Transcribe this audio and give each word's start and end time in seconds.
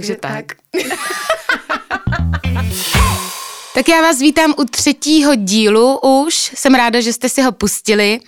takže 0.00 0.16
tak. 0.16 0.44
tak 3.74 3.88
já 3.88 4.02
vás 4.02 4.18
vítám 4.18 4.54
u 4.58 4.64
třetího 4.64 5.34
dílu 5.34 5.98
už. 5.98 6.34
Jsem 6.54 6.74
ráda, 6.74 7.00
že 7.00 7.12
jste 7.12 7.28
si 7.28 7.42
ho 7.42 7.52
pustili. 7.52 8.20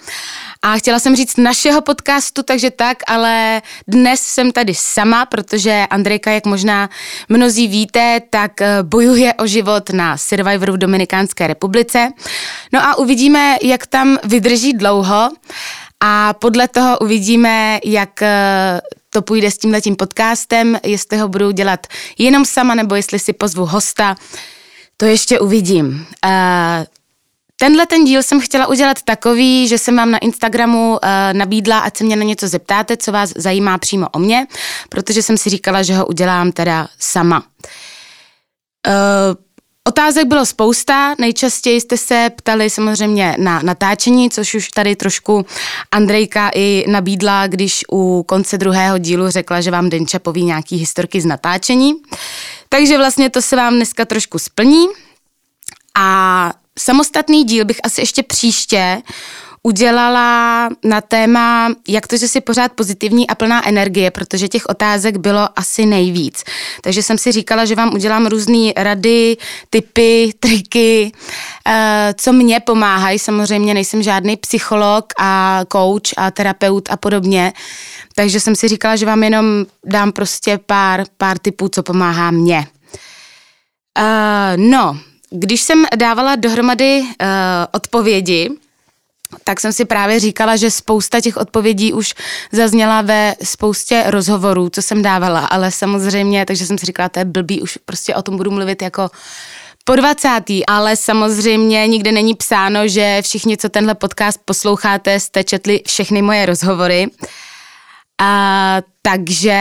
A 0.62 0.76
chtěla 0.78 0.98
jsem 0.98 1.16
říct 1.16 1.36
našeho 1.36 1.80
podcastu, 1.80 2.42
takže 2.42 2.70
tak, 2.70 2.98
ale 3.06 3.62
dnes 3.88 4.20
jsem 4.20 4.52
tady 4.52 4.74
sama, 4.74 5.26
protože 5.26 5.86
Andrejka, 5.90 6.30
jak 6.30 6.46
možná 6.46 6.90
mnozí 7.28 7.68
víte, 7.68 8.20
tak 8.30 8.60
eh, 8.60 8.78
bojuje 8.82 9.34
o 9.34 9.46
život 9.46 9.90
na 9.90 10.16
Survivoru 10.16 10.72
v 10.72 10.78
Dominikánské 10.78 11.46
republice. 11.46 12.08
No 12.72 12.84
a 12.84 12.98
uvidíme, 12.98 13.56
jak 13.62 13.86
tam 13.86 14.18
vydrží 14.24 14.72
dlouho 14.72 15.30
a 16.00 16.32
podle 16.32 16.68
toho 16.68 16.98
uvidíme, 16.98 17.80
jak 17.84 18.22
eh, 18.22 18.80
to 19.14 19.22
půjde 19.22 19.50
s 19.50 19.58
tímhletím 19.58 19.96
podcastem, 19.96 20.78
jestli 20.82 21.18
ho 21.18 21.28
budu 21.28 21.50
dělat 21.50 21.86
jenom 22.18 22.44
sama, 22.44 22.74
nebo 22.74 22.94
jestli 22.94 23.18
si 23.18 23.32
pozvu 23.32 23.66
hosta, 23.66 24.16
to 24.96 25.04
ještě 25.04 25.40
uvidím. 25.40 26.06
Uh, 26.24 26.30
Tenhle 27.56 27.86
ten 27.86 28.04
díl 28.04 28.22
jsem 28.22 28.40
chtěla 28.40 28.66
udělat 28.66 29.02
takový, 29.02 29.68
že 29.68 29.78
jsem 29.78 29.96
vám 29.96 30.10
na 30.10 30.18
Instagramu 30.18 30.90
uh, 30.92 30.98
nabídla, 31.32 31.78
ať 31.78 31.96
se 31.96 32.04
mě 32.04 32.16
na 32.16 32.24
něco 32.24 32.48
zeptáte, 32.48 32.96
co 32.96 33.12
vás 33.12 33.32
zajímá 33.36 33.78
přímo 33.78 34.08
o 34.08 34.18
mě, 34.18 34.46
protože 34.88 35.22
jsem 35.22 35.38
si 35.38 35.50
říkala, 35.50 35.82
že 35.82 35.94
ho 35.94 36.06
udělám 36.06 36.52
teda 36.52 36.88
sama. 36.98 37.38
Uh, 38.86 39.34
Otázek 39.92 40.26
bylo 40.26 40.46
spousta, 40.46 41.14
nejčastěji 41.18 41.80
jste 41.80 41.96
se 41.96 42.30
ptali 42.36 42.70
samozřejmě 42.70 43.36
na 43.38 43.60
natáčení, 43.62 44.30
což 44.30 44.54
už 44.54 44.68
tady 44.68 44.96
trošku 44.96 45.46
Andrejka 45.90 46.50
i 46.54 46.84
nabídla, 46.88 47.46
když 47.46 47.84
u 47.92 48.22
konce 48.22 48.58
druhého 48.58 48.98
dílu 48.98 49.30
řekla, 49.30 49.60
že 49.60 49.70
vám 49.70 49.90
Denča 49.90 50.18
poví 50.18 50.44
nějaký 50.44 50.76
historky 50.76 51.20
z 51.20 51.24
natáčení. 51.24 51.94
Takže 52.68 52.98
vlastně 52.98 53.30
to 53.30 53.42
se 53.42 53.56
vám 53.56 53.74
dneska 53.74 54.04
trošku 54.04 54.38
splní. 54.38 54.86
A 55.98 56.52
samostatný 56.78 57.44
díl 57.44 57.64
bych 57.64 57.80
asi 57.84 58.00
ještě 58.00 58.22
příště 58.22 59.02
udělala 59.62 60.68
na 60.84 61.00
téma, 61.00 61.74
jak 61.88 62.06
to, 62.06 62.16
že 62.16 62.28
jsi 62.28 62.40
pořád 62.40 62.72
pozitivní 62.72 63.26
a 63.26 63.34
plná 63.34 63.68
energie, 63.68 64.10
protože 64.10 64.48
těch 64.48 64.66
otázek 64.66 65.16
bylo 65.16 65.48
asi 65.56 65.86
nejvíc. 65.86 66.44
Takže 66.80 67.02
jsem 67.02 67.18
si 67.18 67.32
říkala, 67.32 67.64
že 67.64 67.74
vám 67.74 67.94
udělám 67.94 68.26
různé 68.26 68.72
rady, 68.76 69.36
typy, 69.70 70.32
triky, 70.40 71.12
eh, 71.66 72.14
co 72.18 72.32
mě 72.32 72.60
pomáhají. 72.60 73.18
Samozřejmě 73.18 73.74
nejsem 73.74 74.02
žádný 74.02 74.36
psycholog 74.36 75.12
a 75.18 75.60
coach 75.72 76.12
a 76.16 76.30
terapeut 76.30 76.90
a 76.90 76.96
podobně. 76.96 77.52
Takže 78.14 78.40
jsem 78.40 78.56
si 78.56 78.68
říkala, 78.68 78.96
že 78.96 79.06
vám 79.06 79.22
jenom 79.22 79.66
dám 79.84 80.12
prostě 80.12 80.58
pár, 80.66 81.04
pár 81.16 81.38
typů, 81.38 81.68
co 81.68 81.82
pomáhá 81.82 82.30
mně. 82.30 82.66
Uh, 83.98 84.56
no, 84.56 84.98
když 85.30 85.60
jsem 85.60 85.84
dávala 85.96 86.36
dohromady 86.36 87.00
uh, 87.00 87.06
odpovědi, 87.72 88.50
tak 89.44 89.60
jsem 89.60 89.72
si 89.72 89.84
právě 89.84 90.20
říkala, 90.20 90.56
že 90.56 90.70
spousta 90.70 91.20
těch 91.20 91.36
odpovědí 91.36 91.92
už 91.92 92.14
zazněla 92.52 93.02
ve 93.02 93.34
spoustě 93.42 94.04
rozhovorů, 94.06 94.68
co 94.68 94.82
jsem 94.82 95.02
dávala, 95.02 95.40
ale 95.46 95.70
samozřejmě, 95.70 96.46
takže 96.46 96.66
jsem 96.66 96.78
si 96.78 96.86
říkala, 96.86 97.08
to 97.08 97.18
je 97.18 97.24
blbý, 97.24 97.62
už 97.62 97.78
prostě 97.84 98.14
o 98.14 98.22
tom 98.22 98.36
budu 98.36 98.50
mluvit 98.50 98.82
jako 98.82 99.10
po 99.84 99.96
20. 99.96 100.30
Ale 100.66 100.96
samozřejmě 100.96 101.86
nikde 101.86 102.12
není 102.12 102.34
psáno, 102.34 102.88
že 102.88 103.22
všichni, 103.22 103.56
co 103.56 103.68
tenhle 103.68 103.94
podcast 103.94 104.40
posloucháte, 104.44 105.20
jste 105.20 105.44
četli 105.44 105.80
všechny 105.86 106.22
moje 106.22 106.46
rozhovory. 106.46 107.06
A, 108.20 108.78
takže 109.02 109.58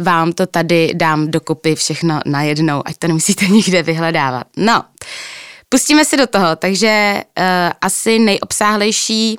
vám 0.00 0.32
to 0.32 0.46
tady 0.46 0.90
dám 0.94 1.30
dokupy 1.30 1.74
všechno 1.74 2.20
najednou, 2.26 2.82
ať 2.84 2.96
to 2.96 3.06
nemusíte 3.06 3.46
nikde 3.48 3.82
vyhledávat. 3.82 4.46
No, 4.56 4.84
Pustíme 5.68 6.04
se 6.04 6.16
do 6.16 6.26
toho, 6.26 6.56
takže 6.56 7.22
uh, 7.38 7.44
asi 7.80 8.18
nejobsáhlejší 8.18 9.38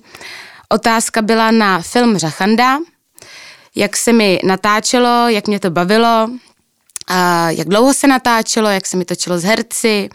otázka 0.70 1.22
byla 1.22 1.52
na 1.52 1.82
film 1.82 2.18
Řachanda, 2.18 2.78
jak 3.76 3.98
se 3.98 4.14
mi 4.14 4.40
natáčelo, 4.44 5.30
jak 5.30 5.48
mě 5.48 5.60
to 5.60 5.72
bavilo, 5.72 6.30
a 7.08 7.50
jak 7.50 7.68
dlouho 7.68 7.94
se 7.94 8.08
natáčelo, 8.08 8.70
jak 8.70 8.86
se 8.86 8.98
mi 8.98 9.06
točilo 9.06 9.40
s 9.40 9.44
herci 9.44 10.10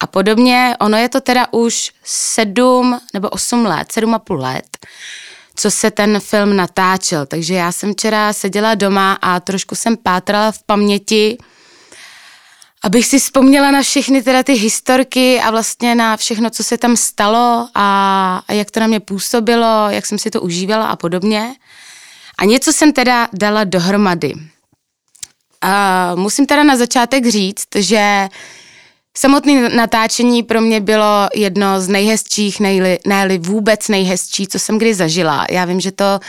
a 0.00 0.06
podobně. 0.06 0.76
Ono 0.80 0.98
je 0.98 1.08
to 1.08 1.20
teda 1.20 1.46
už 1.50 1.92
sedm 2.04 3.00
nebo 3.14 3.28
osm 3.28 3.66
let, 3.66 3.92
sedm 3.92 4.14
a 4.14 4.18
půl 4.18 4.40
let, 4.40 4.78
co 5.56 5.70
se 5.70 5.90
ten 5.90 6.20
film 6.20 6.56
natáčel. 6.56 7.26
Takže 7.26 7.54
já 7.54 7.72
jsem 7.72 7.92
včera 7.92 8.32
seděla 8.32 8.74
doma 8.74 9.18
a 9.22 9.40
trošku 9.40 9.74
jsem 9.74 9.96
pátrala 9.96 10.52
v 10.52 10.62
paměti, 10.62 11.38
abych 12.84 13.06
si 13.06 13.18
vzpomněla 13.18 13.70
na 13.70 13.82
všechny 13.82 14.22
teda 14.22 14.42
ty 14.42 14.52
historky 14.52 15.40
a 15.40 15.50
vlastně 15.50 15.94
na 15.94 16.16
všechno, 16.16 16.50
co 16.50 16.64
se 16.64 16.78
tam 16.78 16.96
stalo 16.96 17.68
a, 17.74 18.42
a 18.48 18.52
jak 18.52 18.70
to 18.70 18.80
na 18.80 18.86
mě 18.86 19.00
působilo, 19.00 19.86
jak 19.88 20.06
jsem 20.06 20.18
si 20.18 20.30
to 20.30 20.40
užívala 20.40 20.86
a 20.86 20.96
podobně. 20.96 21.54
A 22.38 22.44
něco 22.44 22.72
jsem 22.72 22.92
teda 22.92 23.28
dala 23.32 23.64
dohromady. 23.64 24.34
A 25.60 26.14
musím 26.14 26.46
teda 26.46 26.64
na 26.64 26.76
začátek 26.76 27.26
říct, 27.26 27.68
že 27.76 28.28
samotné 29.16 29.68
natáčení 29.68 30.42
pro 30.42 30.60
mě 30.60 30.80
bylo 30.80 31.28
jedno 31.34 31.80
z 31.80 31.88
nejhezčích, 31.88 32.60
nejli, 32.60 32.98
nejli 33.06 33.38
vůbec 33.38 33.88
nejhezčí, 33.88 34.46
co 34.46 34.58
jsem 34.58 34.78
kdy 34.78 34.94
zažila. 34.94 35.46
Já 35.50 35.64
vím, 35.64 35.80
že 35.80 35.92
to 35.92 36.04
Eh, 36.04 36.20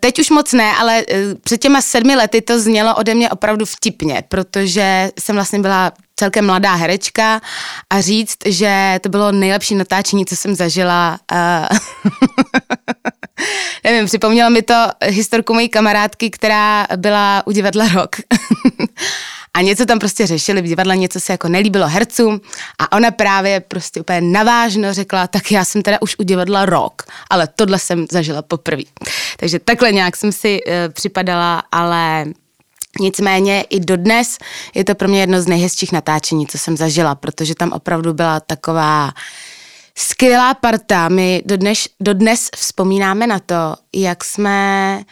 teď 0.00 0.18
už 0.18 0.30
moc 0.30 0.52
ne, 0.52 0.72
ale 0.76 1.04
eh, 1.08 1.34
před 1.34 1.58
těma 1.58 1.82
sedmi 1.82 2.16
lety 2.16 2.40
to 2.42 2.60
znělo 2.60 2.94
ode 2.94 3.14
mě 3.14 3.30
opravdu 3.30 3.64
vtipně, 3.64 4.24
protože 4.28 5.10
jsem 5.20 5.34
vlastně 5.36 5.58
byla 5.58 5.92
celkem 6.16 6.46
mladá 6.46 6.74
herečka 6.74 7.40
a 7.90 8.00
říct, 8.00 8.36
že 8.46 8.98
to 9.00 9.08
bylo 9.08 9.32
nejlepší 9.32 9.74
natáčení, 9.74 10.26
co 10.26 10.36
jsem 10.36 10.54
zažila. 10.54 11.18
Uh, 11.32 11.78
nevím, 13.84 14.06
připomnělo 14.06 14.50
mi 14.50 14.62
to 14.62 14.74
historku 15.04 15.54
mojí 15.54 15.68
kamarádky, 15.68 16.30
která 16.30 16.86
byla 16.96 17.42
u 17.46 17.52
divadla 17.52 17.88
Rock. 17.88 18.16
a 19.54 19.62
něco 19.62 19.86
tam 19.86 19.98
prostě 19.98 20.26
řešili 20.26 20.62
v 20.62 20.64
divadle, 20.64 20.96
něco 20.96 21.20
se 21.20 21.32
jako 21.32 21.48
nelíbilo 21.48 21.88
hercům 21.88 22.40
a 22.78 22.96
ona 22.96 23.10
právě 23.10 23.60
prostě 23.60 24.00
úplně 24.00 24.20
navážno 24.20 24.94
řekla, 24.94 25.26
tak 25.26 25.52
já 25.52 25.64
jsem 25.64 25.82
teda 25.82 25.98
už 26.00 26.16
u 26.18 26.22
divadla 26.22 26.64
rok, 26.64 27.02
ale 27.30 27.48
tohle 27.56 27.78
jsem 27.78 28.06
zažila 28.12 28.42
poprvé. 28.42 28.82
Takže 29.36 29.58
takhle 29.58 29.92
nějak 29.92 30.16
jsem 30.16 30.32
si 30.32 30.60
uh, 30.66 30.72
připadala, 30.92 31.62
ale 31.72 32.26
Nicméně 33.00 33.64
i 33.70 33.80
dodnes 33.80 34.38
je 34.74 34.84
to 34.84 34.94
pro 34.94 35.08
mě 35.08 35.20
jedno 35.20 35.42
z 35.42 35.46
nejhezčích 35.46 35.92
natáčení, 35.92 36.46
co 36.46 36.58
jsem 36.58 36.76
zažila, 36.76 37.14
protože 37.14 37.54
tam 37.54 37.72
opravdu 37.72 38.14
byla 38.14 38.40
taková 38.40 39.12
skvělá 39.94 40.54
parta. 40.54 41.08
My 41.08 41.42
dodnes, 41.46 41.88
dodnes 42.00 42.48
vzpomínáme 42.56 43.26
na 43.26 43.38
to, 43.38 43.76
jak 43.92 44.24
jsme 44.24 45.02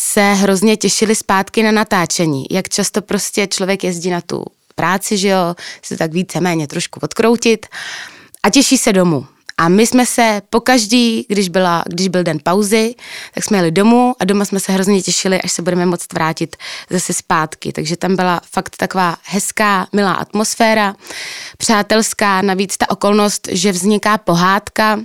se 0.00 0.32
hrozně 0.34 0.76
těšili 0.76 1.14
zpátky 1.14 1.62
na 1.62 1.72
natáčení. 1.72 2.46
Jak 2.50 2.68
často 2.68 3.02
prostě 3.02 3.46
člověk 3.46 3.84
jezdí 3.84 4.10
na 4.10 4.20
tu 4.20 4.44
práci, 4.74 5.18
že 5.18 5.28
jo, 5.28 5.54
se 5.82 5.96
tak 5.96 6.12
víceméně 6.12 6.66
trošku 6.66 7.00
odkroutit 7.02 7.66
a 8.42 8.50
těší 8.50 8.78
se 8.78 8.92
domů. 8.92 9.26
A 9.58 9.68
my 9.68 9.86
jsme 9.86 10.06
se 10.06 10.42
po 10.50 10.60
každý, 10.60 11.26
když, 11.28 11.48
byla, 11.48 11.84
když 11.86 12.08
byl 12.08 12.22
den 12.22 12.38
pauzy, 12.42 12.94
tak 13.34 13.44
jsme 13.44 13.58
jeli 13.58 13.70
domů 13.70 14.14
a 14.20 14.24
doma 14.24 14.44
jsme 14.44 14.60
se 14.60 14.72
hrozně 14.72 15.02
těšili, 15.02 15.42
až 15.42 15.52
se 15.52 15.62
budeme 15.62 15.86
moct 15.86 16.12
vrátit 16.12 16.56
zase 16.90 17.12
zpátky. 17.12 17.72
Takže 17.72 17.96
tam 17.96 18.16
byla 18.16 18.40
fakt 18.52 18.76
taková 18.76 19.16
hezká, 19.24 19.86
milá 19.92 20.12
atmosféra, 20.12 20.94
přátelská, 21.58 22.42
navíc 22.42 22.76
ta 22.76 22.90
okolnost, 22.90 23.48
že 23.50 23.72
vzniká 23.72 24.18
pohádka, 24.18 25.00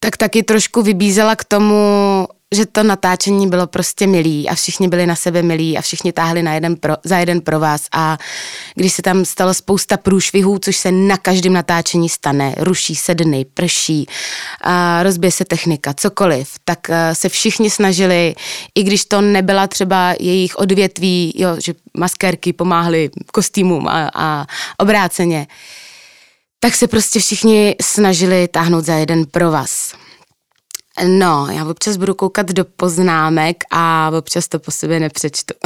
tak 0.00 0.16
taky 0.16 0.42
trošku 0.42 0.82
vybízela 0.82 1.36
k 1.36 1.44
tomu 1.44 2.26
že 2.52 2.66
to 2.66 2.82
natáčení 2.82 3.48
bylo 3.48 3.66
prostě 3.66 4.06
milý 4.06 4.48
a 4.48 4.54
všichni 4.54 4.88
byli 4.88 5.06
na 5.06 5.14
sebe 5.16 5.42
milí 5.42 5.78
a 5.78 5.82
všichni 5.82 6.12
táhli 6.12 6.42
na 6.42 6.54
jeden 6.54 6.76
pro, 6.76 6.96
za 7.04 7.18
jeden 7.18 7.40
pro 7.40 7.60
vás 7.60 7.86
a 7.92 8.18
když 8.74 8.92
se 8.92 9.02
tam 9.02 9.24
stalo 9.24 9.54
spousta 9.54 9.96
průšvihů, 9.96 10.58
což 10.58 10.76
se 10.76 10.92
na 10.92 11.16
každém 11.16 11.52
natáčení 11.52 12.08
stane, 12.08 12.54
ruší 12.58 12.96
se 12.96 13.14
dny, 13.14 13.44
prší, 13.54 14.06
a 14.60 15.02
rozbije 15.02 15.32
se 15.32 15.44
technika, 15.44 15.94
cokoliv, 15.94 16.50
tak 16.64 16.90
eh, 16.90 17.14
se 17.14 17.28
všichni 17.28 17.70
snažili, 17.70 18.34
i 18.74 18.82
když 18.82 19.04
to 19.04 19.20
nebyla 19.20 19.66
třeba 19.66 20.14
jejich 20.20 20.58
odvětví, 20.58 21.32
jo, 21.36 21.56
že 21.64 21.74
maskérky 21.96 22.52
pomáhly 22.52 23.10
kostýmům 23.32 23.88
a, 23.88 24.10
a 24.14 24.46
obráceně, 24.78 25.46
tak 26.60 26.74
se 26.74 26.88
prostě 26.88 27.20
všichni 27.20 27.76
snažili 27.82 28.48
táhnout 28.48 28.84
za 28.84 28.94
jeden 28.94 29.26
pro 29.26 29.50
vás. 29.50 30.01
No, 31.06 31.46
já 31.50 31.64
občas 31.66 31.96
budu 31.96 32.14
koukat 32.14 32.46
do 32.46 32.64
poznámek 32.64 33.64
a 33.70 34.10
občas 34.18 34.48
to 34.48 34.58
po 34.58 34.70
sobě 34.70 35.00
nepřečtu. 35.00 35.54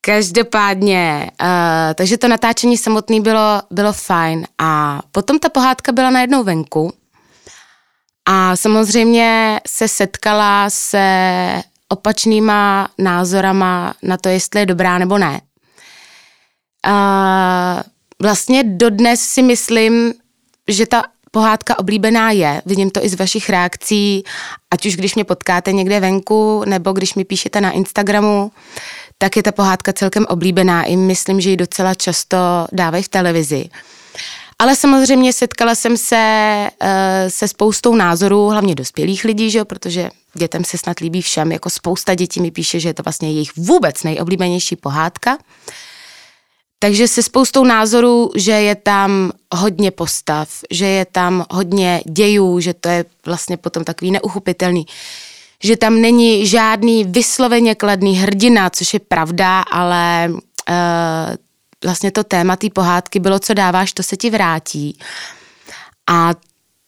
Každopádně, 0.00 1.30
uh, 1.42 1.94
takže 1.94 2.18
to 2.18 2.28
natáčení 2.28 2.78
samotné 2.78 3.20
bylo, 3.20 3.62
bylo 3.70 3.92
fajn 3.92 4.46
a 4.58 5.02
potom 5.12 5.38
ta 5.38 5.48
pohádka 5.48 5.92
byla 5.92 6.10
najednou 6.10 6.44
venku 6.44 6.92
a 8.26 8.56
samozřejmě 8.56 9.60
se 9.66 9.88
setkala 9.88 10.70
se 10.70 11.62
opačnýma 11.88 12.88
názorama 12.98 13.94
na 14.02 14.16
to, 14.16 14.28
jestli 14.28 14.60
je 14.60 14.66
dobrá 14.66 14.98
nebo 14.98 15.18
ne. 15.18 15.40
A 16.84 17.84
vlastně 18.22 18.64
dodnes 18.64 19.20
si 19.20 19.42
myslím, 19.42 20.14
že 20.68 20.86
ta 20.86 21.02
pohádka 21.36 21.78
oblíbená 21.78 22.30
je. 22.30 22.62
Vidím 22.66 22.90
to 22.90 23.04
i 23.04 23.08
z 23.08 23.14
vašich 23.14 23.50
reakcí, 23.50 24.24
ať 24.70 24.86
už 24.86 24.96
když 24.96 25.14
mě 25.14 25.24
potkáte 25.24 25.72
někde 25.72 26.00
venku, 26.00 26.64
nebo 26.66 26.92
když 26.92 27.14
mi 27.14 27.24
píšete 27.24 27.60
na 27.60 27.70
Instagramu, 27.70 28.52
tak 29.18 29.36
je 29.36 29.42
ta 29.42 29.52
pohádka 29.52 29.92
celkem 29.92 30.26
oblíbená. 30.28 30.84
I 30.84 30.96
myslím, 30.96 31.40
že 31.40 31.50
ji 31.50 31.56
docela 31.56 31.94
často 31.94 32.36
dávají 32.72 33.02
v 33.02 33.08
televizi. 33.08 33.68
Ale 34.58 34.76
samozřejmě 34.76 35.32
setkala 35.32 35.74
jsem 35.74 35.96
se 35.96 36.22
uh, 36.82 36.88
se 37.28 37.48
spoustou 37.48 37.94
názorů, 37.94 38.48
hlavně 38.48 38.74
dospělých 38.74 39.24
lidí, 39.24 39.50
že? 39.50 39.64
protože 39.64 40.10
dětem 40.34 40.64
se 40.64 40.78
snad 40.78 40.98
líbí 40.98 41.22
všem. 41.22 41.52
Jako 41.52 41.70
spousta 41.70 42.14
dětí 42.14 42.40
mi 42.40 42.50
píše, 42.50 42.80
že 42.80 42.88
je 42.88 42.94
to 42.94 43.02
vlastně 43.02 43.32
jejich 43.32 43.56
vůbec 43.56 44.02
nejoblíbenější 44.02 44.76
pohádka. 44.76 45.38
Takže 46.78 47.08
se 47.08 47.22
spoustou 47.22 47.64
názorů, 47.64 48.30
že 48.36 48.52
je 48.52 48.74
tam 48.74 49.32
hodně 49.54 49.90
postav, 49.90 50.48
že 50.70 50.86
je 50.86 51.04
tam 51.04 51.44
hodně 51.50 52.02
dějů, 52.06 52.60
že 52.60 52.74
to 52.74 52.88
je 52.88 53.04
vlastně 53.26 53.56
potom 53.56 53.84
takový 53.84 54.10
neuchopitelný, 54.10 54.86
že 55.64 55.76
tam 55.76 56.00
není 56.00 56.46
žádný 56.46 57.04
vysloveně 57.04 57.74
kladný 57.74 58.16
hrdina, 58.16 58.70
což 58.70 58.94
je 58.94 59.00
pravda, 59.00 59.60
ale 59.60 60.28
uh, 60.30 60.36
vlastně 61.84 62.10
to 62.10 62.24
téma 62.24 62.56
té 62.56 62.70
pohádky 62.70 63.20
bylo, 63.20 63.38
co 63.38 63.54
dáváš, 63.54 63.92
to 63.92 64.02
se 64.02 64.16
ti 64.16 64.30
vrátí. 64.30 64.98
A 66.10 66.34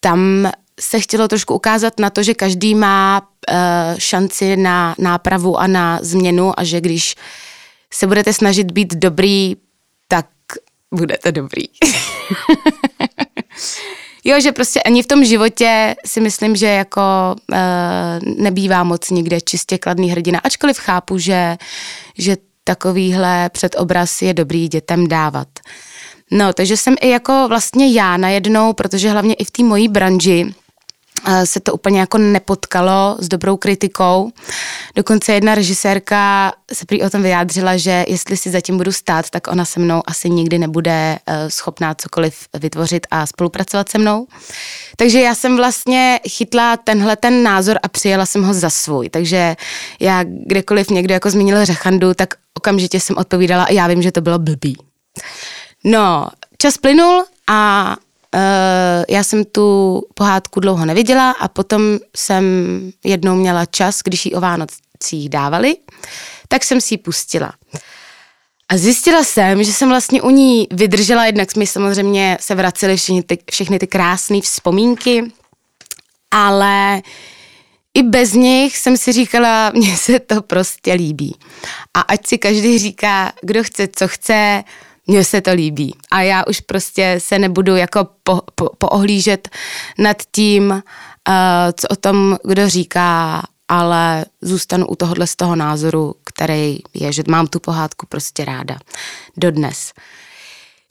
tam 0.01 0.51
se 0.81 1.01
chtělo 1.01 1.29
trošku 1.29 1.55
ukázat 1.55 2.01
na 2.01 2.11
to, 2.11 2.23
že 2.23 2.35
každý 2.35 2.75
má 2.75 3.21
uh, 3.21 3.57
šanci 3.99 4.57
na 4.57 4.95
nápravu 4.99 5.57
a 5.57 5.67
na 5.67 5.99
změnu 6.03 6.61
a 6.61 6.65
že 6.65 6.81
když 6.81 7.15
se 7.93 8.07
budete 8.07 8.33
snažit 8.33 8.73
být 8.73 8.95
dobrý 8.95 9.57
budete 10.95 11.33
dobrý. 11.33 11.65
jo, 14.25 14.41
že 14.41 14.53
prostě 14.53 14.83
ani 14.83 15.03
v 15.03 15.07
tom 15.07 15.25
životě 15.25 15.97
si 16.07 16.21
myslím, 16.21 16.57
že 16.57 16.67
jako 16.67 17.01
uh, 17.53 17.59
nebývá 18.37 18.85
moc 18.85 19.11
nikde 19.11 19.41
čistě 19.41 19.79
kladný 19.79 20.11
hrdina, 20.11 20.41
ačkoliv 20.45 20.79
chápu, 20.79 21.19
že, 21.19 21.57
že 22.19 22.37
takovýhle 22.65 23.49
předobraz 23.49 24.23
je 24.23 24.35
dobrý 24.35 24.69
dětem 24.69 25.09
dávat. 25.09 25.49
No, 26.31 26.53
takže 26.53 26.77
jsem 26.77 26.95
i 27.01 27.09
jako 27.09 27.47
vlastně 27.49 27.93
já 27.93 28.17
najednou, 28.17 28.73
protože 28.73 29.11
hlavně 29.11 29.35
i 29.35 29.45
v 29.45 29.51
té 29.51 29.63
mojí 29.63 29.89
branži, 29.89 30.55
se 31.45 31.61
to 31.61 31.73
úplně 31.75 32.01
jako 32.01 32.19
nepotkalo 32.19 33.17
s 33.19 33.29
dobrou 33.29 33.57
kritikou. 33.57 34.31
Dokonce 34.95 35.33
jedna 35.33 35.55
režisérka 35.55 36.53
se 36.73 36.87
prý 36.87 37.03
o 37.03 37.11
tom 37.11 37.23
vyjádřila, 37.23 37.77
že 37.77 38.05
jestli 38.09 38.37
si 38.37 38.51
zatím 38.51 38.77
budu 38.77 38.93
stát, 38.93 39.31
tak 39.31 39.47
ona 39.47 39.65
se 39.65 39.81
mnou 39.81 40.03
asi 40.07 40.31
nikdy 40.31 40.59
nebude 40.59 41.19
eh, 41.27 41.51
schopná 41.51 41.95
cokoliv 41.95 42.47
vytvořit 42.55 43.07
a 43.11 43.27
spolupracovat 43.27 43.89
se 43.89 43.99
mnou. 43.99 44.27
Takže 44.97 45.21
já 45.21 45.35
jsem 45.35 45.57
vlastně 45.57 46.21
chytla 46.29 46.77
tenhle 46.77 47.17
ten 47.17 47.43
názor 47.43 47.79
a 47.83 47.89
přijela 47.89 48.27
jsem 48.27 48.43
ho 48.43 48.55
za 48.55 48.71
svůj. 48.71 49.11
Takže 49.11 49.57
já 50.01 50.25
kdekoliv 50.25 50.91
někdo 50.91 51.15
jako 51.15 51.31
zmínil 51.31 51.65
Řechandu, 51.65 52.15
tak 52.15 52.35
okamžitě 52.55 53.01
jsem 53.01 53.17
odpovídala 53.17 53.65
a 53.65 53.73
já 53.73 53.87
vím, 53.87 54.03
že 54.03 54.13
to 54.13 54.21
bylo 54.21 54.39
blbý. 54.39 54.77
No, 55.85 56.29
čas 56.59 56.77
plynul 56.77 57.25
a 57.47 57.97
já 59.09 59.25
jsem 59.25 59.45
tu 59.45 60.03
pohádku 60.15 60.61
dlouho 60.61 60.85
neviděla 60.85 61.31
a 61.31 61.49
potom 61.49 61.83
jsem 62.17 62.45
jednou 63.05 63.35
měla 63.35 63.67
čas, 63.67 64.01
když 64.05 64.27
ji 64.27 64.33
o 64.33 64.41
Vánocích 64.41 65.29
dávali, 65.29 65.77
tak 66.49 66.65
jsem 66.65 66.81
si 66.81 66.95
ji 66.95 66.99
pustila. 66.99 67.53
A 68.69 68.77
zjistila 68.77 69.25
jsem, 69.25 69.65
že 69.65 69.73
jsem 69.73 69.89
vlastně 69.89 70.23
u 70.23 70.31
ní 70.31 70.67
vydržela, 70.73 71.27
jednak 71.27 71.51
jsme 71.51 71.67
samozřejmě 71.67 72.39
se 72.41 72.55
vraceli 72.55 72.97
všechny 72.97 73.23
ty, 73.23 73.39
všechny 73.51 73.79
ty 73.79 73.87
krásné 73.87 74.41
vzpomínky, 74.41 75.33
ale 76.31 77.03
i 77.95 78.03
bez 78.03 78.33
nich 78.33 78.77
jsem 78.77 78.97
si 78.97 79.13
říkala, 79.13 79.71
mně 79.75 79.97
se 79.97 80.19
to 80.19 80.43
prostě 80.43 80.93
líbí. 80.93 81.37
A 81.95 82.01
ať 82.01 82.27
si 82.27 82.39
každý 82.39 82.79
říká, 82.79 83.33
kdo 83.43 83.65
chce, 83.65 83.89
co 83.97 84.09
chce, 84.09 84.65
mně 85.09 85.25
se 85.25 85.41
to 85.41 85.53
líbí. 85.53 85.95
A 86.11 86.21
já 86.21 86.45
už 86.47 86.61
prostě 86.61 87.15
se 87.19 87.39
nebudu 87.39 87.77
jako 87.77 88.09
po, 88.23 88.43
po, 88.55 88.71
poohlížet 88.79 89.49
nad 89.99 90.17
tím, 90.33 90.71
uh, 90.71 90.83
co 91.81 91.89
o 91.89 91.97
tom 91.97 92.39
kdo 92.45 92.69
říká, 92.69 93.43
ale 93.69 94.25
zůstanu 94.43 94.87
u 94.87 94.97
tohohle 94.97 95.27
z 95.27 95.37
toho 95.37 95.57
názoru, 95.57 96.15
který 96.25 96.79
je, 96.95 97.13
že 97.13 97.23
mám 97.29 97.47
tu 97.47 97.61
pohádku 97.61 98.07
prostě 98.07 98.45
ráda. 98.45 98.77
Dodnes. 99.37 99.93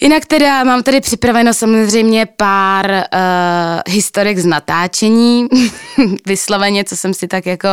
Jinak 0.01 0.25
teda 0.25 0.63
mám 0.63 0.83
tady 0.83 1.01
připraveno 1.01 1.53
samozřejmě 1.53 2.25
pár 2.25 2.91
uh, 2.91 3.93
historek 3.93 4.37
z 4.37 4.45
natáčení, 4.45 5.47
vysloveně, 6.25 6.83
co 6.83 6.97
jsem 6.97 7.13
si 7.13 7.27
tak 7.27 7.45
jako 7.45 7.67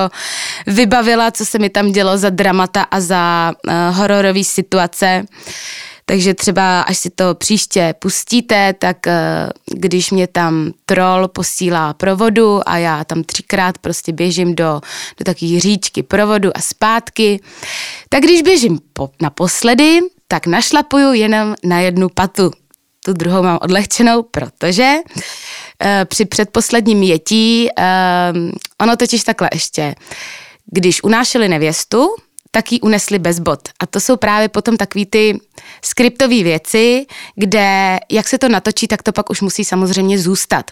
vybavila, 0.67 1.31
co 1.31 1.47
se 1.47 1.59
mi 1.59 1.71
tam 1.71 1.93
dělo 1.93 2.19
za 2.19 2.31
dramata 2.31 2.83
a 2.83 3.01
za 3.01 3.53
uh, 3.67 3.97
hororové 3.97 4.45
situace. 4.45 5.25
Uh, 5.31 5.37
takže 6.07 6.35
třeba, 6.35 6.81
až 6.81 6.99
si 6.99 7.11
to 7.11 7.35
příště 7.35 7.95
pustíte, 7.99 8.73
tak 8.73 9.07
eh, 9.07 9.49
když 9.67 10.11
mě 10.11 10.27
tam 10.27 10.73
troll 10.87 11.29
posílá 11.29 11.95
provodu 11.95 12.69
a 12.69 12.79
já 12.79 13.05
tam 13.05 13.23
třikrát 13.23 13.79
prostě 13.79 14.13
běžím 14.13 14.55
do, 14.55 14.81
do 15.19 15.25
takové 15.25 15.61
říčky 15.61 16.03
provodu 16.03 16.57
a 16.57 16.61
zpátky, 16.61 17.41
tak 18.09 18.23
když 18.23 18.43
běžím 18.43 18.79
po, 18.93 19.11
naposledy, 19.23 20.01
tak 20.29 20.47
našlapuju 20.47 21.13
jenom 21.13 21.55
na 21.65 21.81
jednu 21.81 22.09
patu. 22.09 22.51
Tu 23.05 23.13
druhou 23.13 23.43
mám 23.43 23.59
odlehčenou, 23.63 24.23
protože 24.23 24.95
uh, 25.07 25.89
při 26.05 26.25
předposledním 26.25 27.03
jetí, 27.03 27.69
uh, 27.79 28.51
ono 28.81 28.97
totiž 28.97 29.25
takhle 29.25 29.49
ještě, 29.53 29.95
když 30.67 31.03
unášeli 31.03 31.49
nevěstu, 31.49 32.09
tak 32.55 32.73
ji 32.73 32.81
unesli 32.81 33.19
bez 33.19 33.39
bod. 33.39 33.69
A 33.81 33.87
to 33.87 34.01
jsou 34.01 34.17
právě 34.17 34.49
potom 34.49 34.77
takový 34.77 35.07
ty 35.07 35.41
skriptové 35.83 36.43
věci, 36.43 37.07
kde 37.35 37.99
jak 38.11 38.29
se 38.29 38.39
to 38.39 38.49
natočí, 38.49 38.89
tak 38.89 39.03
to 39.03 39.13
pak 39.13 39.31
už 39.31 39.41
musí 39.41 39.65
samozřejmě 39.65 40.19
zůstat. 40.19 40.71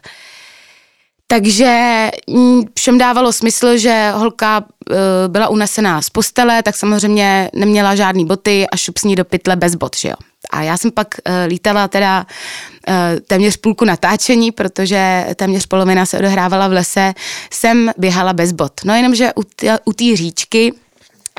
Takže 1.27 2.11
mm, 2.31 2.63
všem 2.75 2.99
dávalo 2.99 3.33
smysl, 3.33 3.77
že 3.77 4.11
holka 4.15 4.65
e, 4.65 5.29
byla 5.29 5.49
unesená 5.49 6.03
z 6.03 6.11
postele, 6.11 6.63
tak 6.63 6.77
samozřejmě 6.77 7.51
neměla 7.55 7.95
žádný 7.95 8.27
boty 8.27 8.67
a 8.73 8.77
šup 8.77 8.99
s 8.99 9.05
ní 9.05 9.17
do 9.17 9.25
pytle 9.25 9.57
bez 9.57 9.75
bot, 9.75 9.97
že 9.97 10.09
jo. 10.09 10.15
A 10.51 10.63
já 10.63 10.77
jsem 10.77 10.91
pak 10.91 11.09
e, 11.25 11.45
lítala 11.45 11.89
teda 11.89 12.27
e, 12.89 13.21
téměř 13.21 13.57
půlku 13.57 13.85
natáčení, 13.85 14.53
protože 14.53 15.27
téměř 15.37 15.67
polovina 15.67 16.07
se 16.07 16.19
odehrávala 16.19 16.69
v 16.69 16.73
lese, 16.73 17.15
jsem 17.51 17.91
běhala 17.99 18.33
bez 18.33 18.53
bot. 18.53 18.73
No 18.85 18.95
jenomže 18.95 19.33
u 19.85 19.93
té 19.93 20.17
říčky 20.17 20.73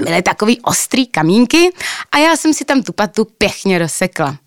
byly 0.01 0.21
takový 0.21 0.61
ostrý 0.61 1.07
kamínky 1.07 1.69
a 2.11 2.17
já 2.17 2.37
jsem 2.37 2.53
si 2.53 2.65
tam 2.65 2.83
tu 2.83 2.93
patu 2.93 3.25
pěkně 3.37 3.79
rozsekla. 3.79 4.37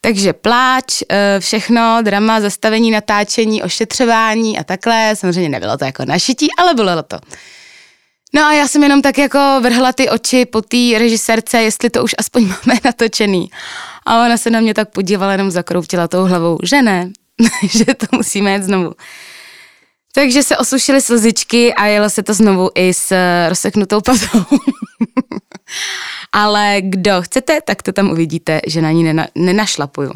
Takže 0.00 0.32
pláč, 0.32 1.02
eh, 1.08 1.40
všechno, 1.40 1.98
drama, 2.02 2.40
zastavení, 2.40 2.90
natáčení, 2.90 3.62
ošetřování 3.62 4.58
a 4.58 4.64
takhle. 4.64 5.16
Samozřejmě 5.16 5.48
nebylo 5.48 5.76
to 5.76 5.84
jako 5.84 6.04
našití, 6.04 6.48
ale 6.58 6.74
bylo 6.74 7.02
to. 7.02 7.18
No 8.34 8.42
a 8.42 8.52
já 8.52 8.68
jsem 8.68 8.82
jenom 8.82 9.02
tak 9.02 9.18
jako 9.18 9.38
vrhla 9.62 9.92
ty 9.92 10.10
oči 10.10 10.44
po 10.44 10.62
té 10.62 10.98
režisérce, 10.98 11.62
jestli 11.62 11.90
to 11.90 12.04
už 12.04 12.14
aspoň 12.18 12.42
máme 12.66 12.80
natočený. 12.84 13.50
A 14.06 14.24
ona 14.24 14.36
se 14.36 14.50
na 14.50 14.60
mě 14.60 14.74
tak 14.74 14.90
podívala, 14.90 15.32
jenom 15.32 15.50
zakroutila 15.50 16.08
tou 16.08 16.24
hlavou, 16.24 16.58
že 16.62 16.82
ne, 16.82 17.10
že 17.68 17.84
to 17.84 18.06
musíme 18.12 18.52
jít 18.54 18.62
znovu. 18.62 18.94
Takže 20.16 20.42
se 20.42 20.56
osušily 20.56 21.00
slzičky 21.00 21.74
a 21.74 21.86
jelo 21.86 22.10
se 22.10 22.22
to 22.22 22.34
znovu 22.34 22.70
i 22.74 22.94
s 22.94 23.12
eh, 23.12 23.48
rozseknutou 23.48 24.00
patou. 24.00 24.44
Ale 26.32 26.76
kdo 26.80 27.22
chcete, 27.22 27.60
tak 27.60 27.82
to 27.82 27.92
tam 27.92 28.10
uvidíte, 28.10 28.60
že 28.66 28.82
na 28.82 28.90
ní 28.90 29.04
nena, 29.04 29.26
nenašlapuju. 29.34 30.12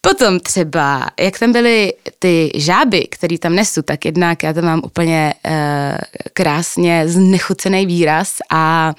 Potom 0.00 0.40
třeba, 0.40 1.10
jak 1.20 1.38
tam 1.38 1.52
byly 1.52 1.92
ty 2.18 2.50
žáby, 2.54 3.06
které 3.10 3.38
tam 3.38 3.54
nesu, 3.54 3.82
tak 3.82 4.04
jednak 4.04 4.42
já 4.42 4.52
tam 4.52 4.64
mám 4.64 4.80
úplně 4.84 5.34
uh, 5.46 5.52
krásně 6.32 7.08
znechucený 7.08 7.86
výraz 7.86 8.36
a 8.50 8.94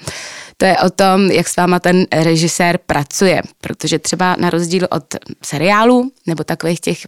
to 0.56 0.64
je 0.64 0.78
o 0.78 0.90
tom, 0.90 1.30
jak 1.30 1.48
s 1.48 1.56
váma 1.56 1.80
ten 1.80 2.06
režisér 2.12 2.78
pracuje, 2.86 3.42
protože 3.60 3.98
třeba 3.98 4.36
na 4.38 4.50
rozdíl 4.50 4.88
od 4.90 5.04
seriálu 5.44 6.12
nebo 6.26 6.44
takových 6.44 6.80
těch 6.80 7.06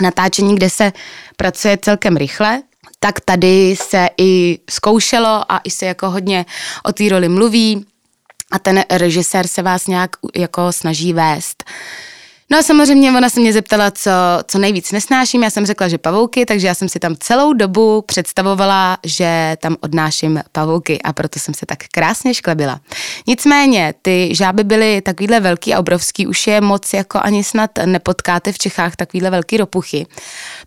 natáčení, 0.00 0.54
kde 0.54 0.70
se 0.70 0.92
pracuje 1.36 1.78
celkem 1.82 2.16
rychle, 2.16 2.62
tak 3.00 3.20
tady 3.20 3.76
se 3.76 4.08
i 4.18 4.58
zkoušelo 4.70 5.52
a 5.52 5.60
i 5.64 5.70
se 5.70 5.86
jako 5.86 6.10
hodně 6.10 6.46
o 6.84 6.92
té 6.92 7.08
roli 7.08 7.28
mluví 7.28 7.86
a 8.52 8.58
ten 8.58 8.84
režisér 8.90 9.46
se 9.46 9.62
vás 9.62 9.86
nějak 9.86 10.10
jako 10.36 10.72
snaží 10.72 11.12
vést. 11.12 11.64
No 12.52 12.58
a 12.58 12.62
samozřejmě 12.62 13.12
ona 13.12 13.30
se 13.30 13.40
mě 13.40 13.52
zeptala, 13.52 13.90
co, 13.90 14.10
co 14.46 14.58
nejvíc 14.58 14.92
nesnáším. 14.92 15.42
Já 15.42 15.50
jsem 15.50 15.66
řekla, 15.66 15.88
že 15.88 15.98
pavouky, 15.98 16.46
takže 16.46 16.66
já 16.66 16.74
jsem 16.74 16.88
si 16.88 16.98
tam 16.98 17.16
celou 17.18 17.52
dobu 17.52 18.02
představovala, 18.02 18.98
že 19.04 19.56
tam 19.60 19.76
odnáším 19.80 20.40
pavouky 20.52 21.02
a 21.02 21.12
proto 21.12 21.38
jsem 21.38 21.54
se 21.54 21.66
tak 21.66 21.78
krásně 21.92 22.34
šklebila. 22.34 22.80
Nicméně, 23.26 23.94
ty 24.02 24.28
žáby 24.32 24.64
byly 24.64 25.00
takovýhle 25.00 25.40
velký 25.40 25.74
a 25.74 25.78
obrovský, 25.78 26.26
už 26.26 26.46
je 26.46 26.60
moc 26.60 26.92
jako 26.92 27.18
ani 27.22 27.44
snad 27.44 27.70
nepotkáte 27.84 28.52
v 28.52 28.58
Čechách 28.58 28.96
takovýhle 28.96 29.30
velký 29.30 29.56
ropuchy, 29.56 30.06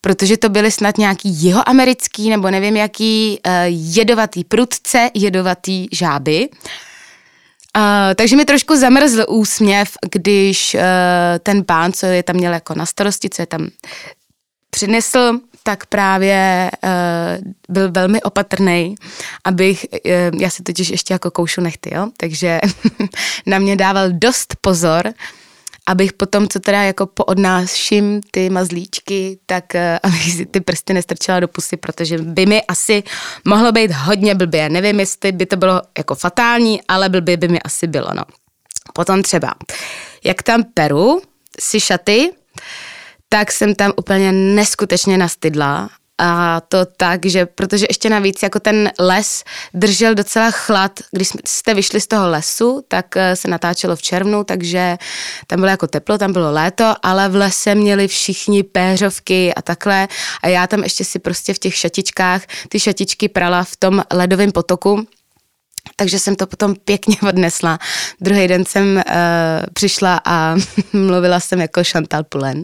protože 0.01 0.37
to 0.37 0.49
byly 0.49 0.71
snad 0.71 0.97
nějaký 0.97 1.29
jihoamerický 1.29 2.29
nebo 2.29 2.51
nevím 2.51 2.77
jaký 2.77 3.39
uh, 3.45 3.51
jedovatý 3.67 4.43
prudce, 4.43 5.09
jedovatý 5.13 5.87
žáby. 5.91 6.49
Uh, 7.75 7.81
takže 8.15 8.35
mi 8.35 8.45
trošku 8.45 8.75
zamrzl 8.75 9.25
úsměv, 9.27 9.91
když 10.11 10.73
uh, 10.73 10.81
ten 11.39 11.63
pán, 11.63 11.93
co 11.93 12.05
je 12.05 12.23
tam 12.23 12.35
měl 12.35 12.53
jako 12.53 12.75
na 12.75 12.85
starosti, 12.85 13.29
co 13.29 13.41
je 13.41 13.45
tam 13.45 13.67
přinesl, 14.69 15.39
tak 15.63 15.85
právě 15.85 16.71
uh, 16.83 17.53
byl 17.69 17.91
velmi 17.91 18.21
opatrný, 18.21 18.95
abych, 19.43 19.85
uh, 19.91 20.41
já 20.41 20.49
si 20.49 20.63
totiž 20.63 20.89
ještě 20.89 21.13
jako 21.13 21.31
koušu 21.31 21.61
nechty, 21.61 21.95
jo, 21.95 22.07
takže 22.17 22.59
na 23.45 23.59
mě 23.59 23.75
dával 23.75 24.09
dost 24.11 24.55
pozor, 24.61 25.13
abych 25.87 26.13
potom, 26.13 26.47
co 26.47 26.59
teda 26.59 26.83
jako 26.83 27.05
poodnáším 27.05 28.21
ty 28.31 28.49
mazlíčky, 28.49 29.39
tak 29.45 29.65
uh, 29.75 29.81
abych 30.03 30.33
si 30.33 30.45
ty 30.45 30.61
prsty 30.61 30.93
nestrčila 30.93 31.39
do 31.39 31.47
pusy, 31.47 31.77
protože 31.77 32.17
by 32.17 32.45
mi 32.45 32.63
asi 32.63 33.03
mohlo 33.45 33.71
být 33.71 33.91
hodně 33.91 34.35
blbě. 34.35 34.69
Nevím, 34.69 34.99
jestli 34.99 35.31
by 35.31 35.45
to 35.45 35.57
bylo 35.57 35.81
jako 35.97 36.15
fatální, 36.15 36.81
ale 36.87 37.09
blbě 37.09 37.37
by 37.37 37.47
mi 37.47 37.61
asi 37.61 37.87
bylo, 37.87 38.07
no. 38.13 38.23
Potom 38.93 39.23
třeba, 39.23 39.53
jak 40.23 40.43
tam 40.43 40.63
peru 40.73 41.21
si 41.59 41.79
šaty, 41.79 42.31
tak 43.29 43.51
jsem 43.51 43.75
tam 43.75 43.91
úplně 43.97 44.31
neskutečně 44.31 45.17
nastydla 45.17 45.89
a 46.17 46.61
to 46.61 46.85
tak, 46.85 47.25
že 47.25 47.45
protože 47.45 47.85
ještě 47.89 48.09
navíc 48.09 48.43
jako 48.43 48.59
ten 48.59 48.91
les 48.99 49.43
držel 49.73 50.15
docela 50.15 50.51
chlad, 50.51 50.91
když 51.11 51.29
jste 51.45 51.73
vyšli 51.73 52.01
z 52.01 52.07
toho 52.07 52.29
lesu, 52.29 52.85
tak 52.87 53.17
eh, 53.17 53.35
se 53.35 53.47
natáčelo 53.47 53.95
v 53.95 54.01
červnu, 54.01 54.43
takže 54.43 54.97
tam 55.47 55.59
bylo 55.59 55.69
jako 55.69 55.87
teplo, 55.87 56.17
tam 56.17 56.33
bylo 56.33 56.51
léto, 56.51 56.93
ale 57.03 57.29
v 57.29 57.35
lese 57.35 57.75
měli 57.75 58.07
všichni 58.07 58.63
péřovky 58.63 59.53
a 59.53 59.61
takhle. 59.61 60.07
A 60.43 60.47
já 60.47 60.67
tam 60.67 60.83
ještě 60.83 61.05
si 61.05 61.19
prostě 61.19 61.53
v 61.53 61.59
těch 61.59 61.75
šatičkách 61.75 62.41
ty 62.69 62.79
šatičky 62.79 63.29
prala 63.29 63.63
v 63.63 63.75
tom 63.75 64.03
ledovém 64.13 64.51
potoku, 64.51 65.07
takže 65.95 66.19
jsem 66.19 66.35
to 66.35 66.47
potom 66.47 66.75
pěkně 66.75 67.17
odnesla. 67.27 67.79
Druhý 68.21 68.47
den 68.47 68.65
jsem 68.65 68.95
uh, 68.95 69.01
přišla 69.73 70.21
a 70.25 70.55
mluvila 70.93 71.39
jsem 71.39 71.61
jako 71.61 71.81
Chantal 71.83 72.23
Pulen 72.23 72.63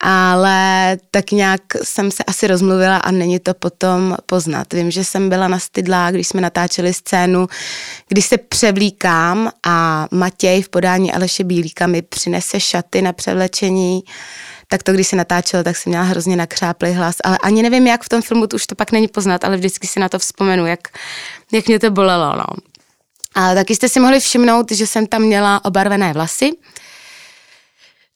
ale 0.00 0.96
tak 1.10 1.30
nějak 1.30 1.60
jsem 1.82 2.10
se 2.10 2.24
asi 2.24 2.46
rozmluvila 2.46 2.96
a 2.96 3.10
není 3.10 3.38
to 3.38 3.54
potom 3.54 4.16
poznat. 4.26 4.72
Vím, 4.72 4.90
že 4.90 5.04
jsem 5.04 5.28
byla 5.28 5.48
nastydlá, 5.48 6.10
když 6.10 6.28
jsme 6.28 6.40
natáčeli 6.40 6.94
scénu, 6.94 7.46
když 8.08 8.26
se 8.26 8.38
převlíkám 8.38 9.50
a 9.66 10.06
Matěj 10.10 10.62
v 10.62 10.68
podání 10.68 11.12
Aleše 11.12 11.44
Bílíka 11.44 11.86
mi 11.86 12.02
přinese 12.02 12.60
šaty 12.60 13.02
na 13.02 13.12
převlečení, 13.12 14.02
tak 14.68 14.82
to, 14.82 14.92
když 14.92 15.08
se 15.08 15.16
natáčelo, 15.16 15.62
tak 15.62 15.76
jsem 15.76 15.90
měla 15.90 16.04
hrozně 16.04 16.36
nakřáplý 16.36 16.92
hlas, 16.92 17.16
ale 17.24 17.38
ani 17.38 17.62
nevím, 17.62 17.86
jak 17.86 18.02
v 18.02 18.08
tom 18.08 18.22
filmu, 18.22 18.46
to 18.46 18.56
už 18.56 18.66
to 18.66 18.74
pak 18.74 18.92
není 18.92 19.08
poznat, 19.08 19.44
ale 19.44 19.56
vždycky 19.56 19.86
si 19.86 20.00
na 20.00 20.08
to 20.08 20.18
vzpomenu, 20.18 20.66
jak, 20.66 20.88
jak 21.52 21.68
mě 21.68 21.78
to 21.78 21.90
bolelo. 21.90 22.36
No. 22.36 22.44
A 23.34 23.54
taky 23.54 23.76
jste 23.76 23.88
si 23.88 24.00
mohli 24.00 24.20
všimnout, 24.20 24.72
že 24.72 24.86
jsem 24.86 25.06
tam 25.06 25.22
měla 25.22 25.64
obarvené 25.64 26.12
vlasy, 26.12 26.50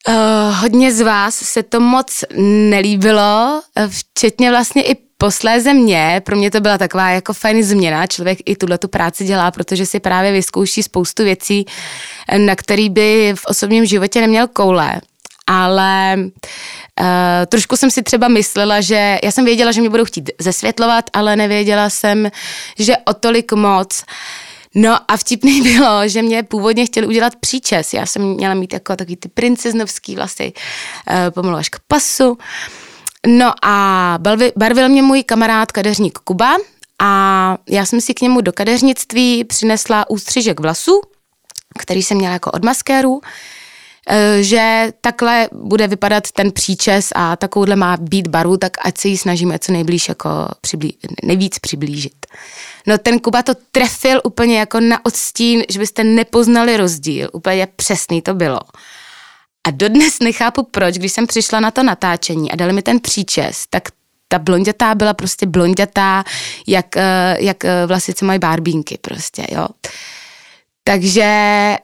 Uh, 0.08 0.54
hodně 0.58 0.92
z 0.92 1.00
vás 1.00 1.34
se 1.34 1.62
to 1.62 1.80
moc 1.80 2.24
nelíbilo, 2.70 3.62
eh, 3.76 3.88
včetně 3.88 4.50
vlastně 4.50 4.82
i 4.82 4.96
posléze 5.18 5.74
mě, 5.74 6.22
pro 6.24 6.36
mě 6.36 6.50
to 6.50 6.60
byla 6.60 6.78
taková 6.78 7.10
jako 7.10 7.32
fajn 7.32 7.62
změna, 7.62 8.06
člověk 8.06 8.38
i 8.46 8.56
tuhle 8.56 8.78
tu 8.78 8.88
práci 8.88 9.24
dělá, 9.24 9.50
protože 9.50 9.86
si 9.86 10.00
právě 10.00 10.32
vyzkouší 10.32 10.82
spoustu 10.82 11.24
věcí, 11.24 11.66
eh, 12.28 12.38
na 12.38 12.56
který 12.56 12.90
by 12.90 13.34
v 13.36 13.46
osobním 13.46 13.86
životě 13.86 14.20
neměl 14.20 14.48
koule. 14.48 15.00
Ale 15.46 16.18
uh, 16.18 17.06
trošku 17.46 17.76
jsem 17.76 17.90
si 17.90 18.02
třeba 18.02 18.28
myslela, 18.28 18.80
že 18.80 19.18
já 19.24 19.30
jsem 19.30 19.44
věděla, 19.44 19.72
že 19.72 19.80
mě 19.80 19.90
budou 19.90 20.04
chtít 20.04 20.30
zesvětlovat, 20.38 21.04
ale 21.12 21.36
nevěděla 21.36 21.90
jsem, 21.90 22.30
že 22.78 22.96
o 23.04 23.14
tolik 23.14 23.52
moc. 23.52 24.02
uh, 24.02 24.51
No 24.74 24.98
a 25.08 25.16
vtipný 25.16 25.62
bylo, 25.76 26.08
že 26.08 26.22
mě 26.22 26.42
původně 26.42 26.86
chtěli 26.86 27.06
udělat 27.06 27.36
příčes. 27.36 27.92
Já 27.92 28.06
jsem 28.06 28.22
měla 28.22 28.54
mít 28.54 28.72
jako 28.72 28.96
takový 28.96 29.16
ty 29.16 29.28
princeznovský 29.28 30.16
vlasy 30.16 30.52
uh, 30.52 31.14
pomalu 31.30 31.56
až 31.56 31.68
k 31.68 31.76
pasu. 31.88 32.38
No 33.26 33.52
a 33.62 34.18
barvil, 34.56 34.88
mě 34.88 35.02
můj 35.02 35.22
kamarád 35.22 35.72
kadeřník 35.72 36.18
Kuba 36.18 36.56
a 36.98 37.56
já 37.68 37.86
jsem 37.86 38.00
si 38.00 38.14
k 38.14 38.20
němu 38.20 38.40
do 38.40 38.52
kadeřnictví 38.52 39.44
přinesla 39.44 40.10
ústřižek 40.10 40.60
vlasů, 40.60 41.00
který 41.78 42.02
jsem 42.02 42.16
měla 42.16 42.32
jako 42.32 42.50
od 42.50 42.64
maskéru, 42.64 43.20
eh, 44.08 44.42
že 44.42 44.92
takhle 45.00 45.48
bude 45.52 45.86
vypadat 45.86 46.32
ten 46.32 46.52
příčes 46.52 47.08
a 47.14 47.36
takovouhle 47.36 47.76
má 47.76 47.96
být 47.96 48.28
baru, 48.28 48.56
tak 48.56 48.72
ať 48.84 48.98
se 48.98 49.08
ji 49.08 49.18
snažíme 49.18 49.58
co 49.58 49.72
nejblíž 49.72 50.08
jako 50.08 50.28
přiblí, 50.60 50.98
nejvíc 51.22 51.58
přiblížit. 51.58 52.21
No 52.86 52.98
ten 52.98 53.18
Kuba 53.18 53.42
to 53.42 53.52
trefil 53.72 54.20
úplně 54.24 54.58
jako 54.58 54.80
na 54.80 55.06
odstín, 55.06 55.62
že 55.68 55.78
byste 55.78 56.04
nepoznali 56.04 56.76
rozdíl. 56.76 57.30
Úplně 57.32 57.68
přesný 57.76 58.22
to 58.22 58.34
bylo. 58.34 58.60
A 59.66 59.70
dodnes 59.70 60.18
nechápu 60.18 60.62
proč, 60.62 60.94
když 60.94 61.12
jsem 61.12 61.26
přišla 61.26 61.60
na 61.60 61.70
to 61.70 61.82
natáčení 61.82 62.52
a 62.52 62.56
dali 62.56 62.72
mi 62.72 62.82
ten 62.82 63.00
příčes, 63.00 63.66
tak 63.70 63.82
ta 64.28 64.38
blondětá 64.38 64.94
byla 64.94 65.14
prostě 65.14 65.46
blondětá, 65.46 66.24
jak, 66.66 66.96
eh, 66.96 67.36
jak 67.40 67.64
eh, 67.64 67.86
vlasice 67.86 68.24
mají 68.24 68.38
barbínky 68.38 68.98
prostě, 69.00 69.46
jo. 69.50 69.68
Takže 70.84 71.28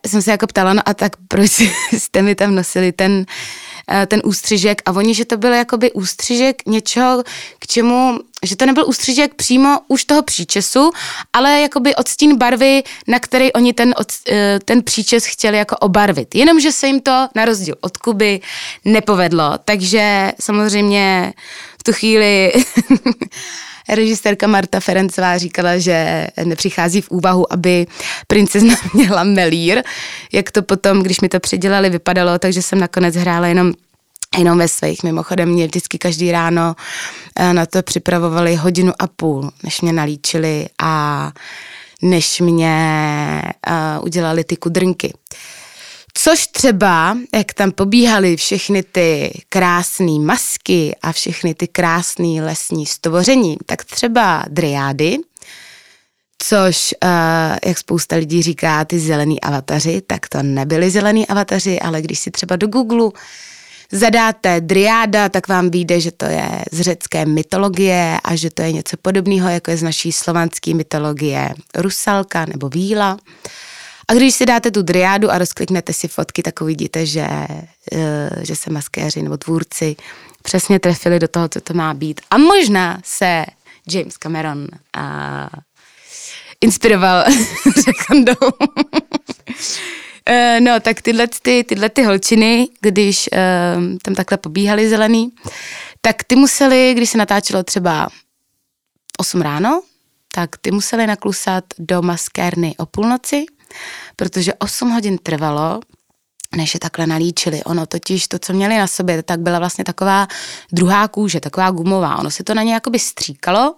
jsem 0.06 0.22
se 0.22 0.30
jako 0.30 0.46
ptala, 0.46 0.72
no 0.72 0.82
a 0.84 0.94
tak 0.94 1.12
proč 1.28 1.50
jste 1.92 2.22
mi 2.22 2.34
tam 2.34 2.54
nosili 2.54 2.92
ten, 2.92 3.24
Eh, 3.24 3.67
ten 4.06 4.20
ústřižek 4.24 4.82
a 4.86 4.92
oni, 4.92 5.14
že 5.14 5.24
to 5.24 5.36
byl 5.36 5.52
jakoby 5.52 5.92
ústřižek 5.92 6.62
něčeho, 6.66 7.24
k 7.58 7.66
čemu, 7.66 8.18
že 8.42 8.56
to 8.56 8.66
nebyl 8.66 8.84
ústřižek 8.88 9.34
přímo 9.34 9.78
už 9.88 10.04
toho 10.04 10.22
příčesu, 10.22 10.90
ale 11.32 11.60
jakoby 11.60 11.94
odstín 11.94 12.36
barvy, 12.36 12.82
na 13.06 13.20
který 13.20 13.52
oni 13.52 13.72
ten, 13.72 13.94
od, 13.98 14.08
eh, 14.28 14.58
ten 14.64 14.82
příčes 14.82 15.24
chtěli 15.24 15.58
jako 15.58 15.76
obarvit. 15.76 16.34
Jenomže 16.34 16.72
se 16.72 16.86
jim 16.86 17.00
to 17.00 17.28
na 17.34 17.44
rozdíl 17.44 17.74
od 17.80 17.96
Kuby 17.96 18.40
nepovedlo, 18.84 19.54
takže 19.64 20.32
samozřejmě 20.40 21.32
v 21.80 21.82
tu 21.82 21.92
chvíli 21.92 22.52
režisérka 23.88 24.46
Marta 24.46 24.80
Ferencová 24.80 25.38
říkala, 25.38 25.78
že 25.78 26.26
nepřichází 26.44 27.00
v 27.00 27.10
úvahu, 27.10 27.52
aby 27.52 27.86
princezna 28.26 28.74
měla 28.94 29.24
melír, 29.24 29.82
jak 30.32 30.50
to 30.50 30.62
potom, 30.62 31.02
když 31.02 31.20
mi 31.20 31.28
to 31.28 31.40
předělali, 31.40 31.90
vypadalo, 31.90 32.38
takže 32.38 32.62
jsem 32.62 32.80
nakonec 32.80 33.16
hrála 33.16 33.46
jenom 33.46 33.72
jenom 34.38 34.58
ve 34.58 34.68
svých. 34.68 35.02
Mimochodem 35.02 35.48
mě 35.48 35.66
vždycky 35.66 35.98
každý 35.98 36.32
ráno 36.32 36.76
eh, 37.36 37.52
na 37.52 37.66
to 37.66 37.82
připravovali 37.82 38.56
hodinu 38.56 38.92
a 38.98 39.06
půl, 39.06 39.50
než 39.62 39.80
mě 39.80 39.92
nalíčili 39.92 40.66
a 40.82 41.32
než 42.02 42.40
mě 42.40 43.42
uh, 43.68 44.04
udělali 44.04 44.44
ty 44.44 44.56
kudrnky. 44.56 45.12
Což 46.20 46.46
třeba, 46.46 47.18
jak 47.34 47.52
tam 47.52 47.72
pobíhaly 47.72 48.36
všechny 48.36 48.82
ty 48.82 49.32
krásné 49.48 50.18
masky 50.18 50.96
a 51.02 51.12
všechny 51.12 51.54
ty 51.54 51.68
krásné 51.68 52.42
lesní 52.42 52.86
stvoření, 52.86 53.56
tak 53.66 53.84
třeba 53.84 54.44
driády, 54.48 55.16
což, 56.38 56.94
uh, 57.04 57.10
jak 57.66 57.78
spousta 57.78 58.16
lidí 58.16 58.42
říká, 58.42 58.84
ty 58.84 58.98
zelený 58.98 59.40
avataři, 59.40 60.02
tak 60.06 60.28
to 60.28 60.42
nebyly 60.42 60.90
zelený 60.90 61.26
avataři, 61.26 61.80
ale 61.80 62.02
když 62.02 62.18
si 62.18 62.30
třeba 62.30 62.56
do 62.56 62.66
Google 62.66 63.10
zadáte 63.92 64.60
driáda, 64.60 65.28
tak 65.28 65.48
vám 65.48 65.70
vyjde, 65.70 66.00
že 66.00 66.12
to 66.12 66.24
je 66.24 66.64
z 66.72 66.80
řecké 66.80 67.26
mytologie 67.26 68.18
a 68.24 68.36
že 68.36 68.50
to 68.50 68.62
je 68.62 68.72
něco 68.72 68.96
podobného, 68.96 69.48
jako 69.48 69.70
je 69.70 69.76
z 69.76 69.82
naší 69.82 70.12
slovanské 70.12 70.74
mytologie 70.74 71.54
rusalka 71.74 72.44
nebo 72.44 72.68
víla. 72.68 73.18
A 74.08 74.14
když 74.14 74.34
si 74.34 74.46
dáte 74.46 74.70
tu 74.70 74.82
driádu 74.82 75.30
a 75.30 75.38
rozkliknete 75.38 75.92
si 75.92 76.08
fotky, 76.08 76.42
tak 76.42 76.60
uvidíte, 76.60 77.06
že, 77.06 77.28
eh, 77.92 78.30
že 78.42 78.56
se 78.56 78.70
maskéři 78.70 79.22
nebo 79.22 79.36
tvůrci 79.36 79.96
přesně 80.42 80.78
trefili 80.78 81.18
do 81.18 81.28
toho, 81.28 81.48
co 81.48 81.60
to 81.60 81.74
má 81.74 81.94
být. 81.94 82.20
A 82.30 82.38
možná 82.38 83.00
se 83.04 83.44
James 83.92 84.16
Cameron 84.16 84.66
a 84.96 85.48
inspiroval 86.60 87.24
řekondou. 87.84 88.48
Eh, 90.26 90.60
no, 90.60 90.80
tak 90.80 91.02
tyhle, 91.02 91.26
ty, 91.42 91.64
tyhle 91.64 91.88
ty 91.88 92.02
holčiny, 92.02 92.68
když 92.80 93.28
uh, 93.32 93.38
tam 94.02 94.14
takhle 94.14 94.38
pobíhaly 94.38 94.88
zelený, 94.88 95.32
tak 96.00 96.24
ty 96.24 96.36
museli, 96.36 96.94
když 96.96 97.10
se 97.10 97.18
natáčelo 97.18 97.62
třeba 97.62 98.08
8 99.18 99.40
ráno, 99.40 99.82
tak 100.32 100.56
ty 100.56 100.70
museli 100.70 101.06
naklusat 101.06 101.64
do 101.78 102.02
maskérny 102.02 102.74
o 102.78 102.86
půlnoci 102.86 103.46
protože 104.16 104.54
8 104.54 104.90
hodin 104.90 105.18
trvalo, 105.18 105.80
než 106.56 106.74
je 106.74 106.80
takhle 106.80 107.06
nalíčili. 107.06 107.64
Ono 107.64 107.86
totiž 107.86 108.28
to, 108.28 108.38
co 108.38 108.52
měli 108.52 108.78
na 108.78 108.86
sobě, 108.86 109.22
tak 109.22 109.40
byla 109.40 109.58
vlastně 109.58 109.84
taková 109.84 110.28
druhá 110.72 111.08
kůže, 111.08 111.40
taková 111.40 111.70
gumová. 111.70 112.16
Ono 112.16 112.30
se 112.30 112.44
to 112.44 112.54
na 112.54 112.62
ně 112.62 112.74
jakoby 112.74 112.98
stříkalo, 112.98 113.74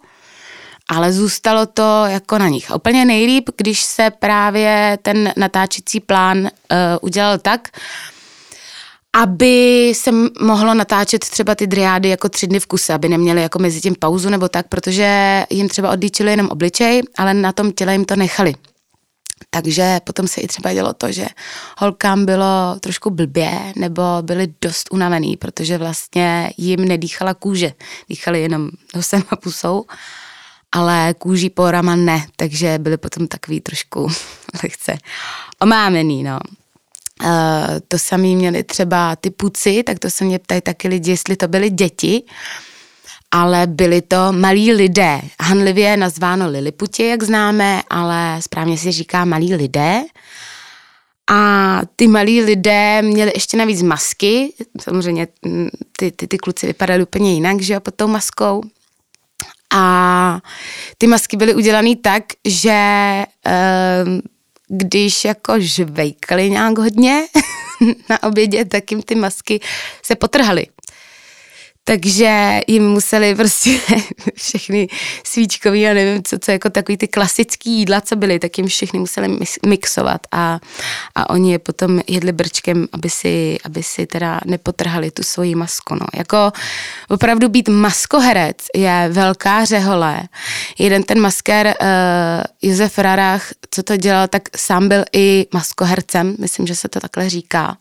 ale 0.88 1.12
zůstalo 1.12 1.66
to 1.66 2.04
jako 2.06 2.38
na 2.38 2.48
nich. 2.48 2.70
Úplně 2.74 3.04
nejlíp, 3.04 3.50
když 3.56 3.82
se 3.82 4.10
právě 4.10 4.98
ten 5.02 5.32
natáčecí 5.36 6.00
plán 6.00 6.38
uh, 6.38 6.48
udělal 7.00 7.38
tak, 7.38 7.68
aby 9.12 9.92
se 9.96 10.10
mohlo 10.40 10.74
natáčet 10.74 11.20
třeba 11.20 11.54
ty 11.54 11.66
driády 11.66 12.08
jako 12.08 12.28
tři 12.28 12.46
dny 12.46 12.60
v 12.60 12.66
kuse, 12.66 12.94
aby 12.94 13.08
neměli 13.08 13.42
jako 13.42 13.58
mezi 13.58 13.80
tím 13.80 13.94
pauzu 13.98 14.30
nebo 14.30 14.48
tak, 14.48 14.68
protože 14.68 15.44
jim 15.50 15.68
třeba 15.68 15.90
odlíčili 15.90 16.30
jenom 16.30 16.48
obličej, 16.48 17.02
ale 17.18 17.34
na 17.34 17.52
tom 17.52 17.72
těle 17.72 17.92
jim 17.92 18.04
to 18.04 18.16
nechali. 18.16 18.54
Takže 19.50 20.00
potom 20.04 20.28
se 20.28 20.40
i 20.40 20.46
třeba 20.46 20.72
dělo 20.72 20.92
to, 20.92 21.12
že 21.12 21.26
holkám 21.78 22.26
bylo 22.26 22.76
trošku 22.80 23.10
blbě 23.10 23.50
nebo 23.76 24.02
byli 24.22 24.54
dost 24.60 24.88
unavený, 24.92 25.36
protože 25.36 25.78
vlastně 25.78 26.50
jim 26.56 26.88
nedýchala 26.88 27.34
kůže, 27.34 27.72
dýchali 28.08 28.42
jenom 28.42 28.70
nosem 28.94 29.22
a 29.30 29.36
pusou, 29.36 29.84
ale 30.72 31.14
kůží 31.18 31.50
porama 31.50 31.96
ne, 31.96 32.26
takže 32.36 32.78
byli 32.78 32.96
potom 32.96 33.26
takový 33.28 33.60
trošku 33.60 34.08
lehce 34.62 34.98
omámený, 35.60 36.22
no. 36.22 36.38
Uh, 37.24 37.28
to 37.88 37.98
samý 37.98 38.36
měli 38.36 38.62
třeba 38.62 39.16
ty 39.16 39.30
puci, 39.30 39.82
tak 39.82 39.98
to 39.98 40.10
se 40.10 40.24
mě 40.24 40.38
ptají 40.38 40.60
taky 40.60 40.88
lidi, 40.88 41.10
jestli 41.10 41.36
to 41.36 41.48
byly 41.48 41.70
děti, 41.70 42.22
ale 43.30 43.66
byli 43.66 44.02
to 44.02 44.32
malí 44.32 44.72
lidé. 44.72 45.20
Hanlivě 45.40 45.96
nazváno 45.96 46.50
Liliputi, 46.50 47.06
jak 47.06 47.22
známe, 47.22 47.82
ale 47.90 48.42
správně 48.42 48.78
se 48.78 48.92
říká 48.92 49.24
malí 49.24 49.54
lidé. 49.54 50.02
A 51.30 51.80
ty 51.96 52.08
malí 52.08 52.42
lidé 52.42 53.02
měli 53.02 53.30
ještě 53.34 53.56
navíc 53.56 53.82
masky, 53.82 54.52
samozřejmě 54.80 55.28
mm, 55.44 55.68
ty, 55.96 56.10
ty, 56.10 56.26
ty 56.26 56.38
kluci 56.38 56.66
vypadali 56.66 57.02
úplně 57.02 57.34
jinak, 57.34 57.60
že 57.60 57.74
jo, 57.74 57.80
pod 57.80 57.94
tou 57.94 58.08
maskou. 58.08 58.62
A 59.74 60.40
ty 60.98 61.06
masky 61.06 61.36
byly 61.36 61.54
udělané 61.54 61.96
tak, 61.96 62.24
že 62.44 63.24
uh, 63.46 64.20
když 64.68 65.24
jako 65.24 65.54
žvejkali 65.58 66.50
nějak 66.50 66.78
hodně 66.78 67.26
na 68.10 68.22
obědě, 68.22 68.64
tak 68.64 68.90
jim 68.90 69.02
ty 69.02 69.14
masky 69.14 69.60
se 70.02 70.14
potrhaly 70.16 70.66
takže 71.84 72.60
jim 72.66 72.88
museli 72.88 73.34
prostě 73.34 73.78
všechny 74.34 74.88
svíčkový 75.24 75.86
a 75.86 75.94
nevím, 75.94 76.22
co, 76.22 76.38
co 76.38 76.50
jako 76.50 76.70
takový 76.70 76.96
ty 76.96 77.08
klasický 77.08 77.70
jídla, 77.70 78.00
co 78.00 78.16
byly, 78.16 78.38
tak 78.38 78.58
jim 78.58 78.66
všechny 78.66 78.98
museli 78.98 79.38
mixovat 79.66 80.20
a, 80.32 80.60
a 81.14 81.30
oni 81.30 81.52
je 81.52 81.58
potom 81.58 82.00
jedli 82.06 82.32
brčkem, 82.32 82.88
aby 82.92 83.10
si, 83.10 83.58
aby 83.64 83.82
si 83.82 84.06
teda 84.06 84.40
nepotrhali 84.46 85.10
tu 85.10 85.22
svoji 85.22 85.54
masku. 85.54 85.94
No. 85.94 86.06
Jako 86.14 86.52
opravdu 87.08 87.48
být 87.48 87.68
maskoherec 87.68 88.56
je 88.76 89.08
velká 89.12 89.64
řehole. 89.64 90.22
Jeden 90.78 91.02
ten 91.02 91.20
maskér 91.20 91.66
uh, 91.66 92.70
Josef 92.70 92.98
Rarach, 92.98 93.50
co 93.70 93.82
to 93.82 93.96
dělal, 93.96 94.28
tak 94.28 94.42
sám 94.56 94.88
byl 94.88 95.04
i 95.12 95.46
maskohercem, 95.54 96.36
myslím, 96.38 96.66
že 96.66 96.74
se 96.74 96.88
to 96.88 97.00
takhle 97.00 97.30
říká 97.30 97.76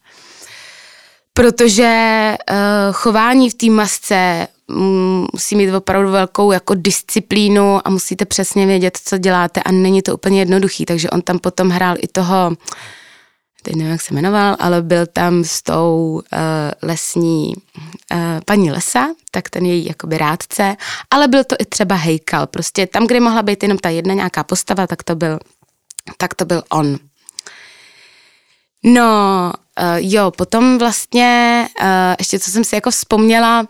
protože 1.39 2.36
uh, 2.51 2.58
chování 2.91 3.50
v 3.50 3.53
té 3.53 3.69
masce 3.69 4.48
um, 4.67 5.27
musí 5.34 5.55
mít 5.55 5.74
opravdu 5.74 6.12
velkou 6.12 6.51
jako 6.51 6.74
disciplínu 6.74 7.88
a 7.88 7.89
musíte 7.89 8.25
přesně 8.25 8.65
vědět, 8.65 9.00
co 9.03 9.17
děláte 9.17 9.63
a 9.63 9.72
není 9.72 10.01
to 10.01 10.13
úplně 10.13 10.39
jednoduchý, 10.39 10.86
takže 10.86 11.10
on 11.10 11.22
tam 11.22 11.39
potom 11.39 11.69
hrál 11.69 11.96
i 12.00 12.08
toho, 12.08 12.51
teď 13.63 13.75
nevím, 13.75 13.91
jak 13.91 14.01
se 14.01 14.13
jmenoval, 14.13 14.55
ale 14.60 14.81
byl 14.81 15.05
tam 15.05 15.43
s 15.43 15.62
tou 15.62 16.22
uh, 16.34 16.89
lesní 16.89 17.53
uh, 17.55 18.19
paní 18.46 18.72
Lesa, 18.72 19.08
tak 19.31 19.50
ten 19.50 19.65
její 19.65 19.86
jakoby 19.86 20.17
rádce, 20.17 20.75
ale 21.12 21.27
byl 21.27 21.43
to 21.43 21.55
i 21.60 21.65
třeba 21.65 21.96
Hejkal, 21.96 22.48
prostě 22.48 22.88
tam, 22.88 23.07
kde 23.07 23.20
mohla 23.20 23.42
být 23.42 23.64
jenom 23.64 23.77
ta 23.77 23.90
jedna 23.90 24.14
nějaká 24.14 24.44
postava, 24.44 24.87
tak 24.87 25.03
to 25.03 25.16
byl, 25.16 25.40
tak 26.18 26.33
to 26.33 26.46
byl 26.46 26.64
on. 26.70 26.98
No, 28.83 29.53
uh, 29.81 29.98
jo, 29.98 30.31
potom 30.31 30.77
vlastně, 30.77 31.68
uh, 31.81 31.87
ještě 32.20 32.39
co 32.39 32.51
jsem 32.51 32.63
si 32.63 32.75
jako 32.75 32.92
vzpomněla, 32.92 33.68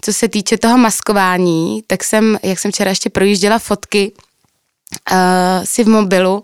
co 0.00 0.12
se 0.12 0.28
týče 0.28 0.58
toho 0.58 0.78
maskování, 0.78 1.82
tak 1.86 2.04
jsem, 2.04 2.38
jak 2.42 2.58
jsem 2.58 2.72
včera 2.72 2.90
ještě 2.90 3.10
projížděla 3.10 3.58
fotky 3.58 4.12
uh, 5.12 5.18
si 5.64 5.84
v 5.84 5.88
mobilu, 5.88 6.42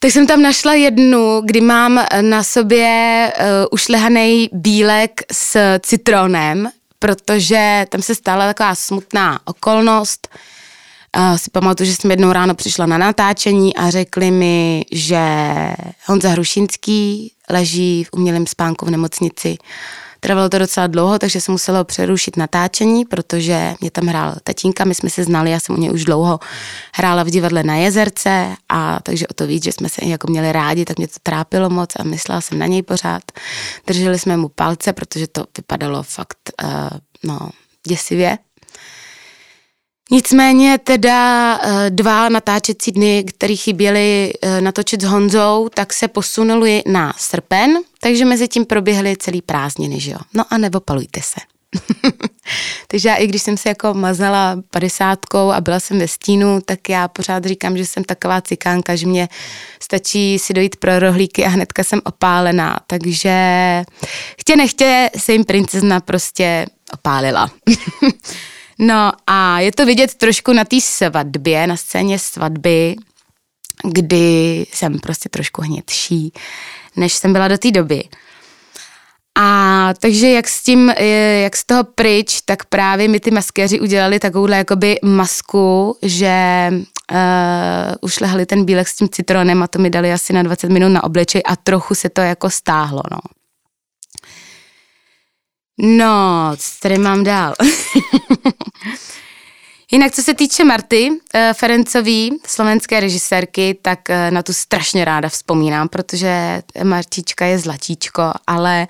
tak 0.00 0.10
jsem 0.10 0.26
tam 0.26 0.42
našla 0.42 0.74
jednu, 0.74 1.40
kdy 1.44 1.60
mám 1.60 2.04
na 2.20 2.42
sobě 2.42 3.32
uh, 3.36 3.44
ušlehaný 3.70 4.48
bílek 4.52 5.20
s 5.32 5.78
citronem, 5.80 6.70
protože 6.98 7.86
tam 7.88 8.02
se 8.02 8.14
stala 8.14 8.46
taková 8.46 8.74
smutná 8.74 9.40
okolnost, 9.44 10.28
uh, 10.34 10.40
Uh, 11.16 11.36
si 11.36 11.50
pamatuju, 11.50 11.90
že 11.90 11.96
jsem 11.96 12.10
jednou 12.10 12.32
ráno 12.32 12.54
přišla 12.54 12.86
na 12.86 12.98
natáčení 12.98 13.76
a 13.76 13.90
řekli 13.90 14.30
mi, 14.30 14.84
že 14.92 15.18
Honza 16.06 16.28
Hrušinský 16.28 17.32
leží 17.50 18.04
v 18.04 18.08
umělém 18.12 18.46
spánku 18.46 18.86
v 18.86 18.90
nemocnici. 18.90 19.56
Trvalo 20.20 20.48
to 20.48 20.58
docela 20.58 20.86
dlouho, 20.86 21.18
takže 21.18 21.40
jsem 21.40 21.52
musela 21.52 21.84
přerušit 21.84 22.36
natáčení, 22.36 23.04
protože 23.04 23.74
mě 23.80 23.90
tam 23.90 24.06
hrál 24.06 24.34
tatínka, 24.42 24.84
my 24.84 24.94
jsme 24.94 25.10
se 25.10 25.24
znali, 25.24 25.50
já 25.50 25.60
jsem 25.60 25.74
u 25.74 25.78
něj 25.78 25.90
už 25.90 26.04
dlouho 26.04 26.38
hrála 26.94 27.22
v 27.22 27.30
divadle 27.30 27.62
na 27.62 27.74
jezerce 27.74 28.54
a 28.68 29.00
takže 29.02 29.26
o 29.26 29.34
to 29.34 29.46
víc, 29.46 29.64
že 29.64 29.72
jsme 29.72 29.88
se 29.88 30.04
jako 30.04 30.26
měli 30.26 30.52
rádi, 30.52 30.84
tak 30.84 30.98
mě 30.98 31.08
to 31.08 31.14
trápilo 31.22 31.70
moc 31.70 31.90
a 31.96 32.02
myslela 32.02 32.40
jsem 32.40 32.58
na 32.58 32.66
něj 32.66 32.82
pořád. 32.82 33.22
Drželi 33.86 34.18
jsme 34.18 34.36
mu 34.36 34.48
palce, 34.48 34.92
protože 34.92 35.26
to 35.26 35.44
vypadalo 35.56 36.02
fakt, 36.02 36.52
uh, 36.64 36.70
no, 37.24 37.50
děsivě. 37.86 38.38
Nicméně 40.10 40.78
teda 40.78 41.60
eh, 41.62 41.90
dva 41.90 42.28
natáčecí 42.28 42.92
dny, 42.92 43.24
které 43.24 43.56
chyběly 43.56 44.32
eh, 44.42 44.60
natočit 44.60 45.02
s 45.02 45.04
Honzou, 45.04 45.68
tak 45.74 45.92
se 45.92 46.08
posunuli 46.08 46.82
na 46.86 47.14
srpen, 47.18 47.78
takže 48.00 48.24
mezi 48.24 48.48
tím 48.48 48.64
proběhly 48.64 49.16
celý 49.16 49.42
prázdniny, 49.42 50.00
že 50.00 50.10
jo. 50.10 50.18
No 50.34 50.44
a 50.50 50.58
nepopalujte 50.58 51.20
se. 51.22 51.40
takže 52.88 53.08
já 53.08 53.14
i 53.14 53.26
když 53.26 53.42
jsem 53.42 53.56
se 53.56 53.68
jako 53.68 53.94
mazala 53.94 54.62
padesátkou 54.70 55.50
a 55.50 55.60
byla 55.60 55.80
jsem 55.80 55.98
ve 55.98 56.08
stínu, 56.08 56.60
tak 56.64 56.88
já 56.88 57.08
pořád 57.08 57.44
říkám, 57.44 57.76
že 57.76 57.86
jsem 57.86 58.04
taková 58.04 58.40
cikánka, 58.40 58.96
že 58.96 59.06
mě 59.06 59.28
stačí 59.82 60.38
si 60.38 60.54
dojít 60.54 60.76
pro 60.76 60.98
rohlíky 60.98 61.44
a 61.44 61.48
hnedka 61.48 61.84
jsem 61.84 62.00
opálená. 62.04 62.80
Takže 62.86 63.34
chtě 64.40 64.56
nechtě 64.56 65.10
se 65.16 65.32
jim 65.32 65.44
princezna 65.44 66.00
prostě 66.00 66.66
opálila. 66.92 67.50
No 68.78 69.12
a 69.26 69.60
je 69.60 69.72
to 69.72 69.86
vidět 69.86 70.14
trošku 70.14 70.52
na 70.52 70.64
té 70.64 70.80
svatbě, 70.80 71.66
na 71.66 71.76
scéně 71.76 72.18
svatby, 72.18 72.96
kdy 73.84 74.66
jsem 74.72 74.98
prostě 74.98 75.28
trošku 75.28 75.62
hnědší, 75.62 76.32
než 76.96 77.12
jsem 77.12 77.32
byla 77.32 77.48
do 77.48 77.58
té 77.58 77.70
doby. 77.70 78.04
A 79.40 79.94
takže 80.00 80.28
jak 80.28 80.48
s 80.48 80.62
tím, 80.62 80.90
jak 81.42 81.56
z 81.56 81.64
toho 81.64 81.84
pryč, 81.84 82.40
tak 82.44 82.64
právě 82.64 83.08
mi 83.08 83.20
ty 83.20 83.30
maskéři 83.30 83.80
udělali 83.80 84.18
takovouhle 84.18 84.56
jakoby 84.56 84.98
masku, 85.04 85.98
že 86.02 86.68
uh, 86.72 87.18
ušlehli 88.00 88.46
ten 88.46 88.64
bílek 88.64 88.88
s 88.88 88.96
tím 88.96 89.08
citronem 89.08 89.62
a 89.62 89.66
to 89.66 89.78
mi 89.78 89.90
dali 89.90 90.12
asi 90.12 90.32
na 90.32 90.42
20 90.42 90.68
minut 90.70 90.88
na 90.88 91.04
obličej 91.04 91.42
a 91.46 91.56
trochu 91.56 91.94
se 91.94 92.08
to 92.08 92.20
jako 92.20 92.50
stáhlo, 92.50 93.02
no. 93.10 93.18
No, 95.78 96.52
co 96.56 96.68
tady 96.82 96.98
mám 96.98 97.24
dál? 97.24 97.54
Jinak, 99.90 100.12
co 100.12 100.22
se 100.22 100.34
týče 100.34 100.64
Marty 100.64 101.10
uh, 101.10 101.16
Ferencový, 101.52 102.38
slovenské 102.46 103.00
režisérky, 103.00 103.78
tak 103.82 103.98
uh, 104.08 104.16
na 104.30 104.42
tu 104.42 104.52
strašně 104.52 105.04
ráda 105.04 105.28
vzpomínám, 105.28 105.88
protože 105.88 106.62
Martička 106.82 107.44
je 107.46 107.58
zlatíčko, 107.58 108.22
ale 108.46 108.88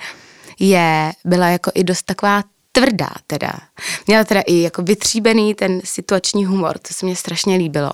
je, 0.59 1.13
byla 1.25 1.49
jako 1.49 1.71
i 1.75 1.85
dost 1.85 2.03
taková 2.03 2.43
tvrdá 2.73 3.11
teda. 3.27 3.53
Měla 4.07 4.25
teda 4.25 4.41
i 4.41 4.55
jako 4.55 4.83
vytříbený 4.83 5.55
ten 5.55 5.81
situační 5.85 6.45
humor, 6.45 6.79
to 6.79 6.95
se 6.95 7.07
mě 7.07 7.17
strašně 7.17 7.57
líbilo. 7.57 7.91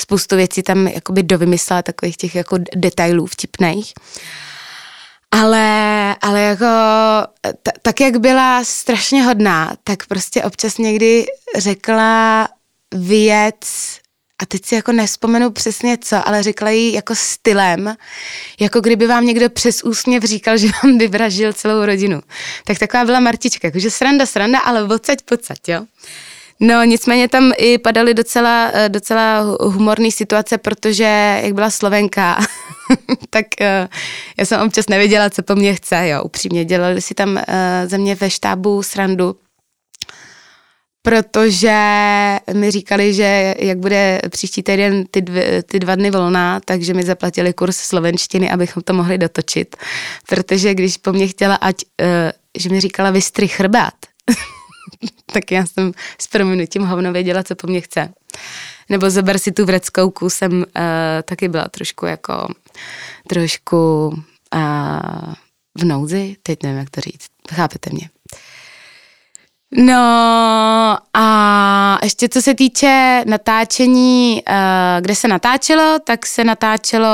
Spoustu 0.00 0.36
věcí 0.36 0.62
tam 0.62 0.86
jakoby 0.88 1.22
dovymyslela 1.22 1.82
takových 1.82 2.16
těch 2.16 2.34
jako 2.34 2.58
detailů 2.76 3.26
vtipných. 3.26 3.92
Ale, 5.42 6.16
ale 6.20 6.40
jako 6.40 6.64
t- 7.62 7.72
tak, 7.82 8.00
jak 8.00 8.16
byla 8.16 8.64
strašně 8.64 9.22
hodná, 9.22 9.76
tak 9.84 10.06
prostě 10.06 10.42
občas 10.42 10.78
někdy 10.78 11.26
řekla 11.58 12.48
věc, 12.94 13.60
a 14.38 14.46
teď 14.46 14.64
si 14.64 14.74
jako 14.74 14.92
nespomenu 14.92 15.50
přesně 15.50 15.98
co, 15.98 16.28
ale 16.28 16.42
řekla 16.42 16.70
jí 16.70 16.92
jako 16.92 17.14
stylem, 17.14 17.96
jako 18.60 18.80
kdyby 18.80 19.06
vám 19.06 19.26
někdo 19.26 19.50
přes 19.50 19.84
úsměv 19.84 20.24
říkal, 20.24 20.56
že 20.58 20.68
vám 20.82 20.98
vyvražil 20.98 21.52
celou 21.52 21.86
rodinu. 21.86 22.20
Tak 22.64 22.78
taková 22.78 23.04
byla 23.04 23.20
Martička, 23.20 23.68
jakože 23.68 23.90
sranda, 23.90 24.26
sranda, 24.26 24.58
ale 24.58 24.84
odsaď, 24.84 25.18
pocať, 25.24 25.58
jo. 25.68 25.86
No 26.60 26.84
nicméně 26.84 27.28
tam 27.28 27.52
i 27.58 27.78
padaly 27.78 28.14
docela, 28.14 28.70
eh, 28.74 28.88
docela 28.88 29.40
humorné 29.60 30.10
situace, 30.10 30.58
protože 30.58 31.40
jak 31.42 31.52
byla 31.54 31.70
Slovenka, 31.70 32.38
tak 33.30 33.46
uh, 33.60 33.66
já 34.38 34.44
jsem 34.44 34.60
občas 34.60 34.88
nevěděla, 34.88 35.30
co 35.30 35.42
po 35.42 35.54
mně 35.54 35.74
chce, 35.74 36.08
jo, 36.08 36.22
upřímně. 36.22 36.64
Dělali 36.64 37.02
si 37.02 37.14
tam 37.14 37.30
uh, 37.36 37.42
ze 37.86 37.98
mě 37.98 38.14
ve 38.14 38.30
štábu 38.30 38.82
srandu, 38.82 39.36
protože 41.02 41.78
mi 42.52 42.70
říkali, 42.70 43.14
že 43.14 43.54
jak 43.58 43.78
bude 43.78 44.20
příští 44.30 44.62
týden 44.62 45.04
ty, 45.10 45.22
dvě, 45.22 45.62
ty 45.62 45.78
dva 45.78 45.94
dny 45.94 46.10
volná, 46.10 46.60
takže 46.64 46.94
mi 46.94 47.02
zaplatili 47.02 47.52
kurz 47.52 47.76
slovenštiny, 47.76 48.50
abychom 48.50 48.82
to 48.82 48.92
mohli 48.92 49.18
dotočit. 49.18 49.76
Protože 50.28 50.74
když 50.74 50.96
po 50.96 51.12
mně 51.12 51.28
chtěla, 51.28 51.54
ať, 51.54 51.76
že 52.58 52.68
mi 52.68 52.80
říkala 52.80 53.10
vystry 53.10 53.48
chrbát, 53.48 53.94
tak 55.32 55.50
já 55.50 55.66
jsem 55.66 55.92
s 56.20 56.26
prominutím 56.26 56.82
hovno 56.82 57.12
věděla, 57.12 57.42
co 57.42 57.54
po 57.54 57.66
mně 57.66 57.80
chce. 57.80 58.12
Nebo 58.88 59.10
zober 59.10 59.38
si 59.38 59.52
tu 59.52 59.64
vreckou 59.64 60.12
jsem 60.28 60.52
uh, 60.52 60.64
taky 61.24 61.48
byla 61.48 61.68
trošku 61.68 62.06
jako, 62.06 62.48
trošku 63.28 64.06
uh, 64.54 65.34
v 65.78 65.84
nouzi, 65.84 66.36
teď 66.42 66.62
nevím, 66.62 66.78
jak 66.78 66.90
to 66.90 67.00
říct, 67.00 67.26
chápete 67.52 67.90
mě. 67.92 68.10
No 69.76 70.02
a 71.14 71.98
ještě 72.02 72.28
co 72.28 72.42
se 72.42 72.54
týče 72.54 73.22
natáčení, 73.26 74.42
uh, 74.48 74.54
kde 75.00 75.14
se 75.14 75.28
natáčelo, 75.28 75.98
tak 76.04 76.26
se 76.26 76.44
natáčelo 76.44 77.08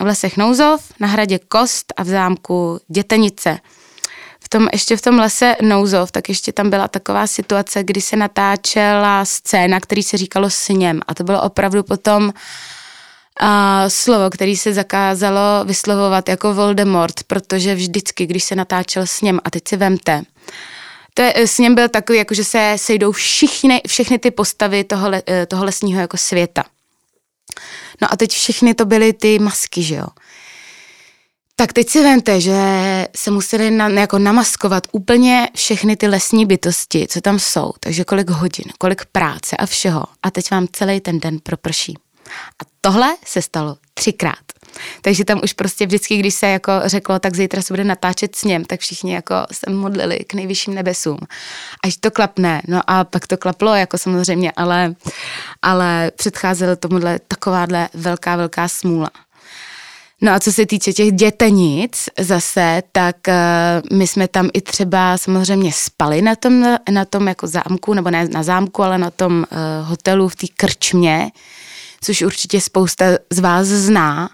v 0.00 0.04
lesech 0.04 0.36
Nouzov, 0.36 0.92
na 1.00 1.08
hradě 1.08 1.38
Kost 1.38 1.92
a 1.96 2.02
v 2.02 2.06
zámku 2.06 2.80
Dětenice 2.88 3.58
tom, 4.52 4.68
ještě 4.72 4.96
v 4.96 5.02
tom 5.02 5.18
lese 5.18 5.56
Nouzov, 5.62 6.12
tak 6.12 6.28
ještě 6.28 6.52
tam 6.52 6.70
byla 6.70 6.88
taková 6.88 7.26
situace, 7.26 7.84
kdy 7.84 8.00
se 8.00 8.16
natáčela 8.16 9.24
scéna, 9.24 9.80
který 9.80 10.02
se 10.02 10.16
říkalo 10.16 10.50
sněm 10.50 11.00
a 11.06 11.14
to 11.14 11.24
bylo 11.24 11.42
opravdu 11.42 11.82
potom 11.82 12.24
uh, 12.24 13.48
slovo, 13.88 14.30
který 14.30 14.56
se 14.56 14.72
zakázalo 14.72 15.64
vyslovovat 15.64 16.28
jako 16.28 16.54
Voldemort, 16.54 17.22
protože 17.26 17.74
vždycky, 17.74 18.26
když 18.26 18.44
se 18.44 18.54
natáčel 18.54 19.06
sněm, 19.06 19.40
a 19.44 19.50
teď 19.50 19.62
si 19.68 19.76
vemte, 19.76 20.22
to 21.14 21.22
je, 21.22 21.46
sněm 21.46 21.74
byl 21.74 21.88
takový, 21.88 22.18
jako 22.18 22.34
že 22.34 22.44
se 22.44 22.74
sejdou 22.76 23.12
všichni, 23.12 23.80
všechny 23.86 24.18
ty 24.18 24.30
postavy 24.30 24.84
toho, 24.84 25.10
eh, 25.26 25.46
toho 25.46 25.64
lesního 25.64 26.00
jako 26.00 26.16
světa. 26.16 26.64
No 28.02 28.12
a 28.12 28.16
teď 28.16 28.30
všechny 28.30 28.74
to 28.74 28.84
byly 28.84 29.12
ty 29.12 29.38
masky, 29.38 29.82
že 29.82 29.94
jo. 29.94 30.06
Tak 31.60 31.72
teď 31.72 31.88
si 31.88 32.02
vemte, 32.02 32.40
že 32.40 32.58
se 33.16 33.30
museli 33.30 33.70
na, 33.70 33.88
jako 33.88 34.18
namaskovat 34.18 34.86
úplně 34.92 35.48
všechny 35.54 35.96
ty 35.96 36.08
lesní 36.08 36.46
bytosti, 36.46 37.06
co 37.08 37.20
tam 37.20 37.38
jsou. 37.38 37.72
Takže 37.80 38.04
kolik 38.04 38.30
hodin, 38.30 38.64
kolik 38.78 39.04
práce 39.04 39.56
a 39.56 39.66
všeho. 39.66 40.04
A 40.22 40.30
teď 40.30 40.50
vám 40.50 40.66
celý 40.72 41.00
ten 41.00 41.20
den 41.20 41.38
proprší. 41.42 41.94
A 42.62 42.64
tohle 42.80 43.16
se 43.24 43.42
stalo 43.42 43.76
třikrát. 43.94 44.38
Takže 45.02 45.24
tam 45.24 45.40
už 45.44 45.52
prostě 45.52 45.86
vždycky, 45.86 46.16
když 46.16 46.34
se 46.34 46.46
jako 46.46 46.72
řeklo, 46.84 47.18
tak 47.18 47.36
zítra 47.36 47.62
se 47.62 47.72
bude 47.72 47.84
natáčet 47.84 48.36
s 48.36 48.44
něm, 48.44 48.64
tak 48.64 48.80
všichni 48.80 49.14
jako 49.14 49.34
se 49.52 49.70
modlili 49.70 50.18
k 50.18 50.34
nejvyšším 50.34 50.74
nebesům. 50.74 51.18
Až 51.84 51.96
to 51.96 52.10
klapne. 52.10 52.62
No 52.68 52.80
a 52.86 53.04
pak 53.04 53.26
to 53.26 53.36
klaplo, 53.36 53.74
jako 53.74 53.98
samozřejmě, 53.98 54.52
ale, 54.56 54.94
ale 55.62 56.10
předcházelo 56.16 56.76
tomuhle 56.76 57.18
takováhle 57.28 57.88
velká, 57.94 58.36
velká 58.36 58.68
smůla. 58.68 59.10
No 60.20 60.32
a 60.32 60.40
co 60.40 60.52
se 60.52 60.66
týče 60.66 60.92
těch 60.92 61.12
dětenic 61.12 62.08
zase, 62.18 62.82
tak 62.92 63.16
uh, 63.28 63.98
my 63.98 64.06
jsme 64.06 64.28
tam 64.28 64.48
i 64.52 64.60
třeba 64.60 65.18
samozřejmě 65.18 65.72
spali 65.72 66.22
na 66.22 66.34
tom, 66.34 66.76
na 66.90 67.04
tom 67.04 67.28
jako 67.28 67.46
zámku, 67.46 67.94
nebo 67.94 68.10
ne 68.10 68.28
na 68.28 68.42
zámku, 68.42 68.82
ale 68.82 68.98
na 68.98 69.10
tom 69.10 69.38
uh, 69.38 69.88
hotelu 69.88 70.28
v 70.28 70.36
té 70.36 70.46
krčmě, 70.56 71.30
což 72.00 72.22
určitě 72.22 72.60
spousta 72.60 73.04
z 73.30 73.38
vás 73.38 73.66
zná. 73.66 74.30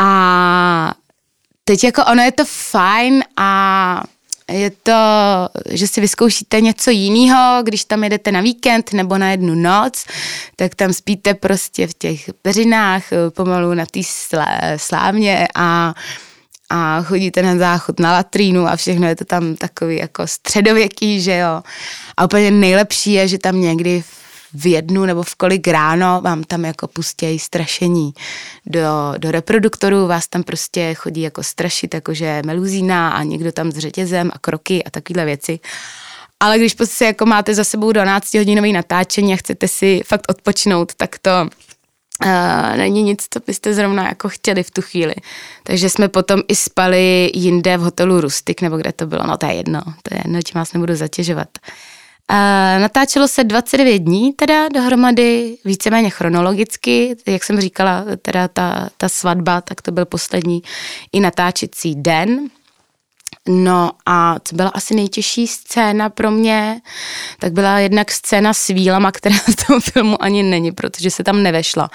A 0.00 0.94
teď 1.64 1.84
jako 1.84 2.04
ono 2.04 2.22
je 2.22 2.32
to 2.32 2.44
fajn 2.46 3.24
a 3.36 4.02
je 4.50 4.70
to, 4.70 4.92
že 5.70 5.86
si 5.86 6.00
vyzkoušíte 6.00 6.60
něco 6.60 6.90
jiného, 6.90 7.62
když 7.62 7.84
tam 7.84 8.04
jedete 8.04 8.32
na 8.32 8.40
víkend 8.40 8.92
nebo 8.92 9.18
na 9.18 9.30
jednu 9.30 9.54
noc, 9.54 10.04
tak 10.56 10.74
tam 10.74 10.92
spíte 10.92 11.34
prostě 11.34 11.86
v 11.86 11.94
těch 11.94 12.30
peřinách 12.42 13.12
eh, 13.12 13.30
pomalu 13.30 13.74
na 13.74 13.86
té 13.86 14.00
slávně 14.76 15.48
a 15.54 15.94
a 16.72 17.02
chodíte 17.02 17.42
na 17.42 17.56
záchod 17.56 18.00
na 18.00 18.12
latrínu 18.12 18.66
a 18.66 18.76
všechno 18.76 19.06
je 19.06 19.16
to 19.16 19.24
tam 19.24 19.56
takový 19.56 19.96
jako 19.96 20.26
středověký, 20.26 21.20
že 21.20 21.36
jo. 21.36 21.62
A 22.16 22.24
úplně 22.24 22.50
nejlepší 22.50 23.12
je, 23.12 23.28
že 23.28 23.38
tam 23.38 23.60
někdy 23.60 24.02
v 24.02 24.19
v 24.54 24.66
jednu 24.66 25.04
nebo 25.04 25.22
v 25.22 25.34
kolik 25.34 25.68
ráno 25.68 26.20
vám 26.20 26.44
tam 26.44 26.64
jako 26.64 26.88
pustějí 26.88 27.38
strašení 27.38 28.14
do, 28.66 29.14
do 29.18 29.30
reproduktorů, 29.30 30.06
vás 30.06 30.28
tam 30.28 30.42
prostě 30.42 30.94
chodí 30.94 31.20
jako 31.20 31.42
strašit, 31.42 31.94
jakože 31.94 32.42
meluzína 32.46 33.10
a 33.10 33.22
někdo 33.22 33.52
tam 33.52 33.72
s 33.72 33.78
řetězem 33.78 34.30
a 34.34 34.38
kroky 34.38 34.84
a 34.84 34.90
takovéhle 34.90 35.24
věci. 35.24 35.60
Ale 36.40 36.58
když 36.58 36.74
prostě 36.74 37.04
jako 37.04 37.26
máte 37.26 37.54
za 37.54 37.64
sebou 37.64 37.92
12 37.92 38.34
hodinový 38.34 38.72
natáčení 38.72 39.32
a 39.32 39.36
chcete 39.36 39.68
si 39.68 40.00
fakt 40.06 40.24
odpočinout, 40.28 40.94
tak 40.94 41.18
to 41.18 41.30
Uh, 42.24 42.76
není 42.76 43.02
nic, 43.02 43.26
co 43.30 43.40
byste 43.46 43.74
zrovna 43.74 44.08
jako 44.08 44.28
chtěli 44.28 44.62
v 44.62 44.70
tu 44.70 44.82
chvíli. 44.82 45.14
Takže 45.62 45.90
jsme 45.90 46.08
potom 46.08 46.42
i 46.48 46.56
spali 46.56 47.30
jinde 47.34 47.76
v 47.76 47.80
hotelu 47.80 48.20
Rustik, 48.20 48.62
nebo 48.62 48.76
kde 48.76 48.92
to 48.92 49.06
bylo, 49.06 49.26
no 49.26 49.36
to 49.36 49.46
je 49.46 49.54
jedno, 49.54 49.80
to 50.02 50.14
je 50.14 50.20
jedno, 50.24 50.42
tím 50.42 50.58
vás 50.58 50.72
nebudu 50.72 50.96
zatěžovat. 50.96 51.48
A 52.32 52.78
natáčelo 52.78 53.28
se 53.28 53.44
29 53.44 53.98
dní 53.98 54.32
teda 54.32 54.68
dohromady, 54.68 55.56
víceméně 55.64 56.10
chronologicky, 56.10 57.16
jak 57.26 57.44
jsem 57.44 57.60
říkala, 57.60 58.04
teda 58.22 58.48
ta, 58.48 58.88
ta 58.96 59.08
svatba, 59.08 59.60
tak 59.60 59.82
to 59.82 59.92
byl 59.92 60.04
poslední 60.04 60.62
i 61.12 61.20
natáčecí 61.20 61.94
den. 61.94 62.48
No 63.48 63.90
a 64.06 64.36
co 64.44 64.56
byla 64.56 64.68
asi 64.68 64.94
nejtěžší 64.94 65.46
scéna 65.46 66.10
pro 66.10 66.30
mě, 66.30 66.80
tak 67.38 67.52
byla 67.52 67.78
jednak 67.78 68.10
scéna 68.10 68.54
s 68.54 68.66
vílama, 68.66 69.12
která 69.12 69.36
v 69.36 69.66
tom 69.66 69.80
filmu 69.92 70.22
ani 70.22 70.42
není, 70.42 70.72
protože 70.72 71.10
se 71.10 71.24
tam 71.24 71.42
nevešla. 71.42 71.90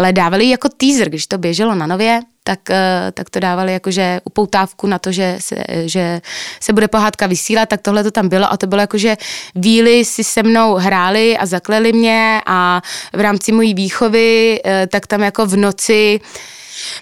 Ale 0.00 0.12
dávali 0.12 0.48
jako 0.48 0.68
teaser, 0.68 1.08
když 1.08 1.26
to 1.26 1.38
běželo 1.38 1.74
na 1.74 1.86
nově, 1.86 2.20
tak, 2.44 2.70
eh, 2.70 3.12
tak 3.14 3.30
to 3.30 3.40
dávali 3.40 3.72
jakože 3.72 4.20
upoutávku 4.24 4.86
na 4.86 4.98
to, 4.98 5.12
že 5.12 5.36
se, 5.40 5.56
že 5.84 6.20
se 6.60 6.72
bude 6.72 6.88
pohádka 6.88 7.26
vysílat, 7.26 7.68
tak 7.68 7.82
tohle 7.82 8.02
to 8.04 8.10
tam 8.10 8.28
bylo 8.28 8.52
a 8.52 8.56
to 8.56 8.66
bylo 8.66 8.80
jakože 8.80 9.16
víly 9.54 10.04
si 10.04 10.24
se 10.24 10.42
mnou 10.42 10.74
hráli 10.74 11.38
a 11.38 11.46
zakleli 11.46 11.92
mě 11.92 12.40
a 12.46 12.82
v 13.12 13.20
rámci 13.20 13.52
mojí 13.52 13.74
výchovy, 13.74 14.60
eh, 14.64 14.86
tak 14.86 15.06
tam 15.06 15.20
jako 15.20 15.46
v 15.46 15.56
noci 15.56 16.20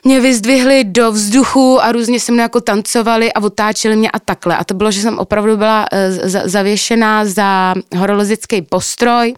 mě 0.05 0.21
vyzdvihli 0.21 0.85
do 0.85 1.13
vzduchu 1.13 1.83
a 1.83 1.93
různě 1.93 2.21
se 2.21 2.33
mnou 2.33 2.43
jako 2.43 2.61
tancovali 2.61 3.33
a 3.33 3.43
otáčeli 3.43 3.97
mě 3.97 4.11
a 4.11 4.19
takhle. 4.19 4.57
A 4.57 4.65
to 4.65 4.75
bylo, 4.75 4.91
že 4.91 5.01
jsem 5.01 5.19
opravdu 5.19 5.57
byla 5.57 5.87
eh, 5.93 6.11
zavěšená 6.29 7.25
za 7.25 7.75
horolezický 7.97 8.63
postroj, 8.63 9.35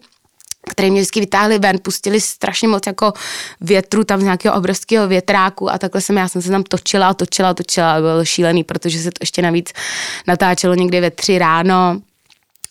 který 0.70 0.90
mě 0.90 1.01
vždycky 1.01 1.20
vytáhli 1.20 1.59
ven, 1.59 1.79
pustili 1.83 2.20
strašně 2.20 2.68
moc 2.68 2.87
jako 2.87 3.12
větru 3.61 4.05
tam 4.05 4.20
z 4.20 4.25
nějakého 4.25 4.55
obrovského 4.55 5.09
větráku 5.09 5.70
a 5.70 5.79
takhle 5.79 6.01
jsem, 6.01 6.16
já 6.16 6.29
jsem 6.29 6.42
se 6.42 6.51
tam 6.51 6.62
točila 6.62 7.09
a 7.09 7.14
točila 7.14 7.51
a 7.51 7.55
točila 7.55 8.01
bylo 8.01 8.25
šílený, 8.25 8.64
protože 8.64 8.99
se 8.99 9.11
to 9.11 9.18
ještě 9.20 9.42
navíc 9.42 9.73
natáčelo 10.27 10.75
někdy 10.75 11.01
ve 11.01 11.11
tři 11.11 11.38
ráno 11.38 12.01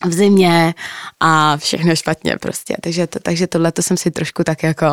v 0.06 0.12
zimě 0.12 0.74
a 1.20 1.56
všechno 1.56 1.96
špatně 1.96 2.36
prostě. 2.36 2.76
Takže, 2.80 3.06
to, 3.06 3.18
takže 3.20 3.46
tohle 3.46 3.72
to 3.72 3.82
jsem 3.82 3.96
si 3.96 4.10
trošku 4.10 4.44
tak 4.44 4.62
jako, 4.62 4.86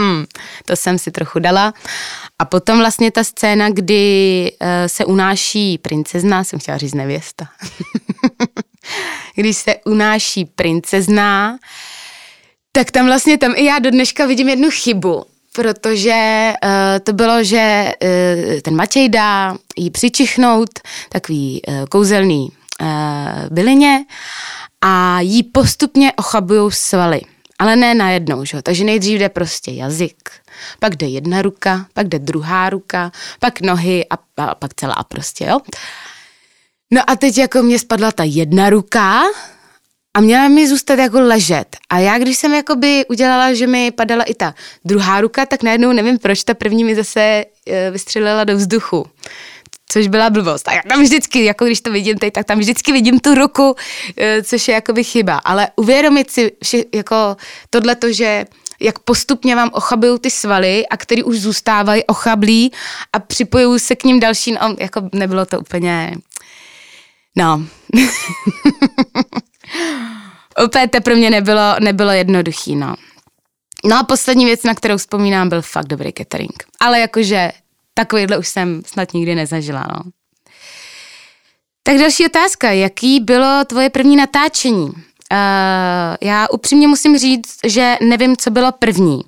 to 0.66 0.76
jsem 0.76 0.98
si 0.98 1.10
trochu 1.10 1.38
dala. 1.38 1.74
A 2.38 2.44
potom 2.44 2.78
vlastně 2.78 3.10
ta 3.10 3.24
scéna, 3.24 3.70
kdy 3.70 4.52
uh, 4.60 4.68
se 4.86 5.04
unáší 5.04 5.78
princezna, 5.78 6.44
jsem 6.44 6.58
chtěla 6.58 6.78
říct 6.78 6.94
nevěsta, 6.94 7.48
když 9.34 9.56
se 9.56 9.76
unáší 9.84 10.44
princezna, 10.44 11.58
tak 12.76 12.90
tam 12.90 13.06
vlastně, 13.06 13.38
tam 13.38 13.52
i 13.56 13.64
já 13.64 13.78
do 13.78 13.90
dneška 13.90 14.26
vidím 14.26 14.48
jednu 14.48 14.70
chybu, 14.70 15.24
protože 15.52 16.52
uh, 16.64 16.70
to 17.02 17.12
bylo, 17.12 17.44
že 17.44 17.92
uh, 18.02 18.60
ten 18.60 18.76
Matěj 18.76 19.08
dá 19.08 19.56
jí 19.76 19.90
přičichnout 19.90 20.70
takový 21.08 21.62
uh, 21.68 21.84
kouzelný 21.84 22.52
uh, 22.80 22.88
bylině 23.50 24.04
a 24.80 25.20
jí 25.20 25.42
postupně 25.42 26.12
ochabují 26.12 26.70
svaly. 26.72 27.20
Ale 27.58 27.76
ne 27.76 27.94
najednou, 27.94 28.44
že? 28.44 28.62
takže 28.62 28.84
nejdřív 28.84 29.18
jde 29.18 29.28
prostě 29.28 29.70
jazyk, 29.70 30.30
pak 30.78 30.96
jde 30.96 31.06
jedna 31.06 31.42
ruka, 31.42 31.86
pak 31.92 32.08
jde 32.08 32.18
druhá 32.18 32.70
ruka, 32.70 33.12
pak 33.40 33.60
nohy 33.60 34.06
a, 34.10 34.14
a 34.36 34.54
pak 34.54 34.74
celá 34.74 35.04
prostě, 35.08 35.44
jo. 35.44 35.58
No 36.90 37.10
a 37.10 37.16
teď 37.16 37.38
jako 37.38 37.62
mě 37.62 37.78
spadla 37.78 38.12
ta 38.12 38.24
jedna 38.26 38.70
ruka, 38.70 39.22
a 40.14 40.20
měla 40.20 40.48
mi 40.48 40.68
zůstat 40.68 40.98
jako 40.98 41.20
ležet. 41.20 41.76
A 41.90 41.98
já, 41.98 42.18
když 42.18 42.38
jsem 42.38 42.54
jakoby 42.54 43.04
udělala, 43.08 43.54
že 43.54 43.66
mi 43.66 43.90
padala 43.90 44.24
i 44.24 44.34
ta 44.34 44.54
druhá 44.84 45.20
ruka, 45.20 45.46
tak 45.46 45.62
najednou 45.62 45.92
nevím 45.92 46.18
proč, 46.18 46.44
ta 46.44 46.54
první 46.54 46.84
mi 46.84 46.94
zase 46.94 47.44
e, 47.66 47.90
vystřelila 47.90 48.44
do 48.44 48.56
vzduchu. 48.56 49.06
což 49.88 50.08
byla 50.08 50.30
blbost. 50.30 50.68
A 50.68 50.72
já 50.72 50.82
tam 50.88 51.02
vždycky, 51.02 51.44
jako 51.44 51.64
když 51.64 51.80
to 51.80 51.90
vidím 51.92 52.18
teď, 52.18 52.32
tak 52.32 52.46
tam 52.46 52.58
vždycky 52.58 52.92
vidím 52.92 53.20
tu 53.20 53.34
ruku, 53.34 53.76
eh, 54.16 54.42
což 54.42 54.68
je 54.68 54.74
jakoby 54.74 55.04
chyba. 55.04 55.36
Ale 55.38 55.68
uvědomit 55.76 56.30
si 56.30 56.52
vši, 56.62 56.84
jako 56.94 57.36
tohleto, 57.70 58.12
že 58.12 58.44
jak 58.80 58.98
postupně 58.98 59.56
vám 59.56 59.70
ochabují 59.72 60.18
ty 60.18 60.30
svaly 60.30 60.86
a 60.86 60.96
který 60.96 61.22
už 61.22 61.40
zůstávají 61.40 62.04
ochablí 62.04 62.72
a 63.12 63.18
připojují 63.18 63.80
se 63.80 63.96
k 63.96 64.04
ním 64.04 64.20
další, 64.20 64.52
no, 64.52 64.76
jako 64.78 65.08
nebylo 65.12 65.46
to 65.46 65.60
úplně, 65.60 66.14
no. 67.36 67.66
úplně 70.64 70.88
to 70.88 71.00
pro 71.00 71.16
mě 71.16 71.30
nebylo, 71.30 71.76
nebylo 71.80 72.10
jednoduchý, 72.10 72.76
no. 72.76 72.94
No 73.84 73.98
a 73.98 74.02
poslední 74.02 74.44
věc, 74.44 74.62
na 74.62 74.74
kterou 74.74 74.96
vzpomínám, 74.96 75.48
byl 75.48 75.62
fakt 75.62 75.86
dobrý 75.86 76.12
catering. 76.12 76.64
Ale 76.80 77.00
jakože 77.00 77.52
takovýhle 77.94 78.38
už 78.38 78.48
jsem 78.48 78.82
snad 78.86 79.14
nikdy 79.14 79.34
nezažila, 79.34 79.86
no. 79.92 80.10
Tak 81.82 81.96
další 81.98 82.26
otázka. 82.26 82.70
Jaký 82.70 83.20
bylo 83.20 83.64
tvoje 83.66 83.90
první 83.90 84.16
natáčení? 84.16 84.86
Uh, 84.86 84.96
já 86.20 86.48
upřímně 86.50 86.88
musím 86.88 87.18
říct, 87.18 87.58
že 87.66 87.96
nevím, 88.02 88.36
co 88.36 88.50
bylo 88.50 88.72
první. 88.72 89.20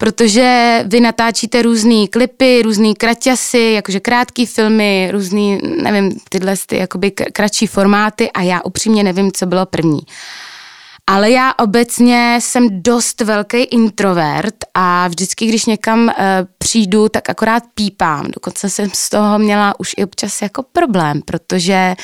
Protože 0.00 0.78
vy 0.86 1.00
natáčíte 1.00 1.62
různé 1.62 2.08
klipy, 2.10 2.62
různé 2.62 2.94
kraťasy, 2.94 3.72
jakože 3.74 4.00
krátké 4.00 4.46
filmy, 4.46 5.08
různý, 5.12 5.60
nevím, 5.82 6.20
tyhle 6.28 6.54
ty 6.66 6.76
jakoby 6.76 7.10
kratší 7.10 7.66
formáty 7.66 8.30
a 8.32 8.42
já 8.42 8.60
upřímně 8.64 9.02
nevím, 9.02 9.32
co 9.32 9.46
bylo 9.46 9.66
první. 9.66 10.00
Ale 11.10 11.30
já 11.30 11.54
obecně 11.58 12.38
jsem 12.42 12.82
dost 12.82 13.20
velký 13.20 13.56
introvert 13.62 14.54
a 14.74 15.08
vždycky, 15.08 15.46
když 15.46 15.66
někam 15.66 16.04
uh, 16.04 16.12
přijdu, 16.58 17.08
tak 17.08 17.30
akorát 17.30 17.62
pípám. 17.74 18.30
Dokonce 18.30 18.70
jsem 18.70 18.90
z 18.94 19.08
toho 19.08 19.38
měla 19.38 19.80
už 19.80 19.94
i 19.96 20.04
občas 20.04 20.42
jako 20.42 20.62
problém, 20.62 21.22
protože 21.22 21.94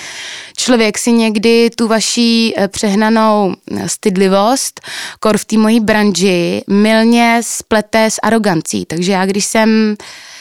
člověk 0.57 0.99
si 0.99 1.13
někdy 1.13 1.71
tu 1.71 1.89
vaší 1.89 2.55
uh, 2.59 2.67
přehnanou 2.67 3.55
eh, 3.77 3.89
stydlivost, 3.89 4.81
kor 5.21 5.39
v 5.39 5.45
té 5.45 5.59
mojí 5.59 5.81
branži, 5.81 6.63
milně 6.71 7.41
splete 7.45 8.11
s 8.11 8.21
arogancí. 8.23 8.85
Takže 8.87 9.13
já, 9.13 9.27
když 9.27 9.45
jsem 9.45 9.97
Uh, 10.01 10.34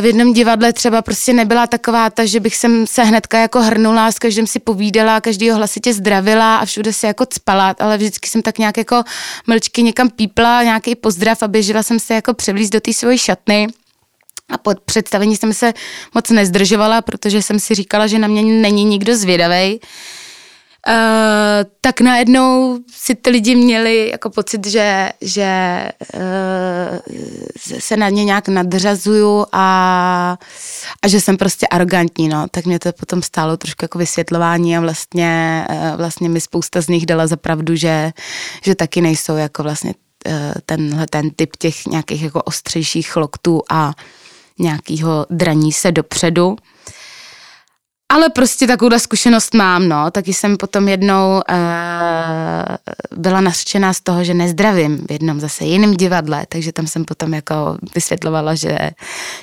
v 0.00 0.04
jednom 0.04 0.32
divadle 0.32 0.72
třeba 0.72 1.02
prostě 1.02 1.32
nebyla 1.32 1.66
taková 1.66 2.10
ta, 2.10 2.24
že 2.24 2.40
bych 2.40 2.56
sem 2.56 2.86
se 2.86 3.04
hnedka 3.04 3.38
jako 3.38 3.60
hrnula, 3.60 4.12
s 4.12 4.18
každým 4.18 4.46
si 4.46 4.58
povídala, 4.58 5.20
každýho 5.20 5.56
hlasitě 5.56 5.94
zdravila 5.94 6.56
a 6.56 6.64
všude 6.64 6.92
se 6.92 7.06
jako 7.06 7.26
cpala, 7.26 7.74
ale 7.78 7.96
vždycky 7.96 8.28
jsem 8.28 8.42
tak 8.42 8.58
nějak 8.58 8.76
jako 8.76 9.02
mlčky 9.46 9.82
někam 9.82 10.10
pípla, 10.10 10.62
nějaký 10.62 10.94
pozdrav 10.94 11.42
a 11.42 11.48
běžela 11.48 11.82
jsem 11.82 12.00
se 12.00 12.14
jako 12.14 12.34
převlíst 12.34 12.72
do 12.72 12.80
té 12.80 12.92
svojí 12.92 13.18
šatny. 13.18 13.68
A 14.48 14.58
pod 14.58 14.80
představení 14.80 15.36
jsem 15.36 15.54
se 15.54 15.72
moc 16.14 16.30
nezdržovala, 16.30 17.02
protože 17.02 17.42
jsem 17.42 17.60
si 17.60 17.74
říkala, 17.74 18.06
že 18.06 18.18
na 18.18 18.28
mě 18.28 18.42
není 18.42 18.84
nikdo 18.84 19.16
zvědavej. 19.16 19.80
Uh, 19.82 19.88
tak 21.80 22.00
najednou 22.00 22.78
si 22.92 23.14
ty 23.14 23.30
lidi 23.30 23.54
měli 23.54 24.10
jako 24.10 24.30
pocit, 24.30 24.66
že, 24.66 25.10
že 25.20 25.88
uh, 26.14 26.20
se 27.78 27.96
na 27.96 28.08
ně 28.08 28.24
nějak 28.24 28.48
nadřazuju 28.48 29.46
a, 29.52 30.38
a 31.02 31.08
že 31.08 31.20
jsem 31.20 31.36
prostě 31.36 31.66
arrogantní, 31.66 32.28
no. 32.28 32.46
Tak 32.50 32.66
mě 32.66 32.78
to 32.78 32.92
potom 32.92 33.22
stálo 33.22 33.56
trošku 33.56 33.84
jako 33.84 33.98
vysvětlování 33.98 34.76
a 34.76 34.80
vlastně, 34.80 35.64
uh, 35.70 35.96
vlastně 35.96 36.28
mi 36.28 36.40
spousta 36.40 36.80
z 36.80 36.88
nich 36.88 37.06
dala 37.06 37.26
za 37.26 37.36
pravdu, 37.36 37.76
že, 37.76 38.12
že 38.64 38.74
taky 38.74 39.00
nejsou 39.00 39.36
jako 39.36 39.62
vlastně 39.62 39.94
tenhle 40.66 41.06
ten 41.10 41.30
typ 41.30 41.56
těch 41.56 41.86
nějakých 41.86 42.22
jako 42.22 42.42
ostřejších 42.42 43.16
loktů 43.16 43.62
a 43.70 43.92
nějakého 44.58 45.26
draní 45.30 45.72
se 45.72 45.92
dopředu. 45.92 46.56
Ale 48.12 48.28
prostě 48.28 48.66
takovou 48.66 48.98
zkušenost 48.98 49.54
mám, 49.54 49.88
no. 49.88 50.10
Taky 50.10 50.34
jsem 50.34 50.56
potom 50.56 50.88
jednou 50.88 51.34
uh, 51.34 51.56
byla 53.16 53.40
nařčená 53.40 53.92
z 53.92 54.00
toho, 54.00 54.24
že 54.24 54.34
nezdravím 54.34 55.06
v 55.08 55.12
jednom 55.12 55.40
zase 55.40 55.64
jiném 55.64 55.94
divadle, 55.94 56.46
takže 56.48 56.72
tam 56.72 56.86
jsem 56.86 57.04
potom 57.04 57.34
jako 57.34 57.54
vysvětlovala, 57.94 58.54
že, 58.54 58.78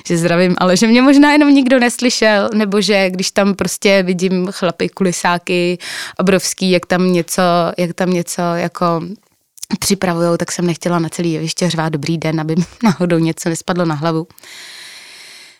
že 0.06 0.16
zdravím, 0.16 0.54
ale 0.58 0.76
že 0.76 0.86
mě 0.86 1.02
možná 1.02 1.32
jenom 1.32 1.54
nikdo 1.54 1.78
neslyšel, 1.78 2.50
nebo 2.54 2.80
že 2.80 3.10
když 3.10 3.30
tam 3.30 3.54
prostě 3.54 4.02
vidím 4.02 4.48
chlapy 4.52 4.88
kulisáky 4.88 5.78
obrovský, 6.18 6.70
jak 6.70 6.86
tam 6.86 7.12
něco, 7.12 7.42
jak 7.78 7.94
tam 7.94 8.10
něco 8.10 8.42
jako 8.42 9.00
připravujou, 9.78 10.36
tak 10.36 10.52
jsem 10.52 10.66
nechtěla 10.66 10.98
na 10.98 11.08
celý 11.08 11.32
jeviště 11.32 11.70
řvát 11.70 11.92
dobrý 11.92 12.18
den, 12.18 12.40
aby 12.40 12.54
náhodou 12.82 13.18
něco 13.18 13.48
nespadlo 13.48 13.84
na 13.84 13.94
hlavu. 13.94 14.26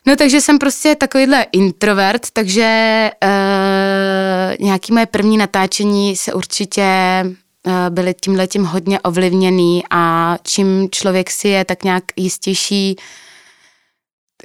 No 0.05 0.15
takže 0.15 0.41
jsem 0.41 0.59
prostě 0.59 0.95
takovýhle 0.95 1.45
introvert, 1.51 2.31
takže 2.33 3.09
uh, 3.23 4.65
nějaký 4.65 4.93
moje 4.93 5.05
první 5.05 5.37
natáčení 5.37 6.15
se 6.15 6.33
určitě 6.33 6.85
uh, 7.23 7.73
byly 7.89 8.13
tímhletím 8.13 8.63
hodně 8.63 8.99
ovlivněný 8.99 9.83
a 9.89 10.35
čím 10.43 10.89
člověk 10.91 11.31
si 11.31 11.47
je 11.47 11.65
tak 11.65 11.83
nějak 11.83 12.03
jistější 12.15 12.95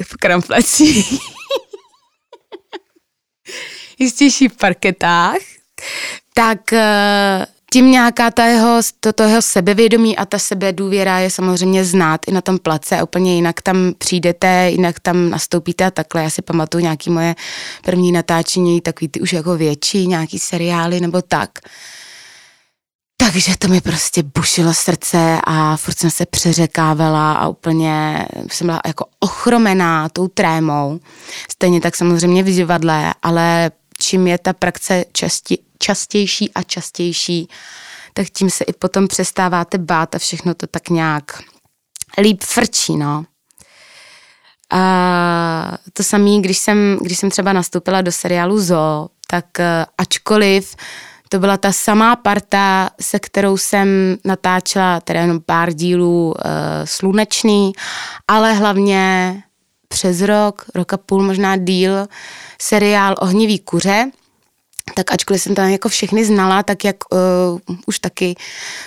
v 0.02 0.16
kramflací, 0.16 1.18
jistější 3.98 4.48
v 4.48 4.56
parketách, 4.56 5.38
tak 6.34 6.60
uh, 6.72 7.55
tím 7.72 7.90
nějaká 7.90 8.30
ta 8.30 8.44
jeho, 8.44 8.80
to, 9.00 9.12
to 9.12 9.22
jeho 9.22 9.42
sebevědomí 9.42 10.16
a 10.16 10.24
ta 10.24 10.38
sebedůvěra 10.38 11.18
je 11.18 11.30
samozřejmě 11.30 11.84
znát 11.84 12.20
i 12.26 12.32
na 12.32 12.40
tom 12.40 12.58
place 12.58 13.02
úplně 13.02 13.34
jinak 13.34 13.62
tam 13.62 13.92
přijdete, 13.98 14.70
jinak 14.70 15.00
tam 15.00 15.30
nastoupíte 15.30 15.84
a 15.84 15.90
takhle. 15.90 16.22
Já 16.22 16.30
si 16.30 16.42
pamatuju 16.42 16.82
nějaký 16.82 17.10
moje 17.10 17.34
první 17.84 18.12
natáčení, 18.12 18.80
takový 18.80 19.08
ty 19.08 19.20
už 19.20 19.32
jako 19.32 19.56
větší, 19.56 20.06
nějaký 20.06 20.38
seriály 20.38 21.00
nebo 21.00 21.22
tak. 21.22 21.50
Takže 23.16 23.56
to 23.58 23.68
mi 23.68 23.80
prostě 23.80 24.22
bušilo 24.22 24.74
srdce 24.74 25.40
a 25.44 25.76
furt 25.76 25.98
jsem 25.98 26.10
se 26.10 26.26
přeřekávala 26.26 27.32
a 27.32 27.48
úplně 27.48 28.26
jsem 28.50 28.66
byla 28.66 28.80
jako 28.86 29.04
ochromená 29.20 30.08
tou 30.08 30.28
trémou. 30.28 31.00
Stejně 31.50 31.80
tak 31.80 31.96
samozřejmě 31.96 32.42
v 32.42 32.46
divadle, 32.46 33.14
ale 33.22 33.70
čím 33.98 34.26
je 34.26 34.38
ta 34.38 34.52
praxe 34.52 35.04
častí, 35.12 35.58
častější 35.78 36.52
a 36.52 36.62
častější, 36.62 37.48
tak 38.14 38.26
tím 38.30 38.50
se 38.50 38.64
i 38.64 38.72
potom 38.72 39.08
přestáváte 39.08 39.78
bát 39.78 40.14
a 40.14 40.18
všechno 40.18 40.54
to 40.54 40.66
tak 40.66 40.88
nějak 40.88 41.42
líp 42.22 42.42
frčí, 42.44 42.96
no. 42.96 43.24
A 44.70 45.78
to 45.92 46.02
samé, 46.02 46.38
když 46.40 46.58
jsem, 46.58 46.98
když 47.02 47.18
jsem 47.18 47.30
třeba 47.30 47.52
nastoupila 47.52 48.02
do 48.02 48.12
seriálu 48.12 48.60
Zo, 48.60 49.08
tak 49.28 49.60
eh, 49.60 49.86
ačkoliv 49.98 50.76
to 51.28 51.38
byla 51.38 51.56
ta 51.56 51.72
samá 51.72 52.16
parta, 52.16 52.90
se 53.00 53.18
kterou 53.18 53.56
jsem 53.56 54.16
natáčela 54.24 55.00
teda 55.00 55.20
jenom 55.20 55.40
pár 55.40 55.72
dílů 55.72 56.26
uh, 56.26 56.34
slunečný, 56.84 57.72
ale 58.28 58.52
hlavně 58.52 59.34
přes 59.88 60.20
rok, 60.20 60.64
rok 60.74 60.92
a 60.92 60.96
půl, 60.96 61.22
možná 61.22 61.56
díl, 61.56 62.06
seriál 62.60 63.14
Ohnivý 63.18 63.58
kuře, 63.58 64.10
tak 64.94 65.12
ačkoliv 65.12 65.42
jsem 65.42 65.54
tam 65.54 65.68
jako 65.68 65.88
všechny 65.88 66.24
znala, 66.24 66.62
tak 66.62 66.84
jak 66.84 66.96
uh, 67.12 67.18
už 67.86 67.98
taky 67.98 68.34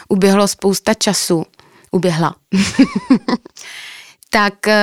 uběhlo 0.10 0.48
spousta 0.48 0.94
času, 0.94 1.46
uběhla, 1.92 2.36
tak, 4.30 4.54
uh, 4.68 4.74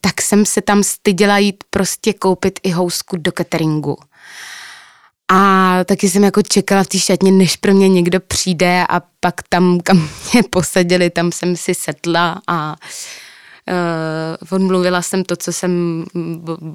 tak 0.00 0.22
jsem 0.22 0.46
se 0.46 0.62
tam 0.62 0.82
styděla 0.82 1.38
jít 1.38 1.64
prostě 1.70 2.12
koupit 2.12 2.60
i 2.62 2.70
housku 2.70 3.16
do 3.16 3.32
cateringu. 3.32 3.96
A 5.32 5.78
taky 5.84 6.08
jsem 6.10 6.24
jako 6.24 6.42
čekala 6.42 6.82
v 6.82 6.86
té 6.86 6.98
šatně, 6.98 7.32
než 7.32 7.56
pro 7.56 7.74
mě 7.74 7.88
někdo 7.88 8.20
přijde 8.20 8.84
a 8.88 9.02
pak 9.20 9.34
tam, 9.48 9.80
kam 9.80 10.08
mě 10.32 10.42
posadili, 10.50 11.10
tam 11.10 11.32
jsem 11.32 11.56
si 11.56 11.74
setla 11.74 12.42
a 12.46 12.70
uh, 12.70 12.74
Uh, 13.70 14.56
odmluvila 14.56 15.02
jsem 15.02 15.24
to, 15.24 15.36
co 15.36 15.52
jsem 15.52 16.04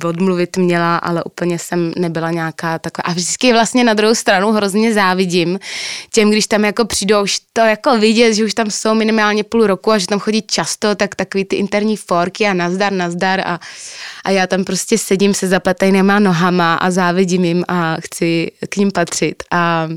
odmluvit 0.04 0.58
měla, 0.58 0.98
ale 0.98 1.24
úplně 1.24 1.60
jsem 1.60 1.94
nebyla 1.98 2.32
nějaká 2.32 2.80
taková. 2.80 3.04
A 3.04 3.12
vždycky 3.12 3.54
vlastně 3.54 3.84
na 3.84 3.94
druhou 3.94 4.16
stranu 4.16 4.52
hrozně 4.52 4.94
závidím 4.94 5.60
těm, 6.14 6.30
když 6.32 6.48
tam 6.48 6.66
jako 6.66 6.86
přijdou, 6.86 7.24
už 7.24 7.40
to 7.54 7.62
jako 7.62 7.98
vidět, 7.98 8.34
že 8.34 8.46
už 8.46 8.54
tam 8.54 8.72
jsou 8.72 8.94
minimálně 8.94 9.44
půl 9.44 9.68
roku 9.68 9.92
a 9.92 9.98
že 9.98 10.08
tam 10.08 10.20
chodí 10.20 10.42
často, 10.42 10.96
tak 10.96 11.16
takový 11.16 11.46
ty 11.46 11.56
interní 11.56 11.98
forky 11.98 12.48
a 12.48 12.54
nazdar, 12.54 12.92
nazdar 12.92 13.40
a, 13.40 13.60
a 14.26 14.32
já 14.32 14.48
tam 14.48 14.64
prostě 14.64 14.98
sedím 14.98 15.34
se 15.34 15.48
zapletajnýma 15.48 16.20
nohama 16.20 16.76
a 16.76 16.92
závidím 16.92 17.46
jim 17.46 17.64
a 17.68 17.98
chci 18.00 18.52
k 18.70 18.78
ním 18.78 18.92
patřit. 18.92 19.44
A 19.52 19.88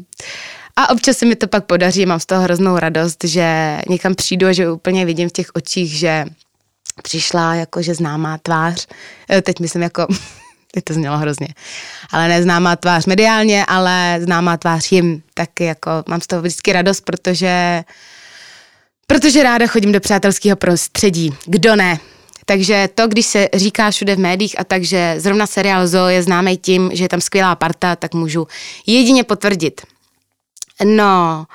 a 0.80 0.90
občas 0.90 1.18
se 1.18 1.26
mi 1.26 1.36
to 1.36 1.48
pak 1.48 1.64
podaří, 1.64 2.06
mám 2.06 2.20
z 2.20 2.26
toho 2.26 2.42
hroznou 2.42 2.78
radost, 2.78 3.24
že 3.24 3.78
někam 3.88 4.14
přijdu 4.14 4.46
a 4.46 4.52
že 4.52 4.70
úplně 4.70 5.04
vidím 5.04 5.28
v 5.28 5.32
těch 5.32 5.46
očích, 5.54 5.98
že 5.98 6.24
přišla 7.02 7.54
jakože 7.54 7.94
známá 7.94 8.38
tvář, 8.38 8.86
e, 9.30 9.42
teď 9.42 9.60
myslím 9.60 9.82
jako, 9.82 10.06
teď 10.72 10.84
to 10.84 10.94
znělo 10.94 11.18
hrozně, 11.18 11.48
ale 12.12 12.28
ne 12.28 12.42
známá 12.42 12.76
tvář 12.76 13.06
mediálně, 13.06 13.64
ale 13.66 14.18
známá 14.20 14.56
tvář 14.56 14.92
jim, 14.92 15.22
tak 15.34 15.60
jako 15.60 15.90
mám 16.08 16.20
z 16.20 16.26
toho 16.26 16.42
vždycky 16.42 16.72
radost, 16.72 17.00
protože 17.00 17.84
protože 19.06 19.42
ráda 19.42 19.66
chodím 19.66 19.92
do 19.92 20.00
přátelského 20.00 20.56
prostředí. 20.56 21.34
Kdo 21.46 21.76
ne? 21.76 21.98
Takže 22.44 22.88
to, 22.94 23.08
když 23.08 23.26
se 23.26 23.48
říká 23.54 23.90
všude 23.90 24.16
v 24.16 24.18
médiích 24.18 24.60
a 24.60 24.64
takže 24.64 25.14
zrovna 25.18 25.46
seriál 25.46 25.86
Zo 25.88 26.06
je 26.06 26.22
známý 26.22 26.56
tím, 26.56 26.90
že 26.92 27.04
je 27.04 27.08
tam 27.08 27.20
skvělá 27.20 27.54
parta, 27.54 27.96
tak 27.96 28.14
můžu 28.14 28.46
jedině 28.86 29.24
potvrdit. 29.24 29.80
No, 30.84 31.46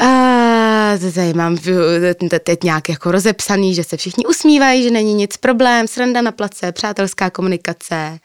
to 0.00 0.04
tady 0.98 1.34
mám 1.34 1.58
teď 2.44 2.64
nějak 2.64 2.88
jako 2.88 3.12
rozepsaný, 3.12 3.74
že 3.74 3.84
se 3.84 3.96
všichni 3.96 4.26
usmívají, 4.26 4.82
že 4.82 4.90
není 4.90 5.14
nic 5.14 5.36
problém, 5.36 5.88
sranda 5.88 6.22
na 6.22 6.32
place, 6.32 6.72
přátelská 6.72 7.30
komunikace. 7.30 8.18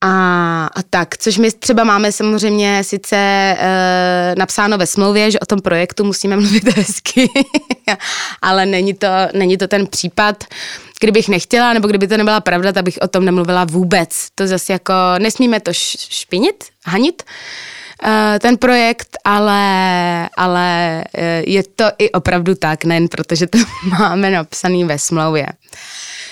A, 0.00 0.66
a 0.74 0.82
tak, 0.90 1.18
což 1.18 1.38
my 1.38 1.52
třeba 1.52 1.84
máme 1.84 2.12
samozřejmě 2.12 2.84
sice 2.84 3.16
e, 3.16 4.34
napsáno 4.38 4.78
ve 4.78 4.86
smlouvě, 4.86 5.30
že 5.30 5.40
o 5.40 5.46
tom 5.46 5.60
projektu 5.60 6.04
musíme 6.04 6.36
mluvit 6.36 6.68
hezky, 6.76 7.28
ale 8.42 8.66
není 8.66 8.94
to, 8.94 9.08
není 9.34 9.56
to 9.56 9.68
ten 9.68 9.86
případ, 9.86 10.44
kdybych 11.00 11.28
nechtěla, 11.28 11.72
nebo 11.72 11.88
kdyby 11.88 12.08
to 12.08 12.16
nebyla 12.16 12.40
pravda, 12.40 12.72
tak 12.72 12.84
bych 12.84 12.98
o 13.02 13.08
tom 13.08 13.24
nemluvila 13.24 13.64
vůbec. 13.64 14.26
To 14.34 14.46
zase 14.46 14.72
jako, 14.72 14.92
nesmíme 15.18 15.60
to 15.60 15.72
špinit, 15.72 16.64
hanit, 16.84 17.22
ten 18.40 18.56
projekt, 18.56 19.16
ale, 19.24 20.28
ale 20.36 21.04
eh, 21.14 21.42
je 21.46 21.62
to 21.62 21.84
i 21.98 22.10
opravdu 22.10 22.54
tak, 22.54 22.84
nejen 22.84 23.08
protože 23.08 23.46
to 23.46 23.58
máme 23.98 24.30
napsaný 24.30 24.84
ve 24.84 24.98
smlouvě. 24.98 25.46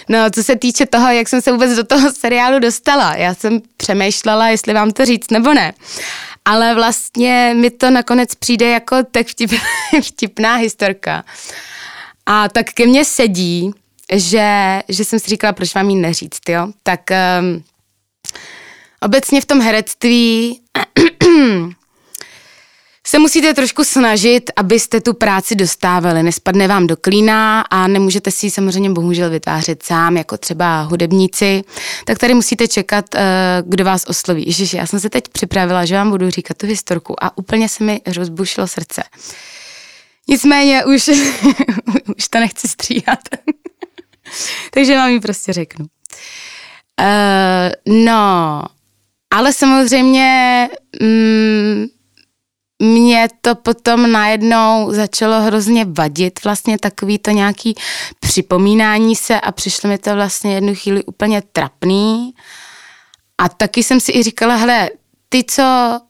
No, 0.09 0.19
co 0.31 0.43
se 0.43 0.57
týče 0.57 0.87
toho, 0.87 1.11
jak 1.11 1.29
jsem 1.29 1.43
se 1.43 1.53
vůbec 1.53 1.77
do 1.77 1.85
toho 1.85 2.13
seriálu 2.13 2.59
dostala, 2.59 3.15
já 3.17 3.35
jsem 3.35 3.61
přemýšlela, 3.77 4.49
jestli 4.49 4.75
vám 4.75 4.91
to 4.91 5.05
říct 5.05 5.31
nebo 5.31 5.55
ne. 5.55 5.73
Ale 6.45 6.75
vlastně 6.75 7.55
mi 7.57 7.71
to 7.71 7.91
nakonec 7.91 8.35
přijde 8.35 8.69
jako 8.69 8.97
tak 9.11 9.27
vtip, 9.27 9.51
vtipná 10.03 10.55
historka. 10.55 11.25
A 12.27 12.49
tak 12.49 12.67
ke 12.73 12.87
mně 12.87 13.05
sedí, 13.05 13.73
že, 14.13 14.83
že 14.89 15.05
jsem 15.05 15.19
si 15.19 15.31
říkala, 15.31 15.53
proč 15.53 15.75
vám 15.75 15.91
ji 15.91 15.97
neříct, 15.97 16.49
jo? 16.49 16.69
Tak 16.83 17.01
um, 17.41 17.65
obecně 19.01 19.41
v 19.41 19.47
tom 19.47 19.61
herectví 19.61 20.61
se 23.07 23.19
musíte 23.19 23.55
trošku 23.55 23.85
snažit, 23.85 24.51
abyste 24.57 25.01
tu 25.01 25.15
práci 25.15 25.55
dostávali. 25.55 26.23
Nespadne 26.23 26.69
vám 26.69 26.87
do 26.87 26.97
klína 26.97 27.61
a 27.61 27.87
nemůžete 27.87 28.31
si 28.31 28.47
ji 28.47 28.51
samozřejmě 28.51 28.91
bohužel 28.91 29.31
vytvářet 29.31 29.83
sám, 29.83 30.17
jako 30.17 30.37
třeba 30.37 30.83
hudebníci. 30.83 31.63
Tak 32.05 32.19
tady 32.19 32.35
musíte 32.35 32.69
čekat, 32.69 33.15
eh, 33.15 33.63
kdo 33.67 33.85
vás 33.85 34.05
osloví. 34.09 34.47
Ježiši, 34.47 34.77
já 34.77 34.87
jsem 34.87 35.01
se 35.01 35.11
teď 35.11 35.25
připravila, 35.29 35.85
že 35.85 35.95
vám 35.95 36.11
budu 36.11 36.31
říkat 36.31 36.57
tu 36.57 36.67
historku 36.67 37.25
a 37.25 37.39
úplně 37.39 37.69
se 37.69 37.85
mi 37.85 38.01
rozbušilo 38.17 38.67
srdce. 38.67 39.03
Nicméně 40.29 40.85
už, 40.85 41.11
už 42.17 42.29
to 42.29 42.39
nechci 42.39 42.69
stříhat. 42.69 43.19
Takže 44.71 44.97
vám 44.97 45.11
ji 45.11 45.21
prostě 45.21 45.53
řeknu. 45.53 45.87
Uh, 47.01 47.95
no, 48.05 48.63
ale 49.33 49.53
samozřejmě 49.53 50.69
mm, 51.03 51.87
mě 52.79 53.29
to 53.41 53.55
potom 53.55 54.13
najednou 54.13 54.93
začalo 54.93 55.41
hrozně 55.41 55.85
vadit, 55.85 56.45
vlastně 56.45 56.79
takový 56.79 57.19
to 57.19 57.31
nějaký 57.31 57.75
připomínání 58.21 59.17
se 59.17 59.41
a 59.41 59.53
přišlo 59.53 59.91
mi 59.91 59.99
to 59.99 60.15
vlastně 60.15 60.55
jednu 60.55 60.75
chvíli 60.75 61.05
úplně 61.05 61.43
trapný. 61.53 62.35
A 63.39 63.49
taky 63.49 63.83
jsem 63.83 64.01
si 64.01 64.13
i 64.13 64.23
říkala, 64.23 64.55
hele, 64.55 64.91
ty, 65.29 65.45
co 65.45 65.63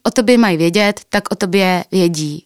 o 0.02 0.10
tobě 0.10 0.38
mají 0.38 0.56
vědět, 0.56 1.00
tak 1.08 1.32
o 1.32 1.36
tobě 1.36 1.84
vědí. 1.92 2.44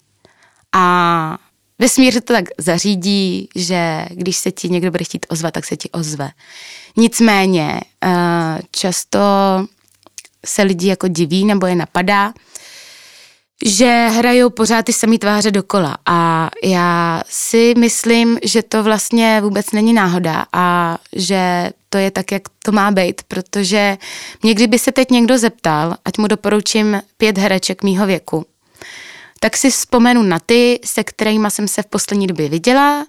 A 0.74 1.38
vesmír 1.78 2.20
to 2.20 2.32
tak 2.32 2.44
zařídí, 2.58 3.48
že 3.54 4.06
když 4.10 4.36
se 4.36 4.52
ti 4.52 4.68
někdo 4.68 4.90
bude 4.90 5.04
chtít 5.04 5.26
ozvat, 5.28 5.54
tak 5.54 5.64
se 5.64 5.76
ti 5.76 5.90
ozve. 5.90 6.30
Nicméně 6.96 7.80
eh, 8.04 8.60
často 8.70 9.18
se 10.46 10.62
lidi 10.62 10.88
jako 10.88 11.08
diví 11.08 11.44
nebo 11.44 11.66
je 11.66 11.74
napadá, 11.74 12.32
že 13.64 14.08
hrajou 14.08 14.50
pořád 14.50 14.84
ty 14.84 14.92
samé 14.92 15.18
tváře 15.18 15.50
dokola 15.50 15.96
a 16.06 16.50
já 16.64 17.22
si 17.28 17.74
myslím, 17.78 18.38
že 18.44 18.62
to 18.62 18.82
vlastně 18.82 19.40
vůbec 19.40 19.72
není 19.72 19.92
náhoda 19.92 20.46
a 20.52 20.98
že 21.12 21.70
to 21.88 21.98
je 21.98 22.10
tak, 22.10 22.32
jak 22.32 22.42
to 22.64 22.72
má 22.72 22.90
být, 22.90 23.22
protože 23.28 23.98
mě 24.42 24.54
kdyby 24.54 24.78
se 24.78 24.92
teď 24.92 25.10
někdo 25.10 25.38
zeptal, 25.38 25.96
ať 26.04 26.18
mu 26.18 26.26
doporučím 26.26 27.02
pět 27.16 27.38
hereček 27.38 27.82
mýho 27.82 28.06
věku, 28.06 28.46
tak 29.40 29.56
si 29.56 29.70
vzpomenu 29.70 30.22
na 30.22 30.38
ty, 30.38 30.80
se 30.84 31.04
kterými 31.04 31.50
jsem 31.50 31.68
se 31.68 31.82
v 31.82 31.86
poslední 31.86 32.26
době 32.26 32.48
viděla, 32.48 33.06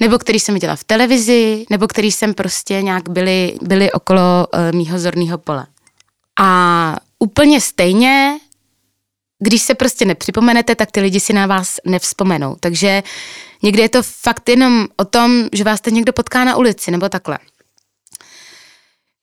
nebo 0.00 0.18
který 0.18 0.40
jsem 0.40 0.54
viděla 0.54 0.76
v 0.76 0.84
televizi, 0.84 1.64
nebo 1.70 1.88
který 1.88 2.12
jsem 2.12 2.34
prostě 2.34 2.82
nějak 2.82 3.08
byli, 3.08 3.56
byli 3.62 3.92
okolo 3.92 4.46
uh, 4.54 4.76
mýho 4.76 4.98
zorného 4.98 5.38
pole. 5.38 5.66
A 6.40 6.96
úplně 7.18 7.60
stejně, 7.60 8.38
když 9.38 9.62
se 9.62 9.74
prostě 9.74 10.04
nepřipomenete, 10.04 10.74
tak 10.74 10.90
ty 10.90 11.00
lidi 11.00 11.20
si 11.20 11.32
na 11.32 11.46
vás 11.46 11.76
nevzpomenou. 11.84 12.56
Takže 12.60 13.02
někdy 13.62 13.82
je 13.82 13.88
to 13.88 14.02
fakt 14.02 14.48
jenom 14.48 14.86
o 14.96 15.04
tom, 15.04 15.48
že 15.52 15.64
vás 15.64 15.80
teď 15.80 15.94
někdo 15.94 16.12
potká 16.12 16.44
na 16.44 16.56
ulici 16.56 16.90
nebo 16.90 17.08
takhle. 17.08 17.38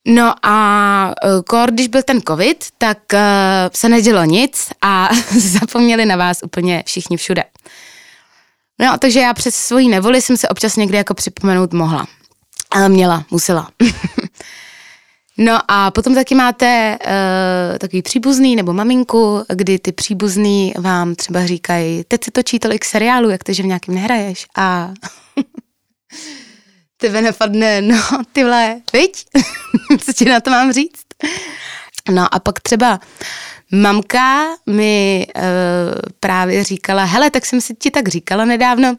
No 0.08 0.34
a 0.44 1.14
e, 1.24 1.44
kor, 1.44 1.72
když 1.72 1.88
byl 1.88 2.04
ten 2.04 2.22
covid, 2.22 2.66
tak 2.78 2.98
uh, 3.14 3.20
se 3.74 3.90
nedělo 3.90 4.24
nic 4.24 4.70
a 4.82 5.10
zapomněli 5.38 6.06
na 6.06 6.16
vás 6.16 6.44
úplně 6.44 6.84
všichni 6.86 7.18
všude. 7.18 7.44
No, 8.82 8.98
takže 8.98 9.20
já 9.20 9.34
přes 9.34 9.56
svoji 9.56 9.88
nevoli 9.88 10.22
jsem 10.22 10.38
se 10.38 10.50
občas 10.50 10.76
někdy 10.76 10.98
jako 10.98 11.14
připomenout 11.14 11.74
mohla. 11.74 12.08
Ale 12.72 12.90
měla, 12.90 13.26
musela. 13.32 13.70
No 15.42 15.60
a 15.68 15.92
potom 15.92 16.16
taky 16.16 16.36
máte 16.36 16.98
uh, 17.06 17.78
takový 17.78 18.02
příbuzný 18.02 18.56
nebo 18.56 18.74
maminku, 18.74 19.44
kdy 19.54 19.80
ty 19.80 19.92
příbuzný 19.92 20.74
vám 20.78 21.16
třeba 21.16 21.46
říkají, 21.46 22.04
teď 22.08 22.24
se 22.24 22.32
točí 22.32 22.60
tolik 22.60 22.86
seriálů, 22.86 23.30
jak 23.30 23.44
to, 23.44 23.54
že 23.54 23.64
v 23.64 23.66
nějakým 23.66 23.96
nehraješ 23.96 24.46
a 24.58 24.94
tebe 26.98 27.22
napadne, 27.22 27.82
no 27.82 28.02
ty 28.32 28.44
vole, 28.44 28.82
viď? 28.94 29.26
Co 30.06 30.14
ti 30.14 30.26
na 30.26 30.40
to 30.40 30.50
mám 30.50 30.72
říct? 30.72 31.06
No 32.12 32.36
a 32.36 32.40
pak 32.40 32.60
třeba 32.60 33.00
mamka 33.72 34.46
mi 34.66 35.28
uh, 35.36 35.42
právě 36.20 36.64
říkala, 36.64 37.04
hele, 37.04 37.32
tak 37.32 37.46
jsem 37.46 37.62
si 37.62 37.76
ti 37.76 37.92
tak 37.92 38.08
říkala 38.08 38.46
nedávno, 38.46 38.96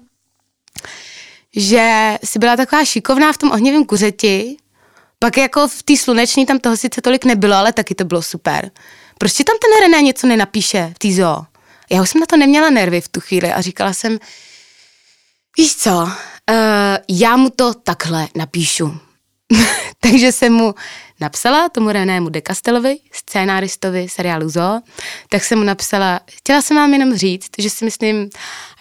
že 1.56 2.16
jsi 2.24 2.38
byla 2.38 2.56
taková 2.56 2.84
šikovná 2.84 3.32
v 3.32 3.38
tom 3.38 3.50
ohnivém 3.50 3.84
kuřeti, 3.84 4.56
pak 5.22 5.36
jako 5.36 5.68
v 5.68 5.82
té 5.82 5.96
sluneční 5.96 6.46
tam 6.46 6.58
toho 6.58 6.76
sice 6.76 7.00
tolik 7.00 7.24
nebylo, 7.24 7.56
ale 7.56 7.72
taky 7.72 7.94
to 7.94 8.04
bylo 8.04 8.22
super. 8.22 8.70
Proč 9.18 9.32
tam 9.32 9.56
ten 9.60 9.80
René 9.80 10.02
něco 10.02 10.26
nenapíše 10.26 10.92
v 10.94 10.98
té 10.98 11.12
zoo? 11.12 11.44
Já 11.90 12.02
už 12.02 12.10
jsem 12.10 12.20
na 12.20 12.26
to 12.26 12.36
neměla 12.36 12.70
nervy 12.70 13.00
v 13.00 13.08
tu 13.08 13.20
chvíli 13.20 13.52
a 13.52 13.60
říkala 13.60 13.92
jsem, 13.92 14.18
víš 15.58 15.76
co, 15.76 15.90
uh, 15.90 16.08
já 17.08 17.36
mu 17.36 17.50
to 17.50 17.74
takhle 17.74 18.28
napíšu. 18.34 18.98
Takže 20.00 20.32
jsem 20.32 20.52
mu 20.52 20.74
napsala 21.20 21.68
tomu 21.68 21.90
Renému 21.90 22.28
de 22.28 22.40
Castelovi, 22.40 22.96
scénáristovi 23.12 24.08
seriálu 24.08 24.48
Zoo, 24.48 24.80
tak 25.28 25.44
jsem 25.44 25.58
mu 25.58 25.64
napsala, 25.64 26.20
chtěla 26.30 26.62
jsem 26.62 26.76
vám 26.76 26.92
jenom 26.92 27.14
říct, 27.14 27.50
že 27.58 27.70
si 27.70 27.84
myslím, 27.84 28.30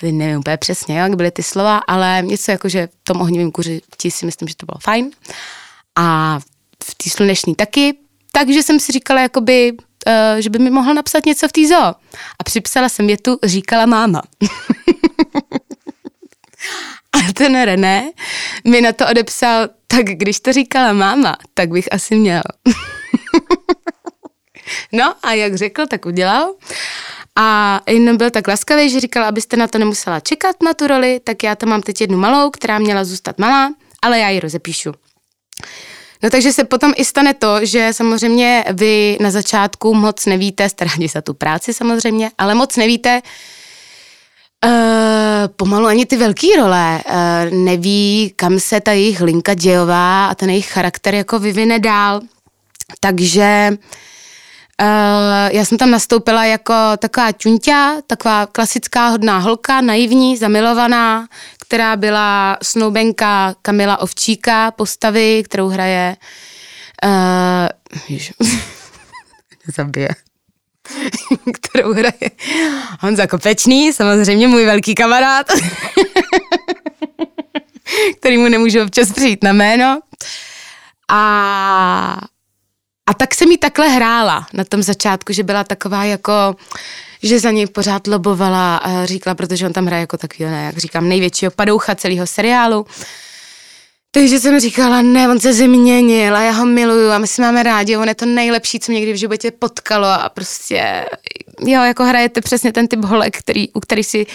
nevím 0.02 0.40
úplně 0.40 0.58
přesně, 0.58 1.00
jak 1.00 1.16
byly 1.16 1.32
ty 1.32 1.44
slova, 1.44 1.78
ale 1.78 2.22
něco 2.26 2.52
jako, 2.52 2.70
že 2.70 2.88
v 2.88 3.04
tom 3.04 3.22
ohnivém 3.22 3.52
kuřiti 3.52 4.12
si 4.12 4.26
myslím, 4.26 4.48
že 4.48 4.56
to 4.56 4.66
bylo 4.66 4.78
fajn 4.84 5.12
a 5.98 6.40
v 6.84 6.96
té 6.96 7.10
sluneční 7.10 7.56
taky, 7.56 7.98
takže 8.32 8.64
jsem 8.64 8.80
si 8.80 8.92
říkala, 8.92 9.22
jakoby, 9.22 9.72
uh, 9.72 9.78
že 10.40 10.50
by 10.50 10.60
mi 10.60 10.70
mohl 10.70 10.94
napsat 10.94 11.26
něco 11.26 11.48
v 11.48 11.52
té 11.52 11.68
zoo. 11.68 11.96
A 12.40 12.44
připsala 12.44 12.90
jsem 12.90 13.10
je 13.10 13.18
tu, 13.18 13.40
říkala 13.44 13.86
máma. 13.86 14.22
a 17.12 17.34
ten 17.34 17.64
René 17.64 18.12
mi 18.68 18.82
na 18.82 18.94
to 18.94 19.08
odepsal, 19.08 19.68
tak 19.88 20.06
když 20.06 20.40
to 20.40 20.54
říkala 20.54 20.94
máma, 20.94 21.38
tak 21.54 21.70
bych 21.70 21.94
asi 21.94 22.16
měl. 22.16 22.42
no 24.92 25.16
a 25.24 25.34
jak 25.34 25.56
řekl, 25.56 25.88
tak 25.88 26.06
udělal. 26.06 26.54
A 27.36 27.80
jenom 27.88 28.18
byl 28.18 28.30
tak 28.30 28.48
laskavý, 28.48 28.90
že 28.90 29.00
říkal, 29.00 29.26
abyste 29.26 29.58
na 29.58 29.68
to 29.68 29.78
nemusela 29.78 30.20
čekat 30.20 30.64
na 30.64 30.74
tu 30.74 30.88
roli, 30.88 31.20
tak 31.24 31.44
já 31.44 31.56
tam 31.56 31.70
mám 31.70 31.82
teď 31.82 32.02
jednu 32.02 32.18
malou, 32.18 32.50
která 32.50 32.80
měla 32.80 33.04
zůstat 33.04 33.40
malá, 33.40 33.74
ale 34.02 34.20
já 34.20 34.30
ji 34.30 34.40
rozepíšu. 34.40 34.92
No 36.24 36.30
takže 36.30 36.54
se 36.54 36.64
potom 36.64 36.94
i 36.96 37.06
stane 37.06 37.34
to, 37.34 37.66
že 37.66 37.94
samozřejmě 37.94 38.66
vy 38.74 39.18
na 39.22 39.32
začátku 39.32 39.94
moc 39.94 40.26
nevíte, 40.26 40.70
staráte 40.70 41.08
za 41.08 41.22
tu 41.22 41.34
práci 41.34 41.74
samozřejmě, 41.74 42.32
ale 42.38 42.56
moc 42.56 42.76
nevíte, 42.76 43.22
Uh, 44.66 44.72
pomalu 45.56 45.86
ani 45.86 46.06
ty 46.06 46.18
velký 46.18 46.56
role 46.56 47.02
uh, 47.06 47.14
neví, 47.58 48.34
kam 48.36 48.60
se 48.60 48.82
ta 48.82 48.92
jejich 48.92 49.22
linka 49.22 49.54
dějová 49.54 50.26
a 50.26 50.36
ten 50.36 50.50
jejich 50.50 50.72
charakter 50.72 51.16
jako 51.16 51.40
vyvine 51.40 51.80
dál. 51.80 52.22
Takže 53.00 53.70
uh, 53.72 54.88
já 55.52 55.66
jsem 55.66 55.78
tam 55.78 55.92
nastoupila 55.92 56.46
jako 56.46 56.74
taková 56.98 57.32
čunťa, 57.32 57.96
taková 58.08 58.46
klasická 58.46 59.08
hodná 59.08 59.38
holka, 59.38 59.82
naivní, 59.82 60.38
zamilovaná, 60.38 61.28
která 61.70 61.96
byla 61.96 62.58
snoubenka 62.64 63.56
Kamila 63.62 63.98
Ovčíka, 63.98 64.72
postavy, 64.72 65.44
kterou 65.46 65.68
hraje 65.68 66.18
uh, 67.06 68.48
zabije 69.76 70.10
kterou 71.54 71.94
hraje 71.94 72.32
Honza 73.00 73.28
Kopečný, 73.28 73.94
samozřejmě 73.94 74.48
můj 74.48 74.66
velký 74.66 74.96
kamarád, 74.96 75.48
který 78.20 78.38
mu 78.38 78.50
nemůžu 78.50 78.82
občas 78.82 79.12
přijít 79.12 79.44
na 79.44 79.54
jméno. 79.54 80.00
A, 81.12 82.18
a 83.06 83.14
tak 83.14 83.36
se 83.36 83.46
mi 83.46 83.58
takhle 83.58 83.88
hrála 83.88 84.48
na 84.54 84.64
tom 84.64 84.84
začátku, 84.84 85.34
že 85.34 85.44
byla 85.44 85.64
taková 85.64 86.04
jako, 86.04 86.56
že 87.24 87.40
za 87.40 87.52
něj 87.52 87.68
pořád 87.68 88.08
lobovala 88.08 88.78
a 88.78 89.06
říkala, 89.06 89.36
protože 89.36 89.66
on 89.66 89.74
tam 89.74 89.86
hraje 89.86 90.02
jako 90.02 90.18
takový, 90.18 90.50
ne, 90.50 90.66
jak 90.66 90.78
říkám, 90.78 91.10
největšího 91.10 91.52
padoucha 91.52 91.96
celého 91.96 92.28
seriálu. 92.28 92.86
Takže 94.12 94.40
jsem 94.40 94.60
říkala, 94.60 95.02
ne, 95.02 95.30
on 95.30 95.40
se 95.40 95.54
změnil 95.54 96.36
a 96.36 96.42
já 96.42 96.52
ho 96.52 96.66
miluju 96.66 97.10
a 97.10 97.18
my 97.18 97.28
si 97.28 97.42
máme 97.42 97.64
rádi, 97.64 97.98
on 97.98 98.08
je 98.08 98.16
to 98.16 98.26
nejlepší, 98.26 98.80
co 98.80 98.92
mě 98.92 99.02
kdy 99.02 99.14
v 99.14 99.16
životě 99.16 99.52
potkalo 99.52 100.08
a 100.08 100.30
prostě, 100.30 101.06
jo, 101.66 101.84
jako 101.84 102.04
hrajete 102.04 102.42
přesně 102.42 102.74
ten 102.74 102.88
typ 102.88 103.00
holek, 103.00 103.38
který, 103.38 103.70
u 103.70 103.80
který 103.80 104.04
si 104.04 104.26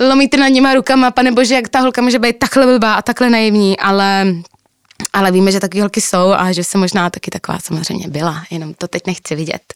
lomíte 0.00 0.36
nad 0.36 0.48
nima 0.48 0.74
rukama, 0.74 1.10
pane 1.10 1.32
bože, 1.32 1.54
jak 1.54 1.68
ta 1.68 1.80
holka 1.80 2.02
může 2.02 2.18
být 2.18 2.38
takhle 2.38 2.66
blbá 2.66 2.94
a 2.94 3.02
takhle 3.02 3.30
naivní, 3.30 3.78
ale 3.78 4.26
ale 5.12 5.32
víme, 5.32 5.52
že 5.52 5.60
taky 5.60 5.80
holky 5.80 6.00
jsou 6.00 6.32
a 6.32 6.52
že 6.52 6.64
jsem 6.64 6.80
možná 6.80 7.10
taky 7.10 7.30
taková 7.30 7.58
samozřejmě 7.58 8.08
byla, 8.08 8.42
jenom 8.50 8.74
to 8.74 8.88
teď 8.88 9.06
nechci 9.06 9.34
vidět. 9.34 9.74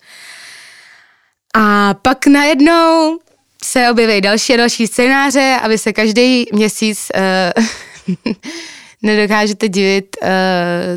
A 1.59 1.95
pak 2.03 2.27
najednou 2.27 3.19
se 3.65 3.91
objeví 3.91 4.21
další 4.21 4.55
a 4.55 4.57
další 4.57 4.87
scénáře, 4.87 5.59
aby 5.63 5.79
se 5.79 5.93
každý 5.93 6.45
měsíc 6.53 7.09
uh, 8.09 8.35
nedokážete 9.03 9.69
divit, 9.69 10.17
uh, 10.23 10.29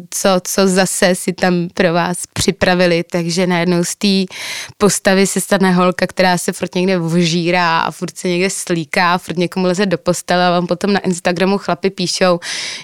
co, 0.10 0.30
co 0.44 0.68
zase 0.68 1.16
si 1.16 1.34
tam 1.34 1.68
pro 1.74 1.94
vás 1.94 2.18
připravili, 2.34 3.04
takže 3.04 3.48
najednou 3.48 3.84
z 3.84 3.96
té 3.96 4.34
postavy 4.78 5.28
se 5.28 5.42
stane 5.42 5.72
holka, 5.72 6.08
která 6.08 6.38
se 6.38 6.52
furt 6.52 6.76
někde 6.76 7.00
vžírá 7.00 7.80
a 7.80 7.92
furt 7.92 8.18
se 8.18 8.28
někde 8.28 8.50
slíká, 8.50 9.18
furt 9.18 9.38
někomu 9.38 9.66
leze 9.66 9.86
do 9.86 9.98
postele 9.98 10.48
a 10.48 10.52
vám 10.52 10.68
potom 10.68 10.94
na 10.94 11.00
Instagramu 11.00 11.58
chlapi 11.58 11.90
píšou, 11.90 12.40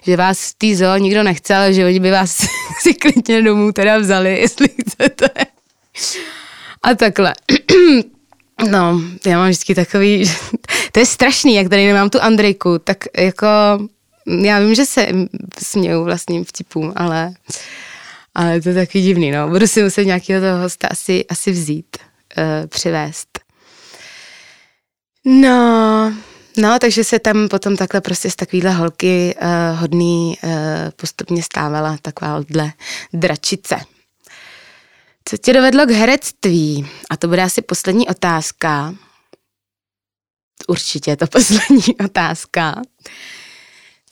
že 0.06 0.18
vás 0.18 0.52
v 0.52 0.54
té 0.54 0.76
zoo 0.76 0.98
nikdo 0.98 1.24
nechce, 1.24 1.56
ale 1.56 1.74
že 1.74 1.86
oni 1.86 2.00
by 2.00 2.12
vás 2.12 2.48
si 2.82 2.94
klidně 2.94 3.42
domů 3.42 3.72
teda 3.72 3.98
vzali, 3.98 4.38
jestli 4.42 4.68
chcete. 4.70 5.30
A 6.86 6.96
takhle. 6.96 7.34
No, 8.70 9.02
já 9.26 9.38
mám 9.38 9.50
vždycky 9.50 9.76
takový, 9.76 10.32
to 10.92 11.00
je 11.00 11.06
strašný, 11.06 11.56
jak 11.56 11.70
tady 11.70 11.88
nemám 11.88 12.10
tu 12.10 12.22
Andrejku, 12.22 12.80
tak 12.80 12.98
jako 13.18 13.48
já 14.42 14.60
vím, 14.60 14.76
že 14.76 14.86
se 14.86 15.08
směju 15.60 16.04
vlastním 16.04 16.46
vtipům, 16.46 16.94
ale, 16.96 17.34
ale 18.36 18.62
to 18.62 18.70
je 18.70 18.76
taky 18.76 19.02
divný, 19.02 19.32
no. 19.32 19.50
Budu 19.50 19.68
si 19.68 19.84
muset 19.84 20.06
nějakého 20.06 20.42
toho 20.42 20.62
hosta 20.62 20.88
asi, 20.88 21.26
asi 21.30 21.52
vzít, 21.52 21.98
uh, 22.38 22.68
přivést. 22.68 23.40
No, 25.26 26.14
no, 26.58 26.80
takže 26.80 27.04
se 27.04 27.20
tam 27.20 27.48
potom 27.48 27.78
takhle 27.78 28.02
prostě 28.02 28.32
z 28.32 28.36
takovýhle 28.36 28.72
holky 28.72 29.36
uh, 29.42 29.80
hodný 29.80 30.38
uh, 30.44 30.52
postupně 30.96 31.44
stávala 31.44 31.98
takováhle 32.02 32.72
dračice. 33.14 33.76
Co 35.30 35.38
tě 35.38 35.54
dovedlo 35.54 35.86
k 35.86 35.92
herectví? 35.92 36.90
A 37.10 37.18
to 37.18 37.28
bude 37.28 37.44
asi 37.44 37.62
poslední 37.62 38.08
otázka. 38.08 38.96
Určitě 40.68 41.12
je 41.12 41.18
to 41.18 41.28
poslední 41.32 41.96
otázka. 42.06 42.82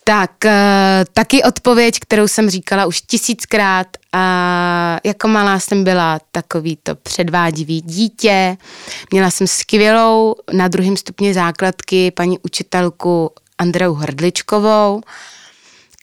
Tak, 0.04 0.44
eh, 0.44 1.04
taky 1.12 1.42
odpověď, 1.42 2.00
kterou 2.00 2.28
jsem 2.28 2.50
říkala 2.50 2.86
už 2.86 3.00
tisíckrát 3.00 3.86
a 4.12 5.00
jako 5.04 5.28
malá 5.28 5.60
jsem 5.60 5.84
byla 5.84 6.20
takový 6.32 6.78
to 6.82 6.94
předvádivý 6.94 7.80
dítě. 7.80 8.56
Měla 9.10 9.30
jsem 9.30 9.46
skvělou 9.46 10.34
na 10.52 10.68
druhém 10.68 10.96
stupni 10.96 11.34
základky 11.34 12.10
paní 12.10 12.38
učitelku 12.38 13.30
Andreu 13.58 13.94
Hrdličkovou, 13.94 15.00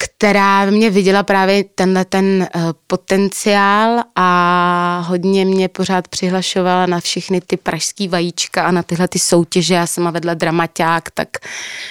která 0.04 0.64
mě 0.64 0.90
viděla 0.90 1.22
právě 1.22 1.64
tenhle 1.64 2.04
ten 2.04 2.48
uh, 2.54 2.62
potenciál 2.86 4.02
a 4.16 5.04
hodně 5.08 5.44
mě 5.44 5.68
pořád 5.68 6.08
přihlašovala 6.08 6.86
na 6.86 7.00
všechny 7.00 7.40
ty 7.40 7.56
pražský 7.56 8.08
vajíčka 8.08 8.64
a 8.64 8.70
na 8.70 8.82
tyhle 8.82 9.08
ty 9.08 9.18
soutěže. 9.18 9.74
Já 9.74 9.86
jsem 9.86 10.12
vedla 10.12 10.34
dramaťák, 10.34 11.10
tak, 11.10 11.28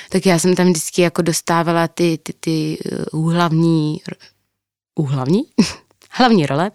tak 0.09 0.26
já 0.26 0.39
jsem 0.39 0.55
tam 0.55 0.68
vždycky 0.68 1.01
jako 1.01 1.22
dostávala 1.22 1.88
ty, 1.88 2.20
ty, 2.24 2.34
ty 2.39 2.78
uh, 3.14 3.22
úhlavní, 3.22 4.01
úhlavní? 4.99 5.43
Hlavní 6.12 6.45
role. 6.45 6.72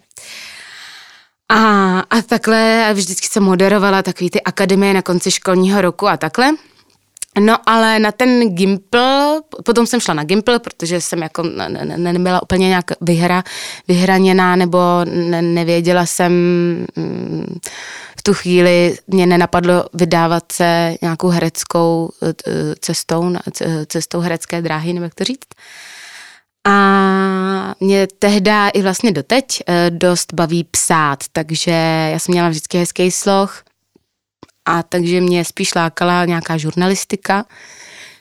A, 1.49 1.99
a 1.99 2.21
takhle 2.21 2.89
vždycky 2.93 3.27
jsem 3.27 3.43
moderovala 3.43 4.01
takový 4.01 4.29
ty 4.29 4.41
akademie 4.41 4.93
na 4.93 5.01
konci 5.01 5.31
školního 5.31 5.81
roku 5.81 6.07
a 6.07 6.17
takhle. 6.17 6.51
No 7.39 7.57
ale 7.65 7.99
na 7.99 8.11
ten 8.11 8.55
Gimpl, 8.55 9.41
potom 9.65 9.87
jsem 9.87 9.99
šla 9.99 10.13
na 10.13 10.23
Gimpl, 10.23 10.59
protože 10.59 11.01
jsem 11.01 11.21
jako 11.21 11.43
ne, 11.43 11.69
ne, 11.69 12.13
nebyla 12.13 12.41
úplně 12.43 12.67
nějak 12.67 12.85
vyhra, 13.01 13.43
vyhraněná 13.87 14.55
nebo 14.55 14.79
ne, 15.05 15.41
nevěděla 15.41 16.05
jsem 16.05 16.31
mm, 16.95 17.59
v 18.19 18.23
tu 18.23 18.33
chvíli, 18.33 18.97
mě 19.07 19.25
nenapadlo 19.25 19.85
vydávat 19.93 20.51
se 20.51 20.95
nějakou 21.01 21.27
hereckou 21.27 22.09
eh, 22.23 22.33
cestou, 22.79 23.35
cestou 23.87 24.19
herecké 24.19 24.61
dráhy, 24.61 24.93
nebo 24.93 25.03
jak 25.03 25.15
to 25.15 25.23
říct. 25.23 25.47
A 26.67 27.73
mě 27.79 28.07
tehdy 28.19 28.51
i 28.73 28.81
vlastně 28.81 29.11
doteď 29.11 29.63
eh, 29.67 29.89
dost 29.89 30.33
baví 30.33 30.63
psát, 30.63 31.23
takže 31.31 31.71
já 32.11 32.19
jsem 32.19 32.33
měla 32.33 32.49
vždycky 32.49 32.77
hezký 32.77 33.11
sloh, 33.11 33.63
a 34.67 34.83
takže 34.83 35.21
mě 35.21 35.45
spíš 35.45 35.75
lákala 35.75 36.25
nějaká 36.25 36.57
žurnalistika, 36.57 37.45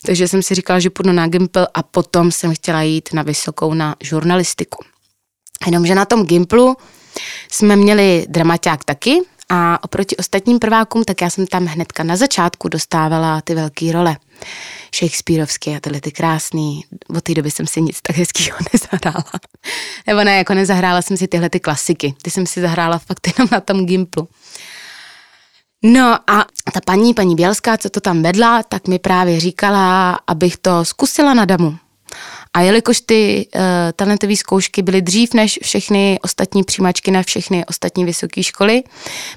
takže 0.07 0.28
jsem 0.28 0.42
si 0.42 0.55
říkala, 0.55 0.80
že 0.80 0.90
půjdu 0.90 1.12
na 1.12 1.26
Gimpl 1.26 1.66
a 1.74 1.82
potom 1.82 2.32
jsem 2.32 2.55
chtěla 2.55 2.82
jít 2.82 3.09
na 3.12 3.22
vysokou 3.22 3.74
na 3.74 3.97
žurnalistiku. 4.03 4.84
Jenomže 5.66 5.94
na 5.94 6.05
tom 6.05 6.26
Gimplu 6.26 6.76
jsme 7.51 7.76
měli 7.76 8.26
dramaťák 8.28 8.84
taky 8.84 9.20
a 9.49 9.84
oproti 9.84 10.16
ostatním 10.16 10.59
prvákům, 10.59 11.05
tak 11.05 11.20
já 11.22 11.30
jsem 11.30 11.47
tam 11.47 11.66
hnedka 11.66 12.03
na 12.03 12.16
začátku 12.16 12.68
dostávala 12.68 13.40
ty 13.40 13.55
velké 13.55 13.92
role. 13.92 14.16
Shakespeareovské 14.94 15.76
a 15.76 15.80
tyhle 15.80 16.01
ty 16.01 16.12
krásný. 16.12 16.84
Od 17.16 17.24
té 17.24 17.34
doby 17.34 17.51
jsem 17.51 17.66
si 17.66 17.82
nic 17.82 17.99
tak 18.03 18.16
hezkého 18.16 18.59
nezahrála. 18.72 19.40
Nebo 20.07 20.24
ne, 20.24 20.36
jako 20.36 20.55
nezahrála 20.55 21.03
jsem 21.03 21.16
si 21.16 21.28
tyhle 21.28 21.51
ty 21.51 21.61
klasiky. 21.61 22.14
Ty 22.22 22.30
jsem 22.30 22.47
si 22.47 22.61
zahrála 22.61 22.99
fakt 22.99 23.28
jenom 23.38 23.49
na 23.53 23.61
tom 23.61 23.86
Gimplu. 23.86 24.28
No 25.84 26.18
a 26.26 26.46
ta 26.72 26.80
paní, 26.84 27.14
paní 27.14 27.34
Bělská, 27.34 27.78
co 27.78 27.90
to 27.90 28.00
tam 28.00 28.22
vedla, 28.22 28.62
tak 28.62 28.88
mi 28.88 28.98
právě 28.98 29.40
říkala, 29.40 30.18
abych 30.26 30.56
to 30.56 30.84
zkusila 30.84 31.34
na 31.34 31.44
damu. 31.44 31.76
A 32.54 32.60
jelikož 32.60 33.00
ty 33.00 33.48
uh, 33.54 33.60
talentové 33.96 34.36
zkoušky 34.36 34.82
byly 34.82 35.02
dřív 35.02 35.34
než 35.34 35.58
všechny 35.62 36.18
ostatní 36.22 36.64
přijímačky 36.64 37.10
na 37.10 37.22
všechny 37.22 37.66
ostatní 37.66 38.04
vysoké 38.04 38.42
školy, 38.42 38.82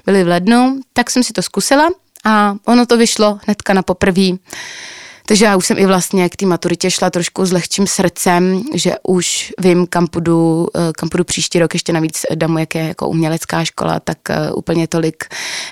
byly 0.06 0.24
v 0.24 0.28
lednu, 0.28 0.80
tak 0.92 1.10
jsem 1.10 1.22
si 1.22 1.32
to 1.32 1.42
zkusila 1.42 1.88
a 2.24 2.54
ono 2.64 2.86
to 2.86 2.96
vyšlo 2.96 3.38
hnedka 3.44 3.74
na 3.74 3.82
poprví. 3.82 4.38
Takže 5.30 5.44
já 5.44 5.56
už 5.56 5.66
jsem 5.66 5.78
i 5.78 5.86
vlastně 5.86 6.28
k 6.28 6.36
té 6.36 6.46
maturitě 6.46 6.90
šla 6.90 7.10
trošku 7.10 7.46
s 7.46 7.52
lehčím 7.52 7.86
srdcem, 7.86 8.62
že 8.74 8.92
už 9.02 9.52
vím, 9.60 9.86
kam 9.86 10.06
půjdu, 10.06 10.66
eh, 10.76 10.92
kam 10.96 11.08
půjdu 11.08 11.24
příští 11.24 11.58
rok, 11.58 11.74
ještě 11.74 11.92
navíc 11.92 12.22
damu, 12.34 12.58
jak 12.58 12.74
je 12.74 12.82
jako 12.82 13.08
umělecká 13.08 13.64
škola, 13.64 14.00
tak 14.00 14.18
eh, 14.30 14.52
úplně 14.52 14.88
tolik 14.88 15.24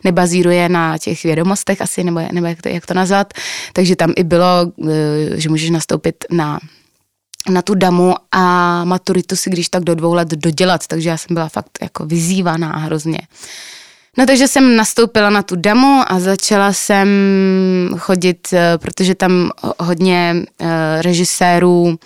nebazíruje 0.05 0.69
na 0.69 0.99
těch 0.99 1.23
vědomostech 1.23 1.83
asi, 1.83 2.05
nebo, 2.05 2.21
nebo 2.33 2.47
jak, 2.47 2.63
to, 2.63 2.69
jak 2.69 2.87
to 2.87 2.95
nazvat. 2.95 3.35
Takže 3.73 3.97
tam 3.97 4.13
i 4.17 4.25
bylo, 4.25 4.73
eh, 4.89 5.41
že 5.41 5.49
můžeš 5.49 5.71
nastoupit 5.71 6.25
na 6.31 6.59
na 7.51 7.63
tu 7.63 7.75
damu 7.75 8.15
a 8.33 8.85
maturitu 8.85 9.37
si 9.37 9.51
když 9.51 9.69
tak 9.69 9.85
do 9.85 9.95
dvou 9.95 10.15
let 10.15 10.29
dodělat, 10.29 10.87
takže 10.87 11.09
já 11.09 11.17
jsem 11.17 11.35
byla 11.35 11.49
fakt 11.49 11.79
jako 11.83 12.07
vyzývaná 12.07 12.77
hrozně. 12.77 13.19
No 14.19 14.27
takže 14.27 14.49
jsem 14.49 14.77
nastoupila 14.77 15.31
na 15.31 15.43
tu 15.43 15.57
damu 15.57 16.03
a 16.09 16.21
začala 16.21 16.73
jsem 16.73 17.09
chodit, 17.99 18.49
eh, 18.53 18.79
protože 18.79 19.15
tam 19.15 19.51
hodně 19.79 20.35
eh, 20.61 21.03
režisérů 21.03 21.99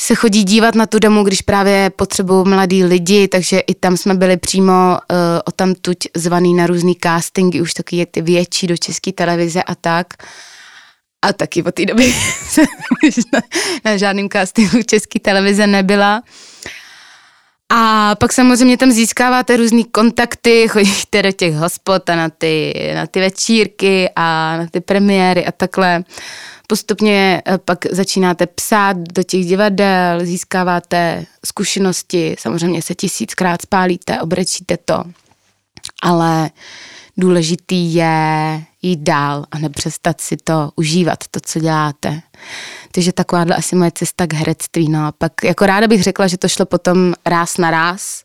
se 0.00 0.14
chodí 0.14 0.44
dívat 0.44 0.74
na 0.74 0.86
tu 0.86 0.98
damu, 0.98 1.24
když 1.24 1.42
právě 1.42 1.90
potřebují 1.90 2.48
mladí 2.48 2.84
lidi, 2.84 3.28
takže 3.28 3.58
i 3.58 3.74
tam 3.74 3.96
jsme 3.96 4.14
byli 4.14 4.36
přímo 4.36 4.72
uh, 4.72 5.16
o 5.44 5.50
tam 5.50 5.74
tuď 5.74 5.96
zvaný 6.16 6.54
na 6.54 6.66
různý 6.66 6.96
castingy, 7.02 7.60
už 7.60 7.74
taky 7.74 8.06
ty 8.06 8.22
větší 8.22 8.66
do 8.66 8.76
české 8.76 9.12
televize 9.12 9.62
a 9.62 9.74
tak. 9.74 10.06
A 11.22 11.32
taky 11.32 11.62
od 11.62 11.74
té 11.74 11.86
doby 11.86 12.04
na, 13.32 13.40
na 13.84 13.96
žádném 13.96 14.28
castingu 14.28 14.82
české 14.82 15.20
televize 15.20 15.66
nebyla. 15.66 16.22
A 17.74 18.14
pak 18.14 18.32
samozřejmě 18.32 18.76
tam 18.76 18.90
získáváte 18.90 19.56
různý 19.56 19.84
kontakty, 19.84 20.68
chodíte 20.68 21.22
do 21.22 21.32
těch 21.32 21.54
hospod 21.54 22.10
a 22.10 22.16
na 22.16 22.28
ty, 22.28 22.74
na 22.94 23.06
ty 23.06 23.20
večírky 23.20 24.10
a 24.16 24.56
na 24.56 24.66
ty 24.66 24.80
premiéry 24.80 25.46
a 25.46 25.52
takhle. 25.52 26.04
Postupně 26.66 27.42
eh, 27.46 27.58
pak 27.58 27.86
začínáte 27.90 28.46
psát 28.46 28.96
do 28.96 29.22
těch 29.22 29.46
divadel, 29.46 30.20
získáváte 30.22 31.26
zkušenosti, 31.46 32.36
samozřejmě 32.38 32.82
se 32.82 32.94
tisíckrát 32.94 33.62
spálíte, 33.62 34.20
obrečíte 34.20 34.76
to, 34.76 35.04
ale 36.02 36.50
důležitý 37.16 37.94
je 37.94 38.62
jít 38.82 39.00
dál 39.00 39.44
a 39.50 39.58
nepřestat 39.58 40.20
si 40.20 40.36
to 40.36 40.70
užívat, 40.76 41.18
to, 41.30 41.40
co 41.46 41.60
děláte. 41.60 42.20
Takže 42.94 43.12
takováhle 43.12 43.56
asi 43.56 43.76
moje 43.76 43.90
cesta 43.94 44.26
k 44.26 44.32
herectví. 44.32 44.88
No 44.88 45.06
a 45.06 45.12
pak 45.12 45.32
jako 45.44 45.66
ráda 45.66 45.88
bych 45.88 46.02
řekla, 46.02 46.26
že 46.26 46.38
to 46.38 46.48
šlo 46.48 46.66
potom 46.66 47.14
ráz 47.26 47.56
na 47.56 47.70
ráz, 47.70 48.24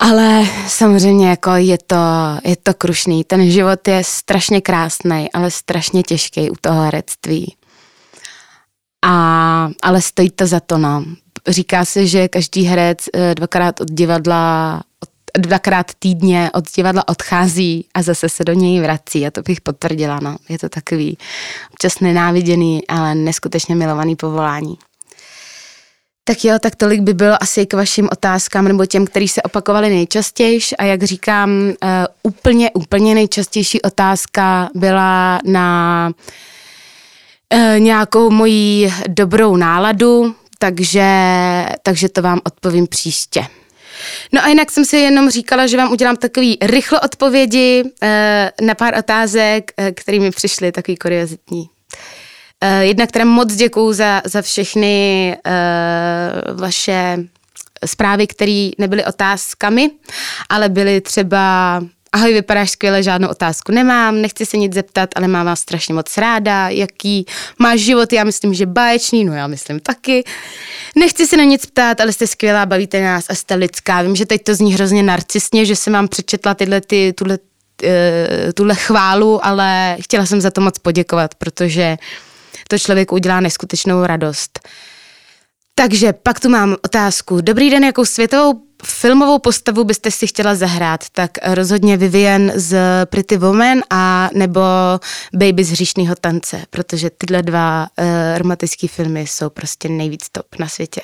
ale 0.00 0.46
samozřejmě 0.68 1.28
jako 1.28 1.50
je 1.50 1.78
to, 1.86 1.96
je 2.44 2.56
to 2.56 2.74
krušný. 2.74 3.24
Ten 3.24 3.50
život 3.50 3.88
je 3.88 4.04
strašně 4.04 4.60
krásný, 4.60 5.32
ale 5.32 5.50
strašně 5.50 6.02
těžký 6.02 6.50
u 6.50 6.54
toho 6.60 6.82
herectví. 6.82 7.56
A, 9.04 9.70
ale 9.82 10.02
stojí 10.02 10.30
to 10.30 10.46
za 10.46 10.60
to, 10.60 10.78
no. 10.78 11.04
Říká 11.48 11.84
se, 11.84 12.06
že 12.06 12.28
každý 12.28 12.62
herec 12.62 12.98
eh, 13.14 13.34
dvakrát 13.34 13.80
od 13.80 13.90
divadla, 13.90 14.82
dvakrát 15.38 15.92
týdně 15.98 16.50
od 16.54 16.64
divadla 16.76 17.08
odchází 17.08 17.86
a 17.94 18.02
zase 18.02 18.28
se 18.28 18.44
do 18.44 18.52
něj 18.52 18.80
vrací 18.80 19.26
a 19.26 19.30
to 19.30 19.42
bych 19.42 19.60
potvrdila, 19.60 20.20
no. 20.22 20.36
Je 20.48 20.58
to 20.58 20.68
takový 20.68 21.18
občas 21.72 22.00
nenáviděný, 22.00 22.86
ale 22.88 23.14
neskutečně 23.14 23.74
milovaný 23.74 24.16
povolání. 24.16 24.78
Tak 26.26 26.44
jo, 26.44 26.58
tak 26.58 26.76
tolik 26.76 27.00
by 27.00 27.14
bylo 27.14 27.42
asi 27.42 27.66
k 27.66 27.74
vašim 27.74 28.08
otázkám 28.12 28.68
nebo 28.68 28.86
těm, 28.86 29.06
který 29.06 29.28
se 29.28 29.42
opakovali 29.42 29.90
nejčastěji. 29.90 30.60
A 30.78 30.84
jak 30.84 31.02
říkám, 31.02 31.50
uh, 31.50 31.74
úplně, 32.22 32.70
úplně 32.70 33.14
nejčastější 33.14 33.82
otázka 33.82 34.70
byla 34.74 35.40
na 35.44 36.10
uh, 37.54 37.78
nějakou 37.78 38.30
moji 38.30 38.92
dobrou 39.08 39.56
náladu, 39.56 40.34
takže, 40.58 41.06
takže 41.82 42.08
to 42.08 42.22
vám 42.22 42.40
odpovím 42.44 42.86
příště. 42.86 43.46
No 44.32 44.44
a 44.44 44.48
jinak 44.48 44.70
jsem 44.70 44.84
si 44.84 44.96
jenom 44.96 45.30
říkala, 45.30 45.66
že 45.66 45.76
vám 45.76 45.92
udělám 45.92 46.16
takový 46.16 46.58
rychlo 46.62 47.00
odpovědi 47.00 47.82
uh, 47.84 48.66
na 48.66 48.74
pár 48.74 48.98
otázek, 48.98 49.72
uh, 49.78 49.86
které 49.94 50.18
mi 50.18 50.30
přišly 50.30 50.72
takový 50.72 50.96
kuriozitní. 50.96 51.60
Uh, 51.60 52.80
jednak 52.80 53.10
moc 53.24 53.54
děkuju 53.54 53.92
za, 53.92 54.22
za 54.24 54.42
všechny 54.42 55.36
uh, 55.46 56.60
vaše 56.60 57.18
zprávy, 57.86 58.26
které 58.26 58.70
nebyly 58.78 59.04
otázkami, 59.04 59.90
ale 60.48 60.68
byly 60.68 61.00
třeba 61.00 61.80
ahoj, 62.14 62.32
vypadáš 62.32 62.70
skvěle, 62.70 63.02
žádnou 63.02 63.28
otázku 63.28 63.72
nemám, 63.72 64.22
nechci 64.22 64.46
se 64.46 64.56
nic 64.56 64.72
zeptat, 64.72 65.10
ale 65.16 65.28
mám 65.28 65.46
vás 65.46 65.60
strašně 65.60 65.94
moc 65.94 66.16
ráda, 66.16 66.68
jaký 66.68 67.26
máš 67.58 67.80
život, 67.80 68.12
já 68.12 68.24
myslím, 68.24 68.54
že 68.54 68.66
báječný, 68.66 69.24
no 69.24 69.34
já 69.34 69.46
myslím 69.46 69.80
taky. 69.80 70.24
Nechci 70.96 71.26
se 71.26 71.36
na 71.36 71.44
nic 71.44 71.66
ptát, 71.66 72.00
ale 72.00 72.12
jste 72.12 72.26
skvělá, 72.26 72.66
bavíte 72.66 73.02
nás 73.02 73.24
a 73.28 73.34
jste 73.34 73.54
lidská. 73.54 74.02
Vím, 74.02 74.16
že 74.16 74.26
teď 74.26 74.42
to 74.42 74.54
zní 74.54 74.74
hrozně 74.74 75.02
narcisně, 75.02 75.64
že 75.64 75.76
jsem 75.76 75.92
vám 75.92 76.08
přečetla 76.08 76.54
tyhle, 76.54 76.80
ty, 76.80 77.12
tuhle, 77.12 77.38
uh, 77.82 77.90
tuhle 78.54 78.74
chválu, 78.74 79.46
ale 79.46 79.96
chtěla 80.00 80.26
jsem 80.26 80.40
za 80.40 80.50
to 80.50 80.60
moc 80.60 80.78
poděkovat, 80.78 81.34
protože 81.34 81.96
to 82.68 82.78
člověku 82.78 83.14
udělá 83.14 83.40
neskutečnou 83.40 84.06
radost. 84.06 84.68
Takže 85.74 86.12
pak 86.12 86.40
tu 86.40 86.48
mám 86.48 86.76
otázku. 86.84 87.40
Dobrý 87.40 87.70
den, 87.70 87.84
jakou 87.84 88.04
světovou 88.04 88.62
filmovou 88.84 89.38
postavu 89.38 89.84
byste 89.84 90.10
si 90.10 90.26
chtěla 90.26 90.54
zahrát? 90.54 91.00
Tak 91.12 91.30
rozhodně 91.42 91.96
Vivian 91.96 92.52
z 92.54 92.76
Pretty 93.04 93.36
Woman 93.36 93.82
a 93.90 94.30
nebo 94.34 94.60
Baby 95.32 95.64
z 95.64 95.70
hříšného 95.70 96.14
tance, 96.14 96.64
protože 96.70 97.10
tyhle 97.10 97.42
dva 97.42 97.86
uh, 97.98 98.06
romantické 98.38 98.88
filmy 98.88 99.20
jsou 99.20 99.50
prostě 99.50 99.88
nejvíc 99.88 100.28
top 100.32 100.46
na 100.58 100.68
světě. 100.68 101.00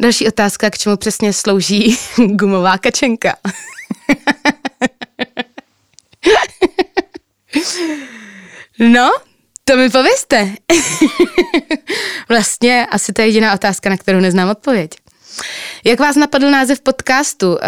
Další 0.00 0.28
otázka, 0.28 0.70
k 0.70 0.78
čemu 0.78 0.96
přesně 0.96 1.32
slouží 1.32 1.98
gumová 2.16 2.78
kačenka? 2.78 3.36
no, 8.78 9.10
to 9.70 9.76
mi 9.76 9.90
povězte. 9.90 10.48
vlastně 12.28 12.86
asi 12.90 13.12
to 13.12 13.20
je 13.20 13.28
jediná 13.28 13.54
otázka, 13.54 13.90
na 13.90 13.96
kterou 13.96 14.20
neznám 14.20 14.50
odpověď. 14.50 14.90
Jak 15.84 16.00
vás 16.00 16.16
napadl 16.16 16.50
název 16.50 16.80
podcastu? 16.80 17.50
Um, 17.50 17.58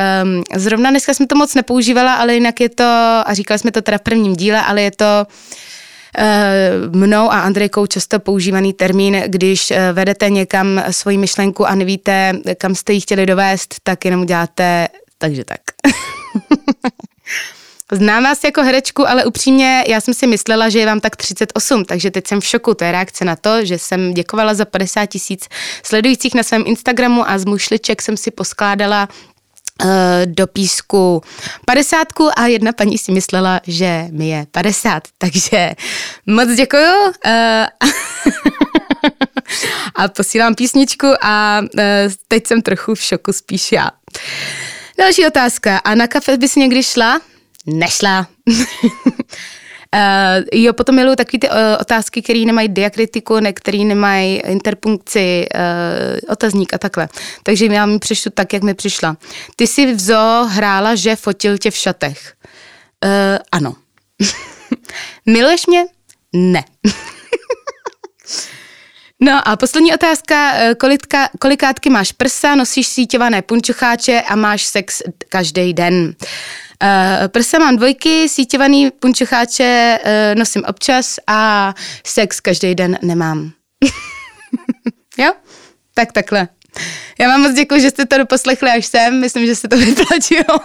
zrovna 0.55 0.91
dneska 0.91 1.15
jsem 1.15 1.27
to 1.27 1.35
moc 1.35 1.55
nepoužívala, 1.55 2.15
ale 2.15 2.35
jinak 2.35 2.61
je 2.61 2.69
to, 2.69 2.85
a 3.27 3.27
říkali 3.33 3.59
jsme 3.59 3.73
to 3.73 3.83
teda 3.83 3.99
v 3.99 4.03
prvním 4.03 4.37
díle, 4.37 4.63
ale 4.63 4.83
je 4.83 4.91
to 4.91 5.27
uh, 5.27 6.97
mnou 6.97 7.31
a 7.31 7.41
Andrejkou 7.41 7.87
často 7.87 8.19
používaný 8.19 8.73
termín, 8.73 9.23
když 9.27 9.71
uh, 9.71 9.77
vedete 9.93 10.31
někam 10.31 10.83
svoji 10.91 11.19
myšlenku 11.19 11.67
a 11.67 11.75
nevíte, 11.75 12.33
kam 12.59 12.75
jste 12.75 12.93
ji 12.93 13.01
chtěli 13.01 13.27
dovést, 13.27 13.75
tak 13.83 14.05
jenom 14.05 14.21
uděláte 14.21 14.89
takže 15.19 15.45
tak. 15.45 15.61
Znám 17.93 18.23
vás 18.23 18.45
jako 18.45 18.63
herečku, 18.63 19.09
ale 19.09 19.25
upřímně 19.25 19.85
já 19.89 20.01
jsem 20.01 20.15
si 20.15 20.27
myslela, 20.27 20.69
že 20.69 20.79
je 20.79 20.87
vám 20.87 21.01
tak 21.01 21.17
38, 21.17 21.85
takže 21.85 22.11
teď 22.11 22.27
jsem 22.27 22.41
v 22.41 22.45
šoku. 22.45 22.75
To 22.75 22.85
je 22.85 22.93
reakce 22.93 23.25
na 23.25 23.37
to, 23.37 23.65
že 23.65 23.79
jsem 23.79 24.15
děkovala 24.15 24.55
za 24.55 24.65
50 24.65 25.07
tisíc 25.07 25.49
sledujících 25.83 26.35
na 26.35 26.43
svém 26.43 26.65
Instagramu 26.67 27.31
a 27.31 27.39
z 27.39 27.45
mušliček 27.45 28.03
jsem 28.03 28.17
si 28.17 28.31
poskládala 28.31 29.09
uh, 29.85 29.91
do 30.25 30.47
písku 30.47 31.23
50 31.67 32.09
a 32.37 32.47
jedna 32.47 32.73
paní 32.73 32.99
si 32.99 33.13
myslela, 33.13 33.61
že 33.67 34.07
mi 34.11 34.29
je 34.29 34.47
50, 34.51 35.03
takže 35.19 35.71
moc 36.27 36.49
děkuju. 36.49 36.93
Uh, 37.27 37.91
a 39.95 40.09
posílám 40.09 40.55
písničku 40.55 41.07
a 41.23 41.61
uh, 41.61 41.81
teď 42.29 42.47
jsem 42.47 42.63
trochu 42.63 42.95
v 42.95 43.03
šoku 43.03 43.33
spíš 43.33 43.73
já. 43.73 43.91
Další 44.99 45.27
otázka. 45.27 45.79
A 45.79 45.95
na 45.95 46.07
kafe 46.07 46.37
by 46.37 46.49
si 46.49 46.61
někdy 46.61 46.83
šla? 46.83 47.21
Nešla. 47.67 48.27
Uh, 48.49 48.55
jo, 50.53 50.73
potom 50.73 50.95
miluju 50.95 51.17
takové 51.17 51.39
ty 51.39 51.49
uh, 51.49 51.55
otázky, 51.81 52.23
které 52.23 52.39
nemají 52.39 52.69
diakritiku, 52.69 53.41
ne, 53.41 53.53
které 53.53 53.79
nemají 53.79 54.37
interpunkci, 54.37 55.47
uh, 55.55 56.33
otazník 56.33 56.75
a 56.75 56.79
takhle. 56.79 57.09
Takže 57.43 57.67
já 57.67 57.87
mi 57.87 57.99
přišlu 57.99 58.31
tak, 58.35 58.53
jak 58.53 58.63
mi 58.63 58.75
přišla. 58.75 59.17
Ty 59.57 59.67
jsi 59.67 59.95
v 59.95 60.01
zoo 60.01 60.45
hrála, 60.45 60.95
že 60.95 61.17
fotil 61.17 61.59
tě 61.59 61.71
v 61.71 61.77
šatech. 61.77 62.35
Uh, 63.05 63.11
ano. 63.53 63.75
Miluješ 65.27 65.67
mě? 65.67 65.85
Ne. 66.33 66.65
No 69.25 69.49
a 69.49 69.57
poslední 69.57 69.95
otázka, 69.95 70.53
kolika, 70.79 71.29
kolikátky 71.39 71.91
máš 71.91 72.13
prsa, 72.13 72.55
nosíš 72.55 72.87
síťované 72.87 73.43
punčocháče 73.43 74.21
a 74.21 74.35
máš 74.37 74.67
sex 74.67 75.03
každý 75.29 75.73
den. 75.73 75.95
Uh, 75.95 76.13
prsa 77.29 77.59
mám 77.59 77.77
dvojky, 77.77 78.29
sítěvaný 78.29 78.91
punčocháče 78.91 79.99
uh, 80.05 80.39
nosím 80.39 80.63
občas 80.69 81.19
a 81.27 81.75
sex 82.07 82.41
každý 82.41 82.75
den 82.75 82.99
nemám. 83.03 83.53
jo? 85.19 85.33
Tak 85.95 86.13
takhle. 86.13 86.49
Já 87.19 87.29
vám 87.29 87.41
moc 87.41 87.53
děkuji, 87.53 87.81
že 87.81 87.91
jste 87.91 88.07
to 88.07 88.19
doposlechli 88.19 88.71
až 88.71 88.87
sem. 88.87 89.21
Myslím, 89.21 89.47
že 89.47 89.57
se 89.57 89.69
to 89.69 89.77
vyplatilo. 89.79 90.59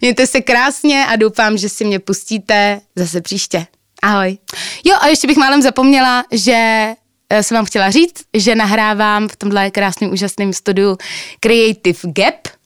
Mějte 0.00 0.26
se 0.26 0.40
krásně 0.40 1.06
a 1.06 1.16
doufám, 1.16 1.58
že 1.58 1.68
si 1.68 1.84
mě 1.84 1.98
pustíte 1.98 2.80
zase 2.96 3.20
příště. 3.20 3.66
Ahoj. 4.02 4.38
Jo, 4.84 4.96
a 5.00 5.06
ještě 5.06 5.26
bych 5.26 5.36
málem 5.36 5.62
zapomněla, 5.62 6.24
že 6.32 6.88
eh, 7.30 7.42
jsem 7.42 7.54
vám 7.54 7.64
chtěla 7.64 7.90
říct, 7.90 8.24
že 8.34 8.54
nahrávám 8.54 9.28
v 9.28 9.36
tomhle 9.36 9.70
krásném, 9.70 10.12
úžasném 10.12 10.52
studiu 10.52 10.96
Creative 11.40 11.98
Gap, 12.02 12.36
Eh, 12.46 12.63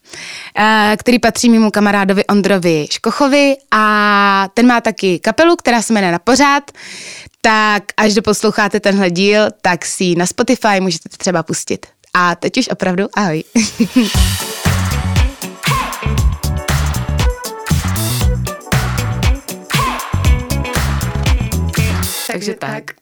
který 0.96 1.18
patří 1.18 1.50
mému 1.50 1.70
kamarádovi 1.70 2.26
Ondrovi 2.26 2.86
Škochovi 2.90 3.56
a 3.70 4.48
ten 4.54 4.66
má 4.66 4.80
taky 4.80 5.18
kapelu, 5.18 5.56
která 5.56 5.82
se 5.82 5.92
jmenuje 5.92 6.12
Na 6.12 6.18
pořád, 6.18 6.70
tak 7.40 7.82
až 7.96 8.14
doposloucháte 8.14 8.80
tenhle 8.80 9.10
díl, 9.10 9.48
tak 9.62 9.84
si 9.84 10.14
na 10.14 10.26
Spotify 10.26 10.80
můžete 10.80 11.08
třeba 11.08 11.42
pustit. 11.42 11.86
A 12.14 12.34
teď 12.34 12.58
už 12.58 12.68
opravdu 12.68 13.06
ahoj. 13.16 13.44
Takže 22.32 22.54
tak. 22.54 22.84